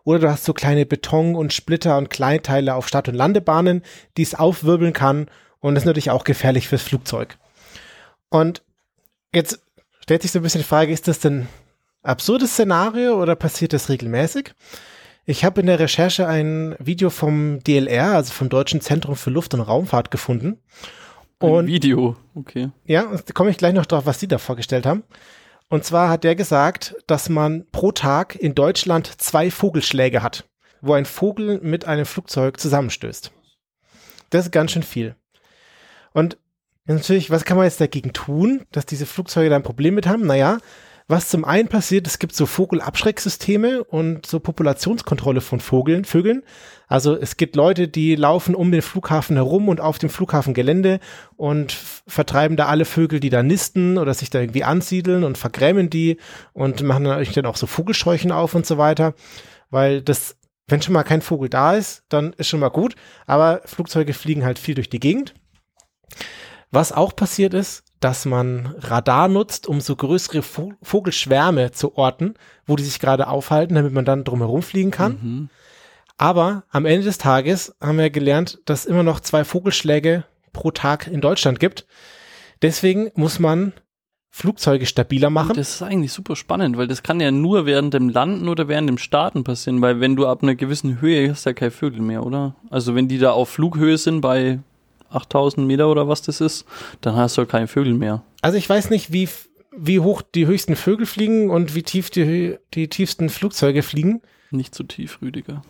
Oder 0.03 0.19
du 0.19 0.29
hast 0.29 0.45
so 0.45 0.53
kleine 0.53 0.85
Beton 0.85 1.35
und 1.35 1.53
Splitter 1.53 1.97
und 1.97 2.09
Kleinteile 2.09 2.75
auf 2.75 2.87
Start- 2.87 3.07
und 3.07 3.15
Landebahnen, 3.15 3.83
die 4.17 4.23
es 4.23 4.35
aufwirbeln 4.35 4.93
kann. 4.93 5.27
Und 5.59 5.75
das 5.75 5.83
ist 5.83 5.87
natürlich 5.87 6.11
auch 6.11 6.23
gefährlich 6.23 6.67
fürs 6.67 6.81
Flugzeug. 6.81 7.37
Und 8.29 8.63
jetzt 9.33 9.62
stellt 10.03 10.21
sich 10.21 10.31
so 10.31 10.39
ein 10.39 10.43
bisschen 10.43 10.61
die 10.61 10.67
Frage, 10.67 10.91
ist 10.91 11.07
das 11.07 11.19
denn 11.19 11.47
absurdes 12.01 12.51
Szenario 12.51 13.21
oder 13.21 13.35
passiert 13.35 13.71
das 13.73 13.89
regelmäßig? 13.89 14.53
Ich 15.25 15.45
habe 15.45 15.61
in 15.61 15.67
der 15.67 15.79
Recherche 15.79 16.27
ein 16.27 16.75
Video 16.77 17.09
vom 17.09 17.63
DLR, 17.63 18.11
also 18.15 18.33
vom 18.33 18.49
Deutschen 18.49 18.81
Zentrum 18.81 19.15
für 19.15 19.29
Luft- 19.29 19.53
und 19.53 19.61
Raumfahrt 19.61 20.11
gefunden. 20.11 20.59
Ein 21.39 21.49
Und 21.49 21.67
Video, 21.67 22.17
okay. 22.35 22.71
ja, 22.85 23.03
und 23.07 23.29
da 23.29 23.33
komme 23.33 23.49
ich 23.49 23.57
gleich 23.57 23.73
noch 23.73 23.85
drauf, 23.85 24.05
was 24.05 24.19
Sie 24.19 24.27
da 24.27 24.37
vorgestellt 24.37 24.85
haben. 24.85 25.03
Und 25.69 25.85
zwar 25.85 26.09
hat 26.09 26.25
der 26.25 26.35
gesagt, 26.35 26.95
dass 27.07 27.29
man 27.29 27.65
pro 27.71 27.93
Tag 27.93 28.35
in 28.35 28.53
Deutschland 28.53 29.21
zwei 29.21 29.49
Vogelschläge 29.49 30.21
hat, 30.21 30.45
wo 30.81 30.93
ein 30.93 31.05
Vogel 31.05 31.59
mit 31.61 31.85
einem 31.85 32.05
Flugzeug 32.05 32.59
zusammenstößt. 32.59 33.31
Das 34.29 34.45
ist 34.45 34.51
ganz 34.51 34.71
schön 34.71 34.83
viel. 34.83 35.15
Und 36.11 36.37
natürlich, 36.85 37.29
was 37.29 37.45
kann 37.45 37.57
man 37.57 37.65
jetzt 37.65 37.81
dagegen 37.81 38.13
tun, 38.13 38.61
dass 38.71 38.85
diese 38.85 39.05
Flugzeuge 39.05 39.49
da 39.49 39.55
ein 39.55 39.63
Problem 39.63 39.95
mit 39.95 40.07
haben? 40.07 40.25
Naja, 40.25 40.59
was 41.07 41.29
zum 41.29 41.43
einen 41.43 41.67
passiert, 41.67 42.07
es 42.07 42.17
gibt 42.17 42.33
so 42.33 42.45
Vogelabschrecksysteme 42.45 43.83
und 43.83 44.25
so 44.25 44.39
Populationskontrolle 44.39 45.41
von 45.41 45.59
Vogeln, 45.59 46.05
Vögeln. 46.05 46.43
Also 46.87 47.15
es 47.15 47.35
gibt 47.35 47.57
Leute, 47.57 47.89
die 47.89 48.15
laufen 48.15 48.55
um 48.55 48.71
den 48.71 48.81
Flughafen 48.81 49.35
herum 49.35 49.67
und 49.67 49.81
auf 49.81 49.97
dem 49.97 50.09
Flughafengelände 50.09 50.99
und 51.35 51.73
vertreiben 51.73 52.55
da 52.55 52.67
alle 52.67 52.85
Vögel, 52.85 53.19
die 53.19 53.29
da 53.29 53.43
nisten 53.43 53.97
oder 53.97 54.13
sich 54.13 54.29
da 54.29 54.39
irgendwie 54.39 54.63
ansiedeln 54.63 55.25
und 55.25 55.37
vergrämen 55.37 55.89
die 55.89 56.17
und 56.53 56.81
machen 56.83 57.03
dann 57.03 57.45
auch 57.45 57.57
so 57.57 57.67
Vogelscheuchen 57.67 58.31
auf 58.31 58.55
und 58.55 58.65
so 58.65 58.77
weiter, 58.77 59.13
weil 59.69 60.01
das, 60.01 60.37
wenn 60.67 60.81
schon 60.81 60.93
mal 60.93 61.03
kein 61.03 61.21
Vogel 61.21 61.49
da 61.49 61.75
ist, 61.75 62.03
dann 62.07 62.31
ist 62.33 62.47
schon 62.47 62.61
mal 62.61 62.69
gut, 62.69 62.95
aber 63.25 63.61
Flugzeuge 63.65 64.13
fliegen 64.13 64.45
halt 64.45 64.57
viel 64.57 64.75
durch 64.75 64.89
die 64.89 65.01
Gegend. 65.01 65.33
Was 66.73 66.91
auch 66.91 67.15
passiert 67.15 67.53
ist, 67.53 67.83
dass 67.99 68.25
man 68.25 68.73
Radar 68.79 69.27
nutzt, 69.27 69.67
um 69.67 69.79
so 69.79 69.95
größere 69.95 70.41
Vo 70.41 70.73
Vogelschwärme 70.81 71.71
zu 71.71 71.95
orten, 71.95 72.33
wo 72.65 72.75
die 72.75 72.83
sich 72.83 72.99
gerade 72.99 73.27
aufhalten, 73.27 73.75
damit 73.75 73.93
man 73.93 74.05
dann 74.05 74.23
drumherum 74.23 74.63
fliegen 74.63 74.89
kann. 74.89 75.19
Mhm. 75.21 75.49
Aber 76.17 76.63
am 76.71 76.87
Ende 76.87 77.05
des 77.05 77.19
Tages 77.19 77.75
haben 77.79 77.99
wir 77.99 78.09
gelernt, 78.09 78.59
dass 78.65 78.81
es 78.81 78.85
immer 78.87 79.03
noch 79.03 79.19
zwei 79.19 79.43
Vogelschläge 79.43 80.23
pro 80.51 80.71
Tag 80.71 81.05
in 81.05 81.21
Deutschland 81.21 81.59
gibt. 81.59 81.85
Deswegen 82.63 83.11
muss 83.13 83.37
man 83.37 83.73
Flugzeuge 84.31 84.87
stabiler 84.87 85.29
machen. 85.29 85.55
Das 85.55 85.75
ist 85.75 85.83
eigentlich 85.83 86.11
super 86.11 86.35
spannend, 86.35 86.75
weil 86.75 86.87
das 86.87 87.03
kann 87.03 87.19
ja 87.19 87.29
nur 87.29 87.67
während 87.67 87.93
dem 87.93 88.09
Landen 88.09 88.49
oder 88.49 88.67
während 88.67 88.89
dem 88.89 88.97
Starten 88.97 89.43
passieren, 89.43 89.79
weil 89.79 89.99
wenn 89.99 90.15
du 90.15 90.25
ab 90.25 90.41
einer 90.41 90.55
gewissen 90.55 91.01
Höhe 91.01 91.29
hast, 91.29 91.45
ja 91.45 91.53
keine 91.53 91.69
Vögel 91.69 92.01
mehr, 92.01 92.25
oder? 92.25 92.55
Also 92.71 92.95
wenn 92.95 93.07
die 93.07 93.19
da 93.19 93.29
auf 93.29 93.49
Flughöhe 93.49 93.99
sind 93.99 94.21
bei 94.21 94.57
8000 95.13 95.65
Meter 95.65 95.89
oder 95.89 96.07
was 96.07 96.21
das 96.21 96.41
ist, 96.41 96.65
dann 97.01 97.15
hast 97.15 97.37
du 97.37 97.41
ja 97.41 97.45
keine 97.47 97.67
Vögel 97.67 97.93
mehr. 97.93 98.23
Also 98.41 98.57
ich 98.57 98.67
weiß 98.67 98.89
nicht, 98.89 99.13
wie, 99.13 99.29
wie 99.75 99.99
hoch 99.99 100.21
die 100.21 100.47
höchsten 100.47 100.75
Vögel 100.75 101.05
fliegen 101.05 101.49
und 101.49 101.75
wie 101.75 101.83
tief 101.83 102.09
die, 102.09 102.57
die 102.73 102.87
tiefsten 102.87 103.29
Flugzeuge 103.29 103.83
fliegen. 103.83 104.21
Nicht 104.51 104.75
zu 104.75 104.83
tief, 104.83 105.19
Rüdiger. 105.21 105.63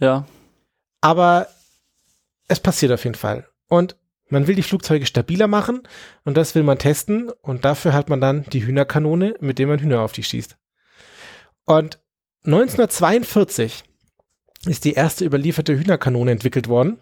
Ja. 0.00 0.26
Aber 1.00 1.48
es 2.48 2.60
passiert 2.60 2.92
auf 2.92 3.04
jeden 3.04 3.16
Fall. 3.16 3.46
Und 3.68 3.96
man 4.28 4.46
will 4.46 4.54
die 4.54 4.62
Flugzeuge 4.62 5.06
stabiler 5.06 5.46
machen 5.46 5.82
und 6.24 6.36
das 6.36 6.54
will 6.54 6.62
man 6.62 6.78
testen 6.78 7.30
und 7.42 7.64
dafür 7.64 7.92
hat 7.92 8.08
man 8.08 8.20
dann 8.20 8.44
die 8.44 8.64
Hühnerkanone, 8.64 9.34
mit 9.40 9.58
der 9.58 9.66
man 9.66 9.78
Hühner 9.78 10.00
auf 10.00 10.12
die 10.12 10.22
schießt. 10.22 10.56
Und 11.66 11.98
1942 12.44 13.84
ist 14.66 14.84
die 14.84 14.94
erste 14.94 15.24
überlieferte 15.24 15.78
Hühnerkanone 15.78 16.30
entwickelt 16.30 16.68
worden 16.68 16.98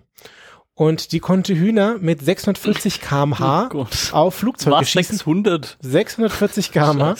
und 0.74 1.12
die 1.12 1.20
konnte 1.20 1.54
Hühner 1.54 1.98
mit 1.98 2.22
640 2.22 3.00
kmh 3.02 3.70
Oh 3.74 3.86
auf 4.12 4.34
Flugzeuge 4.34 4.76
Was, 4.76 4.90
schießen. 4.90 5.16
600? 5.18 5.78
640 5.80 6.72
kmh. 6.72 7.14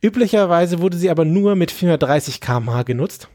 Üblicherweise 0.00 0.80
wurde 0.80 0.98
sie 0.98 1.10
aber 1.10 1.24
nur 1.24 1.54
mit 1.56 1.70
430 1.70 2.40
kmh 2.40 2.82
genutzt. 2.82 3.28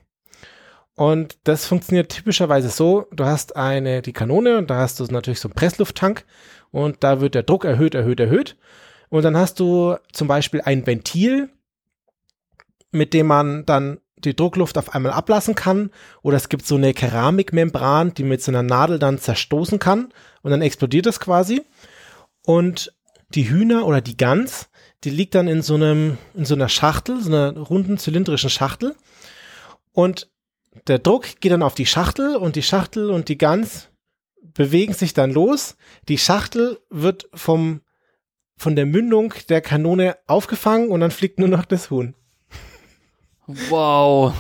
Und 0.96 1.38
das 1.46 1.66
funktioniert 1.66 2.12
typischerweise 2.12 2.70
so, 2.70 3.08
du 3.12 3.24
hast 3.24 3.56
eine, 3.56 4.02
die 4.02 4.12
Kanone 4.12 4.58
und 4.58 4.70
da 4.70 4.80
hast 4.80 5.00
du 5.00 5.06
natürlich 5.06 5.40
so 5.40 5.48
einen 5.48 5.56
Presslufttank 5.56 6.26
und 6.72 7.04
da 7.04 7.22
wird 7.22 7.36
der 7.36 7.44
Druck 7.44 7.64
erhöht, 7.64 7.96
erhöht, 7.96 8.20
erhöht. 8.20 8.58
Und 9.10 9.24
dann 9.24 9.38
hast 9.38 9.60
du 9.60 9.96
zum 10.12 10.28
Beispiel 10.28 10.62
ein 10.62 10.86
Ventil, 10.86 11.50
mit 12.92 13.14
dem 13.14 13.28
man 13.28 13.66
dann 13.66 14.00
die 14.24 14.36
Druckluft 14.36 14.78
auf 14.78 14.94
einmal 14.94 15.12
ablassen 15.12 15.56
kann. 15.56 15.92
Oder 16.22 16.38
es 16.38 16.50
gibt 16.50 16.66
so 16.66 16.76
eine 16.76 16.94
Keramikmembran, 16.94 18.14
die 18.14 18.24
mit 18.24 18.42
so 18.42 18.52
einer 18.52 18.64
Nadel 18.64 19.00
dann 19.00 19.20
zerstoßen 19.20 19.80
kann 19.80 20.14
und 20.42 20.52
dann 20.52 20.62
explodiert 20.62 21.06
das 21.06 21.20
quasi. 21.20 21.62
Und 22.44 22.94
die 23.30 23.50
Hühner 23.50 23.86
oder 23.86 24.02
die 24.02 24.18
Gans, 24.18 24.70
die 25.04 25.10
liegt 25.10 25.36
dann 25.36 25.48
in 25.48 25.62
so 25.62 25.76
einem, 25.76 26.18
in 26.34 26.46
so 26.46 26.56
einer 26.56 26.70
Schachtel, 26.70 27.22
so 27.22 27.30
einer 27.30 27.58
runden 27.58 27.98
zylindrischen 27.98 28.50
Schachtel. 28.50 28.96
Und 29.92 30.30
der 30.88 31.00
Druck 31.00 31.40
geht 31.40 31.52
dann 31.52 31.64
auf 31.64 31.76
die 31.76 31.86
Schachtel 31.86 32.36
und 32.36 32.56
die 32.56 32.64
Schachtel 32.64 33.10
und 33.10 33.30
die 33.30 33.38
Gans 33.38 33.90
bewegen 34.42 34.94
sich 34.94 35.14
dann 35.14 35.32
los. 35.32 35.76
Die 36.08 36.18
Schachtel 36.18 36.80
wird 36.90 37.30
vom, 37.34 37.82
von 38.58 38.76
der 38.76 38.86
Mündung 38.86 39.34
der 39.48 39.62
Kanone 39.62 40.18
aufgefangen 40.28 40.90
und 40.90 41.00
dann 41.00 41.12
fliegt 41.12 41.40
nur 41.40 41.50
noch 41.50 41.66
das 41.66 41.90
Huhn. 41.90 42.16
Wow. 43.70 44.34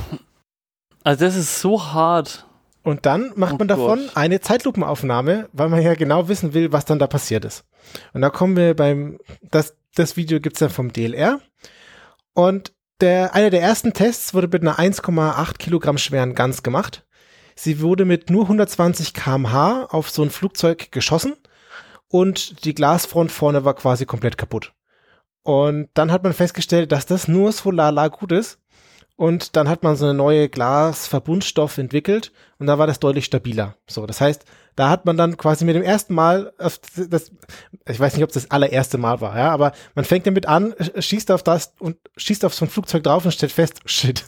Also 1.04 1.26
das 1.26 1.36
ist 1.36 1.60
so 1.62 1.84
hart. 1.84 2.46
Und 2.84 3.06
dann 3.06 3.34
macht 3.36 3.54
Oh 3.54 3.58
man 3.58 3.68
davon 3.68 4.00
Gott. 4.00 4.18
eine 4.18 4.40
Zeitlupenaufnahme, 4.40 5.50
weil 5.52 5.70
man 5.70 5.82
ja 5.82 5.96
genau 5.96 6.28
wissen 6.28 6.54
will, 6.54 6.72
was 6.72 6.86
dann 6.86 7.00
da 7.00 7.08
passiert 7.08 7.44
ist. 7.46 7.66
Und 8.14 8.22
da 8.22 8.30
kommen 8.30 8.56
wir 8.56 8.76
beim, 8.76 9.20
das, 9.42 9.76
das 9.96 10.16
Video 10.16 10.40
gibt's 10.40 10.60
dann 10.60 10.70
vom 10.70 10.94
DLR. 10.94 11.40
Und 12.34 12.72
der, 13.02 13.34
einer 13.34 13.50
der 13.50 13.62
ersten 13.62 13.94
Tests 13.94 14.34
wurde 14.34 14.48
mit 14.48 14.62
einer 14.62 14.78
1,8 14.80 15.58
Kilogramm 15.58 15.98
schweren 15.98 16.36
Gans 16.36 16.64
gemacht. 16.64 17.06
Sie 17.56 17.82
wurde 17.82 18.06
mit 18.06 18.30
nur 18.30 18.44
120 18.44 19.14
kmh 19.14 19.86
auf 19.90 20.10
so 20.10 20.22
ein 20.24 20.30
Flugzeug 20.30 20.92
geschossen 20.92 21.34
und 22.08 22.64
die 22.64 22.74
Glasfront 22.74 23.32
vorne 23.32 23.66
war 23.66 23.74
quasi 23.74 24.06
komplett 24.06 24.38
kaputt. 24.38 24.74
Und 25.44 25.90
dann 25.94 26.12
hat 26.12 26.24
man 26.24 26.34
festgestellt, 26.34 26.92
dass 26.92 27.06
das 27.06 27.28
nur 27.28 27.52
so 27.52 27.72
lala 27.72 28.08
gut 28.08 28.32
ist. 28.32 28.59
Und 29.20 29.58
dann 29.58 29.68
hat 29.68 29.84
man 29.84 29.98
so 29.98 30.06
eine 30.06 30.14
neue 30.14 30.48
Glasverbundstoff 30.48 31.78
entwickelt 31.78 32.32
und 32.58 32.68
da 32.68 32.78
war 32.78 32.88
das 32.88 33.02
deutlich 33.02 33.26
stabiler. 33.26 33.76
So, 33.86 34.06
das 34.06 34.22
heißt, 34.22 34.46
da 34.78 34.90
hat 34.90 35.06
man 35.06 35.18
dann 35.18 35.36
quasi 35.36 35.66
mit 35.66 35.76
dem 35.76 35.84
ersten 35.84 36.14
Mal, 36.14 36.54
das, 36.58 36.80
ich 37.86 38.00
weiß 38.00 38.14
nicht, 38.14 38.24
ob 38.24 38.30
es 38.30 38.36
das 38.36 38.50
allererste 38.50 38.98
Mal 38.98 39.20
war, 39.20 39.38
ja, 39.38 39.52
aber 39.52 39.74
man 39.94 40.06
fängt 40.06 40.26
damit 40.26 40.46
an, 40.46 40.72
sch- 40.76 41.02
schießt 41.02 41.32
auf 41.32 41.44
das 41.44 41.74
und 41.80 41.98
schießt 42.16 42.46
auf 42.46 42.54
so 42.54 42.64
ein 42.64 42.70
Flugzeug 42.70 43.04
drauf 43.04 43.26
und 43.26 43.34
stellt 43.34 43.52
fest, 43.52 43.82
shit, 43.86 44.24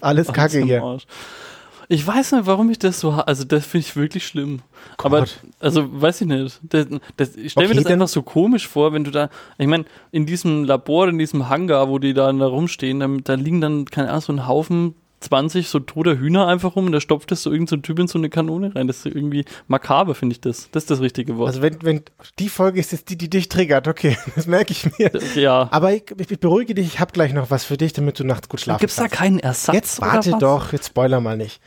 alles 0.00 0.32
Kacke 0.32 0.60
hier. 0.62 0.82
Arsch. 0.82 1.04
Ich 1.90 2.06
weiß 2.06 2.32
nicht, 2.32 2.46
warum 2.46 2.68
ich 2.70 2.78
das 2.78 3.00
so, 3.00 3.12
also 3.12 3.44
das 3.44 3.66
finde 3.66 3.86
ich 3.86 3.96
wirklich 3.96 4.26
schlimm. 4.26 4.60
Aber, 4.98 5.20
Gott. 5.20 5.38
also 5.58 5.88
weiß 5.90 6.20
ich 6.20 6.26
nicht. 6.26 6.60
Das, 6.62 6.86
das, 7.16 7.36
ich 7.36 7.52
stelle 7.52 7.66
Okay, 7.66 7.74
mir 7.74 7.82
das 7.82 7.90
einfach 7.90 8.08
so 8.08 8.22
komisch 8.22 8.68
vor, 8.68 8.92
wenn 8.92 9.04
du 9.04 9.10
da, 9.10 9.30
ich 9.56 9.66
meine, 9.66 9.86
in 10.10 10.26
diesem 10.26 10.64
Labor, 10.64 11.08
in 11.08 11.18
diesem 11.18 11.48
Hangar, 11.48 11.88
wo 11.88 11.98
die 11.98 12.12
da, 12.12 12.30
da 12.30 12.46
rumstehen, 12.46 13.00
da, 13.00 13.08
da 13.24 13.34
liegen 13.34 13.62
dann, 13.62 13.86
keine 13.86 14.10
Ahnung, 14.10 14.20
so 14.20 14.32
ein 14.34 14.46
Haufen 14.46 14.94
20 15.20 15.68
so 15.68 15.80
toter 15.80 16.18
Hühner 16.18 16.46
einfach 16.46 16.76
rum 16.76 16.86
und 16.86 16.92
da 16.92 17.00
stopft 17.00 17.30
das 17.30 17.42
so 17.42 17.52
irgend 17.52 17.68
so 17.68 17.76
Typ 17.76 17.98
in 17.98 18.08
so 18.08 18.18
eine 18.18 18.30
Kanone 18.30 18.74
rein. 18.74 18.86
Das 18.86 18.98
ist 18.98 19.06
irgendwie 19.06 19.44
makaber, 19.66 20.14
finde 20.14 20.34
ich 20.34 20.40
das. 20.40 20.68
Das 20.70 20.84
ist 20.84 20.90
das 20.90 21.00
richtige 21.00 21.36
Wort. 21.36 21.48
Also 21.48 21.62
wenn, 21.62 21.82
wenn 21.82 22.02
die 22.38 22.48
Folge 22.48 22.80
ist 22.80 22.92
jetzt 22.92 23.08
die, 23.10 23.18
die 23.18 23.28
dich 23.28 23.48
triggert, 23.48 23.88
okay, 23.88 24.16
das 24.34 24.46
merke 24.46 24.72
ich 24.72 24.98
mir. 24.98 25.10
ja. 25.34 25.68
Aber 25.70 25.92
ich, 25.92 26.04
ich 26.16 26.40
beruhige 26.40 26.74
dich, 26.74 26.86
ich 26.86 27.00
habe 27.00 27.12
gleich 27.12 27.32
noch 27.32 27.50
was 27.50 27.64
für 27.64 27.76
dich, 27.76 27.92
damit 27.92 28.18
du 28.18 28.24
nachts 28.24 28.48
gut 28.48 28.60
schlafen 28.60 28.80
Gibt 28.80 28.90
es 28.90 28.96
da 28.96 29.02
kannst. 29.02 29.16
keinen 29.16 29.38
Ersatz? 29.40 29.74
Jetzt 29.74 30.00
warte 30.00 30.36
doch, 30.38 30.72
jetzt 30.72 30.88
spoiler 30.88 31.20
mal 31.20 31.36
nicht. 31.36 31.60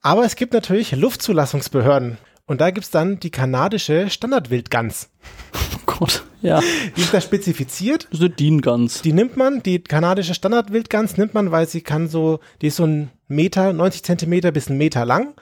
Aber 0.00 0.24
es 0.24 0.34
gibt 0.36 0.52
natürlich 0.52 0.92
Luftzulassungsbehörden. 0.92 2.18
Und 2.46 2.60
da 2.60 2.70
gibt's 2.70 2.90
dann 2.90 3.20
die 3.20 3.30
kanadische 3.30 4.10
Standardwildgans. 4.10 5.08
Oh 5.54 5.78
Gott. 5.86 6.24
Ja. 6.42 6.60
Die 6.96 7.00
ist 7.00 7.14
da 7.14 7.20
spezifiziert. 7.20 8.08
Das 8.10 8.18
ist 8.18 8.20
eine 8.20 8.30
Dean-Gans. 8.30 9.02
Die 9.02 9.12
nimmt 9.12 9.36
man, 9.36 9.62
die 9.62 9.82
kanadische 9.82 10.34
Standardwildgans 10.34 11.16
nimmt 11.16 11.34
man, 11.34 11.52
weil 11.52 11.68
sie 11.68 11.82
kann 11.82 12.08
so, 12.08 12.40
die 12.60 12.66
ist 12.66 12.76
so 12.76 12.84
ein 12.84 13.10
Meter, 13.28 13.72
90 13.72 14.02
Zentimeter 14.02 14.50
bis 14.50 14.68
ein 14.68 14.76
Meter 14.76 15.04
lang. 15.04 15.34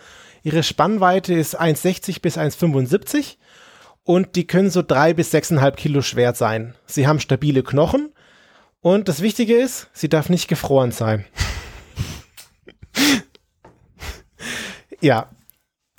Ihre 0.43 0.63
Spannweite 0.63 1.35
ist 1.35 1.61
1,60 1.61 2.21
bis 2.21 2.39
1,75 2.39 3.37
und 4.05 4.37
die 4.37 4.47
können 4.47 4.71
so 4.71 4.83
drei 4.83 5.15
bis 5.15 5.31
sechseinhalb 5.31 5.77
Kilo 5.77 6.03
schwer 6.03 6.35
sein. 6.35 6.75
Sie 6.87 7.07
haben 7.07 7.21
stabile 7.21 7.63
Knochen 7.63 8.13
und 8.81 9.09
das 9.09 9.21
Wichtige 9.21 9.57
ist, 9.57 9.89
sie 9.93 10.09
darf 10.09 10.29
nicht 10.29 10.49
gefroren 10.49 10.93
sein. 10.93 11.25
ja, 15.01 15.29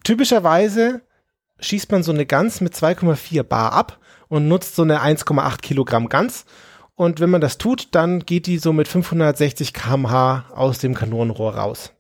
typischerweise 0.04 1.02
schießt 1.60 1.92
man 1.92 2.04
so 2.04 2.12
eine 2.12 2.26
Gans 2.26 2.62
mit 2.62 2.74
2,4 2.74 3.44
Bar 3.44 3.74
ab 3.74 4.00
und 4.30 4.48
nutzt 4.48 4.76
so 4.76 4.82
eine 4.82 5.02
1,8 5.02 5.62
Kilogramm 5.62 6.10
Gans. 6.10 6.46
Und 6.96 7.20
wenn 7.20 7.30
man 7.30 7.42
das 7.42 7.58
tut, 7.58 7.90
dann 7.92 8.22
geht 8.22 8.46
die 8.48 8.58
so 8.58 8.74
mit 8.74 8.88
560 8.88 9.74
kmh 9.74 10.46
aus 10.54 10.80
dem 10.80 10.94
Kanonenrohr 10.94 11.56
raus. 11.56 11.94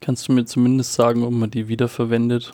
Kannst 0.00 0.28
du 0.28 0.32
mir 0.32 0.44
zumindest 0.44 0.92
sagen, 0.94 1.24
ob 1.24 1.32
man 1.32 1.50
die 1.50 1.68
wiederverwendet? 1.68 2.52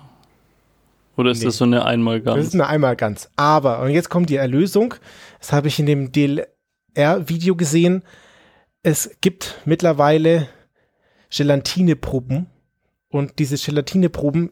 Oder 1.17 1.33
ist 1.33 1.41
Nee. 1.41 1.47
das 1.47 1.57
so 1.59 1.65
eine 1.65 1.77
Das 1.77 1.85
Einmalgans? 1.87 2.47
ist 2.47 2.55
eine 2.55 2.67
Einmalgans. 2.67 3.29
Aber, 3.37 3.81
und 3.81 3.91
jetzt 3.91 4.09
kommt 4.09 4.31
die 4.31 4.37
Erlösung. 4.37 4.95
Das 5.41 5.53
habe 5.53 5.69
ich 5.69 5.79
in 5.79 5.87
dem 5.87 6.13
DLR-Video 6.13 7.57
gesehen. 7.57 8.03
Es 8.83 9.11
gibt 9.21 9.57
mittlerweile 9.67 10.49
Gelatineproben. 11.31 12.47
Und 13.09 13.39
diese 13.39 13.57
Gelatineproben 13.59 14.51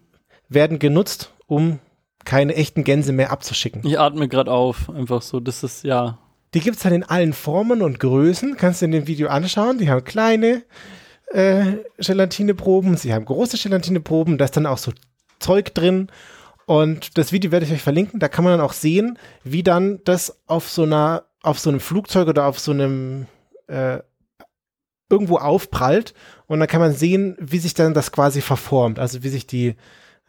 werden 0.51 0.79
genutzt, 0.79 1.33
um 1.47 1.79
keine 2.25 2.55
echten 2.55 2.85
Gänse 2.85 3.13
mehr 3.13 3.33
abzuschicken. 3.33 3.81
Ich 3.87 3.99
atme 3.99 4.29
gerade 4.29 4.53
auf, 4.53 4.91
einfach 4.91 5.23
so. 5.23 5.41
Das 5.41 5.63
ist 5.63 5.85
ja. 5.85 6.19
Die 6.53 6.61
gibt's 6.61 6.83
dann 6.83 6.93
in 6.93 7.05
allen 7.05 7.33
Formen 7.33 7.81
und 7.81 8.01
Größen. 8.01 8.57
Kannst 8.57 8.83
du 8.83 8.85
in 8.85 8.93
dem 8.93 9.07
Video 9.07 9.29
anschauen. 9.29 9.79
Die 9.79 9.89
haben 9.89 10.05
kleine 10.05 10.65
äh, 11.33 11.77
Gelatineproben, 11.99 12.97
sie 12.97 13.15
haben 13.15 13.25
große 13.25 13.57
Gelatineproben. 13.57 14.37
Da 14.37 14.45
ist 14.45 14.57
dann 14.57 14.67
auch 14.67 14.79
so 14.79 14.93
Zeug 15.39 15.73
drin. 15.75 16.09
Und 16.67 17.17
das 17.19 17.33
Video 17.33 17.51
werde 17.53 17.67
ich 17.67 17.73
euch 17.73 17.83
verlinken. 17.83 18.21
Da 18.21 18.29
kann 18.29 18.45
man 18.45 18.55
dann 18.55 18.67
auch 18.67 18.73
sehen, 18.73 19.19
wie 19.45 19.63
dann 19.63 20.01
das 20.05 20.41
auf 20.47 20.69
so 20.69 20.83
einer, 20.83 21.25
auf 21.43 21.59
so 21.59 21.71
einem 21.71 21.81
Flugzeug 21.81 22.29
oder 22.29 22.47
auf 22.47 22.59
so 22.59 22.73
einem 22.73 23.27
äh, 23.69 23.99
irgendwo 25.09 25.39
aufprallt. 25.39 26.15
Und 26.47 26.61
dann 26.61 26.69
kann 26.69 26.81
man 26.81 26.93
sehen, 26.93 27.37
wie 27.41 27.59
sich 27.59 27.75
dann 27.75 27.95
das 27.95 28.13
quasi 28.13 28.41
verformt. 28.41 28.99
Also 28.99 29.23
wie 29.23 29.29
sich 29.29 29.47
die 29.47 29.77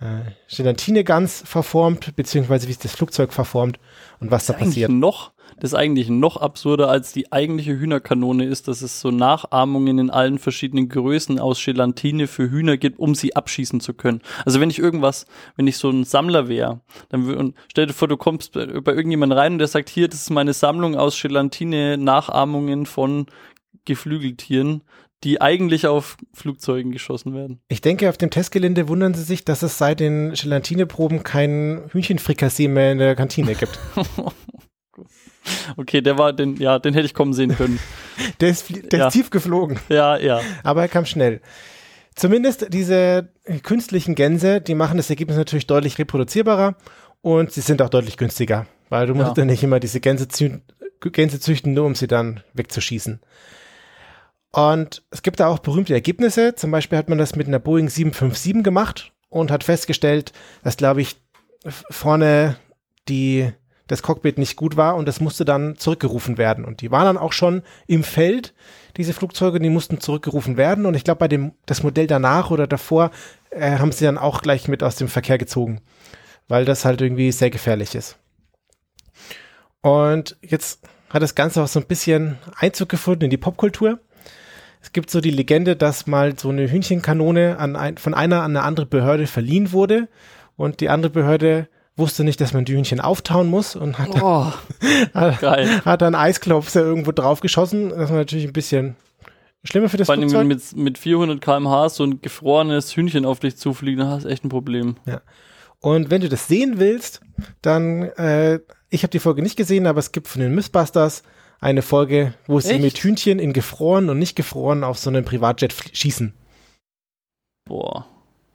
äh, 0.02 0.32
Gelatine 0.54 1.04
ganz 1.04 1.44
verformt, 1.46 2.16
beziehungsweise 2.16 2.68
wie 2.68 2.72
sich 2.72 2.82
das 2.82 2.94
Flugzeug 2.94 3.32
verformt 3.34 3.80
und 4.20 4.32
was 4.32 4.48
da 4.48 4.54
eigentlich 4.54 4.70
passiert. 4.70 4.92
noch, 4.92 5.32
das 5.60 5.72
ist 5.72 5.78
eigentlich 5.78 6.10
noch 6.10 6.38
absurder 6.38 6.90
als 6.90 7.14
die 7.14 7.32
eigentliche 7.32 7.78
Hühnerkanone 7.78 8.46
ist, 8.46 8.68
dass 8.68 8.82
es 8.82 9.00
so 9.00 9.12
Nachahmungen 9.12 10.00
in 10.00 10.10
allen 10.10 10.40
verschiedenen 10.40 10.90
Größen 10.90 11.40
aus 11.40 11.64
Gelatine 11.64 12.28
für 12.28 12.50
Hühner 12.50 12.78
gibt, 12.78 12.98
um 12.98 13.14
sie 13.14 13.36
abschießen 13.36 13.80
zu 13.80 13.94
können. 13.94 14.22
Also 14.44 14.60
wenn 14.60 14.72
ich 14.72 14.80
irgendwas, 14.80 15.28
wenn 15.56 15.68
ich 15.68 15.78
so 15.78 15.90
ein 15.92 16.04
Sammler 16.04 16.48
wäre, 16.48 16.82
dann 17.10 17.32
und 17.36 17.56
stell 17.70 17.86
dir 17.86 17.94
vor, 17.94 18.08
du 18.08 18.18
kommst 18.18 18.54
bei, 18.54 18.66
bei 18.66 18.94
irgendjemand 18.94 19.34
rein 19.34 19.54
und 19.54 19.60
der 19.60 19.68
sagt, 19.68 19.90
hier, 19.90 20.08
das 20.08 20.22
ist 20.22 20.30
meine 20.32 20.54
Sammlung 20.54 20.96
aus 20.96 21.22
Gelatine 21.22 21.98
Nachahmungen 21.98 22.88
von 22.88 23.28
Geflügeltieren, 23.86 24.82
die 25.24 25.40
eigentlich 25.42 25.86
auf 25.88 26.18
Flugzeugen 26.34 26.92
geschossen 26.92 27.34
werden. 27.36 27.60
Ich 27.68 27.82
denke, 27.82 28.10
auf 28.10 28.18
dem 28.18 28.30
Testgelände 28.32 28.88
wundern 28.88 29.14
sie 29.14 29.24
sich, 29.24 29.46
dass 29.46 29.62
es 29.62 29.78
seit 29.78 30.00
den 30.00 30.34
Gelatineproben 30.34 31.24
kein 31.24 31.84
Hühnchenfrikassee 31.92 32.68
mehr 32.68 32.92
in 32.92 32.98
der 32.98 33.16
Kantine 33.16 33.56
gibt. 33.56 33.80
Okay, 35.76 36.02
der 36.02 36.18
war, 36.20 36.34
den, 36.34 36.58
ja, 36.58 36.78
den 36.78 36.94
hätte 36.94 37.06
ich 37.08 37.14
kommen 37.16 37.34
sehen 37.34 37.56
können. 37.56 37.80
Der 38.42 38.50
ist, 38.50 38.66
der 38.92 39.00
Ja. 39.00 39.08
ist 39.08 39.14
tief 39.14 39.32
geflogen, 39.32 39.80
Ja, 39.90 40.16
ja. 40.18 40.42
aber 40.64 40.84
er 40.84 40.88
kam 40.88 41.06
schnell. 41.06 41.42
Zumindest 42.16 42.68
diese 42.72 43.30
künstlichen 43.64 44.14
Gänse, 44.14 44.62
die 44.62 44.76
machen 44.76 44.98
das 44.98 45.10
Ergebnis 45.10 45.38
natürlich 45.38 45.66
deutlich 45.66 45.98
reproduzierbarer 45.98 46.76
und 47.22 47.52
sie 47.52 47.62
sind 47.62 47.82
auch 47.82 47.90
deutlich 47.90 48.18
günstiger, 48.18 48.68
weil 48.90 49.08
du 49.08 49.16
musst 49.16 49.30
Ja. 49.30 49.34
dann 49.34 49.48
nicht 49.48 49.64
immer 49.64 49.80
diese 49.80 50.00
Gänse, 50.00 50.28
zü 50.28 50.60
Gänse 51.12 51.40
züchten, 51.40 51.74
nur 51.74 51.86
um 51.86 51.96
sie 51.96 52.08
dann 52.08 52.42
wegzuschießen. 52.54 53.20
Und 54.52 55.04
es 55.12 55.24
gibt 55.24 55.40
da 55.40 55.48
auch 55.48 55.60
berühmte 55.60 55.94
Ergebnisse. 55.94 56.56
Zum 56.56 56.72
Beispiel 56.72 56.98
hat 56.98 57.10
man 57.10 57.18
das 57.18 57.36
mit 57.36 57.48
einer 57.48 57.60
Boeing 57.60 57.90
757 57.90 58.64
gemacht 58.64 59.14
und 59.30 59.50
hat 59.50 59.64
festgestellt, 59.64 60.34
dass, 60.64 60.78
glaube 60.78 61.02
ich, 61.02 61.16
vorne 61.90 62.58
die, 63.08 63.52
das 63.88 64.04
Cockpit 64.04 64.38
nicht 64.38 64.58
gut 64.58 64.76
war 64.76 64.96
und 64.96 65.08
das 65.08 65.22
musste 65.22 65.46
dann 65.46 65.78
zurückgerufen 65.78 66.38
werden. 66.38 66.66
Und 66.66 66.82
die 66.82 66.92
waren 66.92 67.06
dann 67.06 67.18
auch 67.18 67.32
schon 67.32 67.62
im 67.88 68.04
Feld, 68.04 68.54
diese 68.98 69.14
Flugzeuge, 69.14 69.60
die 69.60 69.70
mussten 69.70 70.02
zurückgerufen 70.02 70.58
werden. 70.58 70.86
Und 70.86 70.96
ich 70.96 71.06
glaube, 71.06 71.20
bei 71.20 71.28
dem, 71.30 71.54
das 71.66 71.84
Modell 71.84 72.08
danach 72.08 72.52
oder 72.52 72.68
davor 72.68 73.12
äh, 73.52 73.78
haben 73.78 73.94
sie 73.94 74.06
dann 74.06 74.18
auch 74.18 74.42
gleich 74.42 74.68
mit 74.68 74.84
aus 74.84 74.98
dem 74.98 75.08
Verkehr 75.08 75.38
gezogen, 75.38 75.82
weil 76.50 76.66
das 76.66 76.84
halt 76.84 77.00
irgendwie 77.00 77.32
sehr 77.32 77.50
gefährlich 77.50 77.96
ist. 77.96 78.18
Und 79.82 80.38
jetzt 80.42 80.82
hat 81.10 81.22
das 81.22 81.36
Ganze 81.36 81.64
auch 81.64 81.68
so 81.68 81.80
ein 81.80 81.88
bisschen 81.88 82.38
Einzug 82.56 82.90
gefunden 82.90 83.26
in 83.26 83.30
die 83.30 83.38
Popkultur. 83.38 84.00
Es 84.82 84.94
gibt 84.94 85.10
so 85.12 85.22
die 85.22 85.30
Legende, 85.32 85.76
dass 85.76 86.08
mal 86.08 86.38
so 86.38 86.50
eine 86.50 86.70
Hühnchenkanone 86.70 87.58
an 87.60 87.76
ein, 87.76 87.98
von 87.98 88.14
einer 88.14 88.42
an 88.42 88.56
eine 88.56 88.64
andere 88.66 88.86
Behörde 88.86 89.28
verliehen 89.28 89.72
wurde 89.72 90.08
und 90.58 90.80
die 90.80 90.90
andere 90.90 91.12
Behörde 91.12 91.68
wusste 91.96 92.24
nicht, 92.24 92.42
dass 92.42 92.54
man 92.54 92.66
die 92.66 92.74
Hühnchen 92.74 93.00
auftauen 93.00 93.48
muss 93.48 93.76
und 93.76 94.00
hat, 94.00 94.10
Oh, 94.22 94.48
geil. 95.42 95.82
hat 95.86 96.02
dann 96.02 96.16
Eisklopfer 96.16 96.82
irgendwo 96.82 97.12
drauf 97.12 97.42
geschossen. 97.42 97.90
Das 97.90 98.10
war 98.10 98.18
natürlich 98.18 98.46
ein 98.46 98.54
bisschen 98.54 98.96
schlimmer 99.64 99.90
für 99.90 99.98
das 99.98 100.08
Vor 100.08 100.16
allem 100.16 100.30
Flugzeug. 100.30 100.48
mit, 100.48 100.76
mit 100.76 100.98
400 100.98 101.40
km/h 101.42 101.90
so 101.90 102.04
ein 102.04 102.22
gefrorenes 102.22 102.96
Hühnchen 102.96 103.26
auf 103.26 103.40
dich 103.40 103.58
zufliegen, 103.58 104.00
da 104.00 104.08
hast 104.08 104.24
du 104.24 104.30
echt 104.30 104.44
ein 104.44 104.50
Problem. 104.50 104.96
Und 105.80 106.10
wenn 106.10 106.22
du 106.22 106.30
das 106.30 106.48
sehen 106.48 106.76
willst, 106.80 107.22
dann, 107.62 108.04
äh, 108.04 108.60
ich 108.90 109.04
habe 109.04 109.12
die 109.12 109.20
Folge 109.20 109.42
nicht 109.44 109.58
gesehen, 109.58 109.86
aber 109.86 110.00
es 110.00 110.12
gibt 110.12 110.28
von 110.28 110.42
den 110.42 110.54
Mythbusters 110.56 111.24
eine 111.62 111.82
Folge, 111.84 112.34
wo 112.48 112.60
sie 112.60 112.72
Echt? 112.72 112.82
mit 112.82 112.98
Hühnchen 112.98 113.40
in 113.40 113.54
gefroren 113.54 114.10
und 114.10 114.20
nicht 114.20 114.36
gefroren 114.36 114.84
auf 114.84 114.98
so 114.98 115.10
einem 115.10 115.24
Privatjet 115.24 115.74
schießen. 115.94 116.34
Boah. 117.66 118.08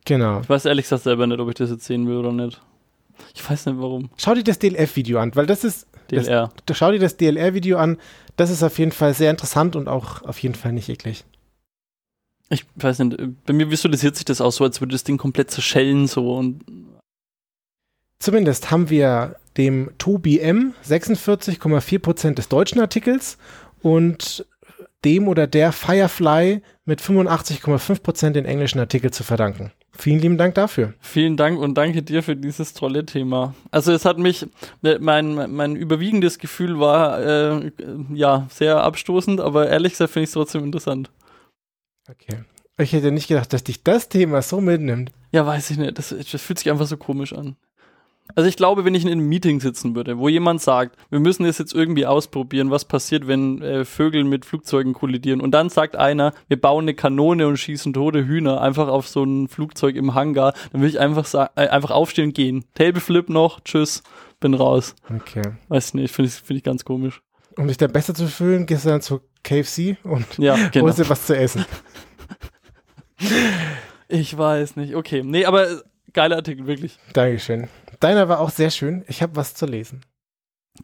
Genau. 0.04 0.40
Ich 0.40 0.48
weiß 0.48 0.66
ehrlich 0.66 0.84
gesagt 0.84 1.04
selber 1.04 1.26
nicht, 1.26 1.38
ob 1.40 1.48
ich 1.48 1.54
das 1.54 1.70
jetzt 1.70 1.84
sehen 1.84 2.06
will 2.06 2.16
oder 2.16 2.32
nicht. 2.32 2.60
Ich 3.34 3.48
weiß 3.48 3.66
nicht 3.66 3.78
warum. 3.78 4.10
Schau 4.16 4.34
dir 4.34 4.44
das 4.44 4.58
DLF-Video 4.58 5.18
an, 5.18 5.34
weil 5.34 5.46
das 5.46 5.64
ist, 5.64 5.86
Das- 6.08 6.26
DLR. 6.26 6.50
da 6.66 6.74
schau 6.74 6.90
dir 6.92 6.98
das 6.98 7.16
DLR-Video 7.16 7.78
an. 7.78 7.98
Das 8.36 8.50
ist 8.50 8.62
auf 8.62 8.78
jeden 8.78 8.92
Fall 8.92 9.14
sehr 9.14 9.30
interessant 9.30 9.74
und 9.76 9.88
auch 9.88 10.22
auf 10.22 10.38
jeden 10.42 10.54
Fall 10.54 10.72
nicht 10.72 10.88
eklig. 10.88 11.24
Ich 12.50 12.66
weiß 12.76 12.98
nicht, 13.00 13.18
bei 13.46 13.52
mir 13.52 13.70
visualisiert 13.70 14.14
sich 14.16 14.24
das 14.24 14.40
auch 14.40 14.52
so, 14.52 14.62
als 14.64 14.80
würde 14.80 14.92
das 14.92 15.02
Ding 15.04 15.16
komplett 15.16 15.50
zerschellen 15.50 16.06
so 16.06 16.34
und 16.36 16.64
Zumindest 18.18 18.70
haben 18.70 18.88
wir 18.88 19.36
dem 19.56 19.90
Tobi 19.98 20.38
M 20.40 20.74
46,4% 20.84 22.34
des 22.34 22.48
deutschen 22.48 22.80
Artikels 22.80 23.38
und 23.82 24.46
dem 25.04 25.28
oder 25.28 25.46
der 25.46 25.72
Firefly 25.72 26.62
mit 26.84 27.00
85,5% 27.00 28.30
den 28.30 28.44
englischen 28.44 28.80
Artikel 28.80 29.10
zu 29.12 29.24
verdanken. 29.24 29.72
Vielen 29.92 30.20
lieben 30.20 30.36
Dank 30.36 30.54
dafür. 30.54 30.92
vielen 31.00 31.36
Dank 31.36 31.58
und 31.58 31.74
danke 31.74 32.02
dir 32.02 32.22
für 32.22 32.36
dieses 32.36 32.74
tolle 32.74 33.06
Thema. 33.06 33.54
Also 33.70 33.92
es 33.92 34.04
hat 34.04 34.18
mich, 34.18 34.46
äh, 34.82 34.98
mein, 34.98 35.54
mein 35.54 35.74
überwiegendes 35.74 36.38
Gefühl 36.38 36.78
war 36.78 37.20
äh, 37.22 37.72
ja 38.12 38.46
sehr 38.50 38.82
abstoßend, 38.82 39.40
aber 39.40 39.68
ehrlich 39.68 39.92
gesagt 39.92 40.12
finde 40.12 40.24
ich 40.24 40.30
es 40.30 40.34
trotzdem 40.34 40.64
interessant. 40.64 41.10
Okay. 42.10 42.44
Ich 42.78 42.92
hätte 42.92 43.10
nicht 43.10 43.28
gedacht, 43.28 43.52
dass 43.52 43.64
dich 43.64 43.82
das 43.82 44.10
Thema 44.10 44.42
so 44.42 44.60
mitnimmt. 44.60 45.10
Ja, 45.32 45.46
weiß 45.46 45.70
ich 45.70 45.78
nicht. 45.78 45.96
Das, 45.96 46.10
das 46.10 46.42
fühlt 46.42 46.58
sich 46.58 46.70
einfach 46.70 46.86
so 46.86 46.98
komisch 46.98 47.32
an. 47.32 47.56
Also 48.34 48.48
ich 48.48 48.56
glaube, 48.56 48.84
wenn 48.84 48.94
ich 48.94 49.04
in 49.04 49.10
einem 49.12 49.28
Meeting 49.28 49.60
sitzen 49.60 49.94
würde, 49.94 50.18
wo 50.18 50.28
jemand 50.28 50.60
sagt, 50.60 50.96
wir 51.10 51.20
müssen 51.20 51.44
das 51.44 51.58
jetzt 51.58 51.72
irgendwie 51.74 52.06
ausprobieren, 52.06 52.70
was 52.70 52.84
passiert, 52.84 53.26
wenn 53.26 53.62
äh, 53.62 53.84
Vögel 53.84 54.24
mit 54.24 54.44
Flugzeugen 54.44 54.92
kollidieren 54.92 55.40
und 55.40 55.52
dann 55.52 55.68
sagt 55.70 55.96
einer, 55.96 56.32
wir 56.48 56.60
bauen 56.60 56.84
eine 56.84 56.94
Kanone 56.94 57.46
und 57.46 57.56
schießen 57.56 57.92
tote 57.92 58.26
Hühner 58.26 58.60
einfach 58.60 58.88
auf 58.88 59.08
so 59.08 59.22
ein 59.24 59.48
Flugzeug 59.48 59.96
im 59.96 60.14
Hangar, 60.14 60.52
dann 60.72 60.80
würde 60.82 60.90
ich 60.90 61.00
einfach 61.00 61.32
äh, 61.56 61.68
einfach 61.68 61.90
aufstehen 61.90 62.26
und 62.26 62.34
gehen. 62.34 62.64
Tableflip 62.74 63.28
noch, 63.30 63.60
tschüss, 63.60 64.02
bin 64.40 64.54
raus. 64.54 64.94
Okay. 65.14 65.42
Weiß 65.68 65.94
nicht, 65.94 66.12
finde 66.14 66.28
ich, 66.28 66.34
find 66.34 66.58
ich 66.58 66.64
ganz 66.64 66.84
komisch. 66.84 67.22
Um 67.56 67.68
dich 67.68 67.78
dann 67.78 67.92
besser 67.92 68.12
zu 68.14 68.26
fühlen, 68.26 68.66
gehst 68.66 68.84
du 68.84 68.90
dann 68.90 69.00
zu 69.00 69.20
KFC 69.44 69.96
und 70.04 70.26
Ja, 70.36 70.56
genau. 70.72 70.86
holst 70.86 70.98
dir 70.98 71.08
was 71.08 71.26
zu 71.26 71.36
essen. 71.36 71.64
Ich 74.08 74.36
weiß 74.36 74.76
nicht. 74.76 74.94
Okay, 74.94 75.22
nee, 75.24 75.44
aber 75.46 75.66
geiler 76.12 76.36
Artikel, 76.36 76.66
wirklich. 76.66 76.98
Dankeschön. 77.12 77.68
Deiner 78.00 78.28
war 78.28 78.40
auch 78.40 78.50
sehr 78.50 78.70
schön. 78.70 79.04
Ich 79.08 79.22
habe 79.22 79.36
was 79.36 79.54
zu 79.54 79.66
lesen. 79.66 80.02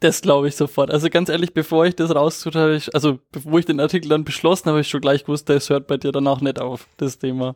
Das 0.00 0.22
glaube 0.22 0.48
ich 0.48 0.56
sofort. 0.56 0.90
Also 0.90 1.10
ganz 1.10 1.28
ehrlich, 1.28 1.52
bevor 1.52 1.84
ich 1.84 1.96
das 1.96 2.14
raustut, 2.14 2.54
habe 2.54 2.74
ich, 2.74 2.94
also 2.94 3.18
bevor 3.30 3.58
ich 3.58 3.66
den 3.66 3.80
Artikel 3.80 4.08
dann 4.08 4.24
beschlossen 4.24 4.66
habe, 4.66 4.72
habe 4.72 4.80
ich 4.80 4.88
schon 4.88 5.00
gleich 5.00 5.24
gewusst, 5.24 5.48
das 5.48 5.68
hört 5.70 5.86
bei 5.86 5.96
dir 5.96 6.12
danach 6.12 6.40
nicht 6.40 6.60
auf, 6.60 6.88
das 6.96 7.18
Thema. 7.18 7.54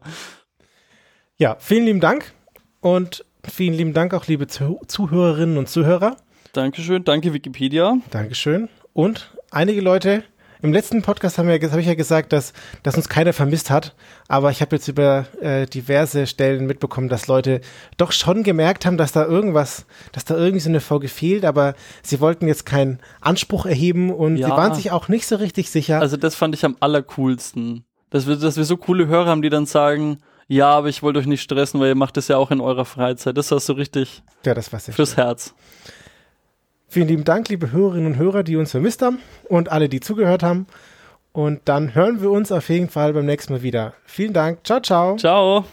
Ja, 1.38 1.56
vielen 1.58 1.84
lieben 1.84 2.00
Dank 2.00 2.32
und 2.80 3.24
vielen 3.48 3.74
lieben 3.74 3.94
Dank 3.94 4.12
auch, 4.14 4.26
liebe 4.26 4.46
Zuh 4.46 4.80
Zuhörerinnen 4.86 5.56
und 5.56 5.68
Zuhörer. 5.68 6.16
Dankeschön, 6.52 7.04
danke 7.04 7.32
Wikipedia. 7.32 7.98
Dankeschön. 8.10 8.68
Und 8.92 9.30
einige 9.50 9.80
Leute, 9.80 10.24
im 10.62 10.72
letzten 10.72 11.02
Podcast 11.02 11.38
haben 11.38 11.48
wir, 11.48 11.60
habe 11.70 11.80
ich 11.80 11.86
ja 11.86 11.94
gesagt, 11.94 12.32
dass, 12.32 12.52
dass 12.82 12.96
uns 12.96 13.08
keiner 13.08 13.32
vermisst 13.32 13.70
hat. 13.70 13.94
Aber 14.28 14.50
ich 14.50 14.60
habe 14.60 14.76
jetzt 14.76 14.88
über 14.88 15.26
äh, 15.40 15.66
diverse 15.66 16.26
Stellen 16.26 16.66
mitbekommen, 16.66 17.08
dass 17.08 17.26
Leute 17.26 17.60
doch 17.96 18.12
schon 18.12 18.42
gemerkt 18.42 18.86
haben, 18.86 18.96
dass 18.96 19.12
da 19.12 19.24
irgendwas, 19.24 19.86
dass 20.12 20.24
da 20.24 20.36
irgendwie 20.36 20.60
so 20.60 20.68
eine 20.68 20.80
Folge 20.80 21.08
fehlt. 21.08 21.44
Aber 21.44 21.74
sie 22.02 22.20
wollten 22.20 22.46
jetzt 22.48 22.66
keinen 22.66 23.00
Anspruch 23.20 23.66
erheben 23.66 24.12
und 24.12 24.36
Ja. 24.36 24.46
sie 24.48 24.52
waren 24.52 24.74
sich 24.74 24.90
auch 24.90 25.08
nicht 25.08 25.26
so 25.26 25.36
richtig 25.36 25.70
sicher. 25.70 26.00
Also 26.00 26.16
das 26.16 26.34
fand 26.34 26.54
ich 26.54 26.64
am 26.64 26.76
allercoolsten. 26.80 27.84
Dass 28.10 28.26
wir, 28.26 28.36
dass 28.36 28.56
wir 28.56 28.64
so 28.64 28.76
coole 28.76 29.06
Hörer 29.08 29.26
haben, 29.30 29.42
die 29.42 29.50
dann 29.50 29.66
sagen, 29.66 30.18
ja, 30.48 30.68
aber 30.70 30.88
ich 30.88 31.02
wollte 31.02 31.18
euch 31.18 31.26
nicht 31.26 31.42
stressen, 31.42 31.80
weil 31.80 31.88
ihr 31.88 31.94
macht 31.96 32.16
das 32.16 32.28
ja 32.28 32.36
auch 32.36 32.50
in 32.52 32.60
eurer 32.60 32.84
Freizeit. 32.84 33.36
Das 33.36 33.50
war 33.50 33.58
so 33.58 33.72
richtig 33.72 34.22
ja, 34.44 34.54
das 34.54 34.72
war 34.72 34.78
sehr 34.78 34.92
schön. 34.92 34.96
fürs 35.06 35.16
Herz. 35.16 35.54
Vielen 36.88 37.08
lieben 37.08 37.24
Dank, 37.24 37.48
liebe 37.48 37.72
Hörerinnen 37.72 38.12
und 38.12 38.18
Hörer, 38.18 38.42
die 38.42 38.56
uns 38.56 38.70
vermisst 38.70 39.02
haben 39.02 39.18
und 39.48 39.70
alle, 39.70 39.88
die 39.88 40.00
zugehört 40.00 40.42
haben. 40.42 40.66
Und 41.32 41.60
dann 41.66 41.94
hören 41.94 42.22
wir 42.22 42.30
uns 42.30 42.50
auf 42.50 42.68
jeden 42.68 42.88
Fall 42.88 43.12
beim 43.12 43.26
nächsten 43.26 43.52
Mal 43.52 43.62
wieder. 43.62 43.92
Vielen 44.04 44.32
Dank. 44.32 44.64
Ciao, 44.64 44.80
ciao. 44.80 45.16
Ciao. 45.16 45.64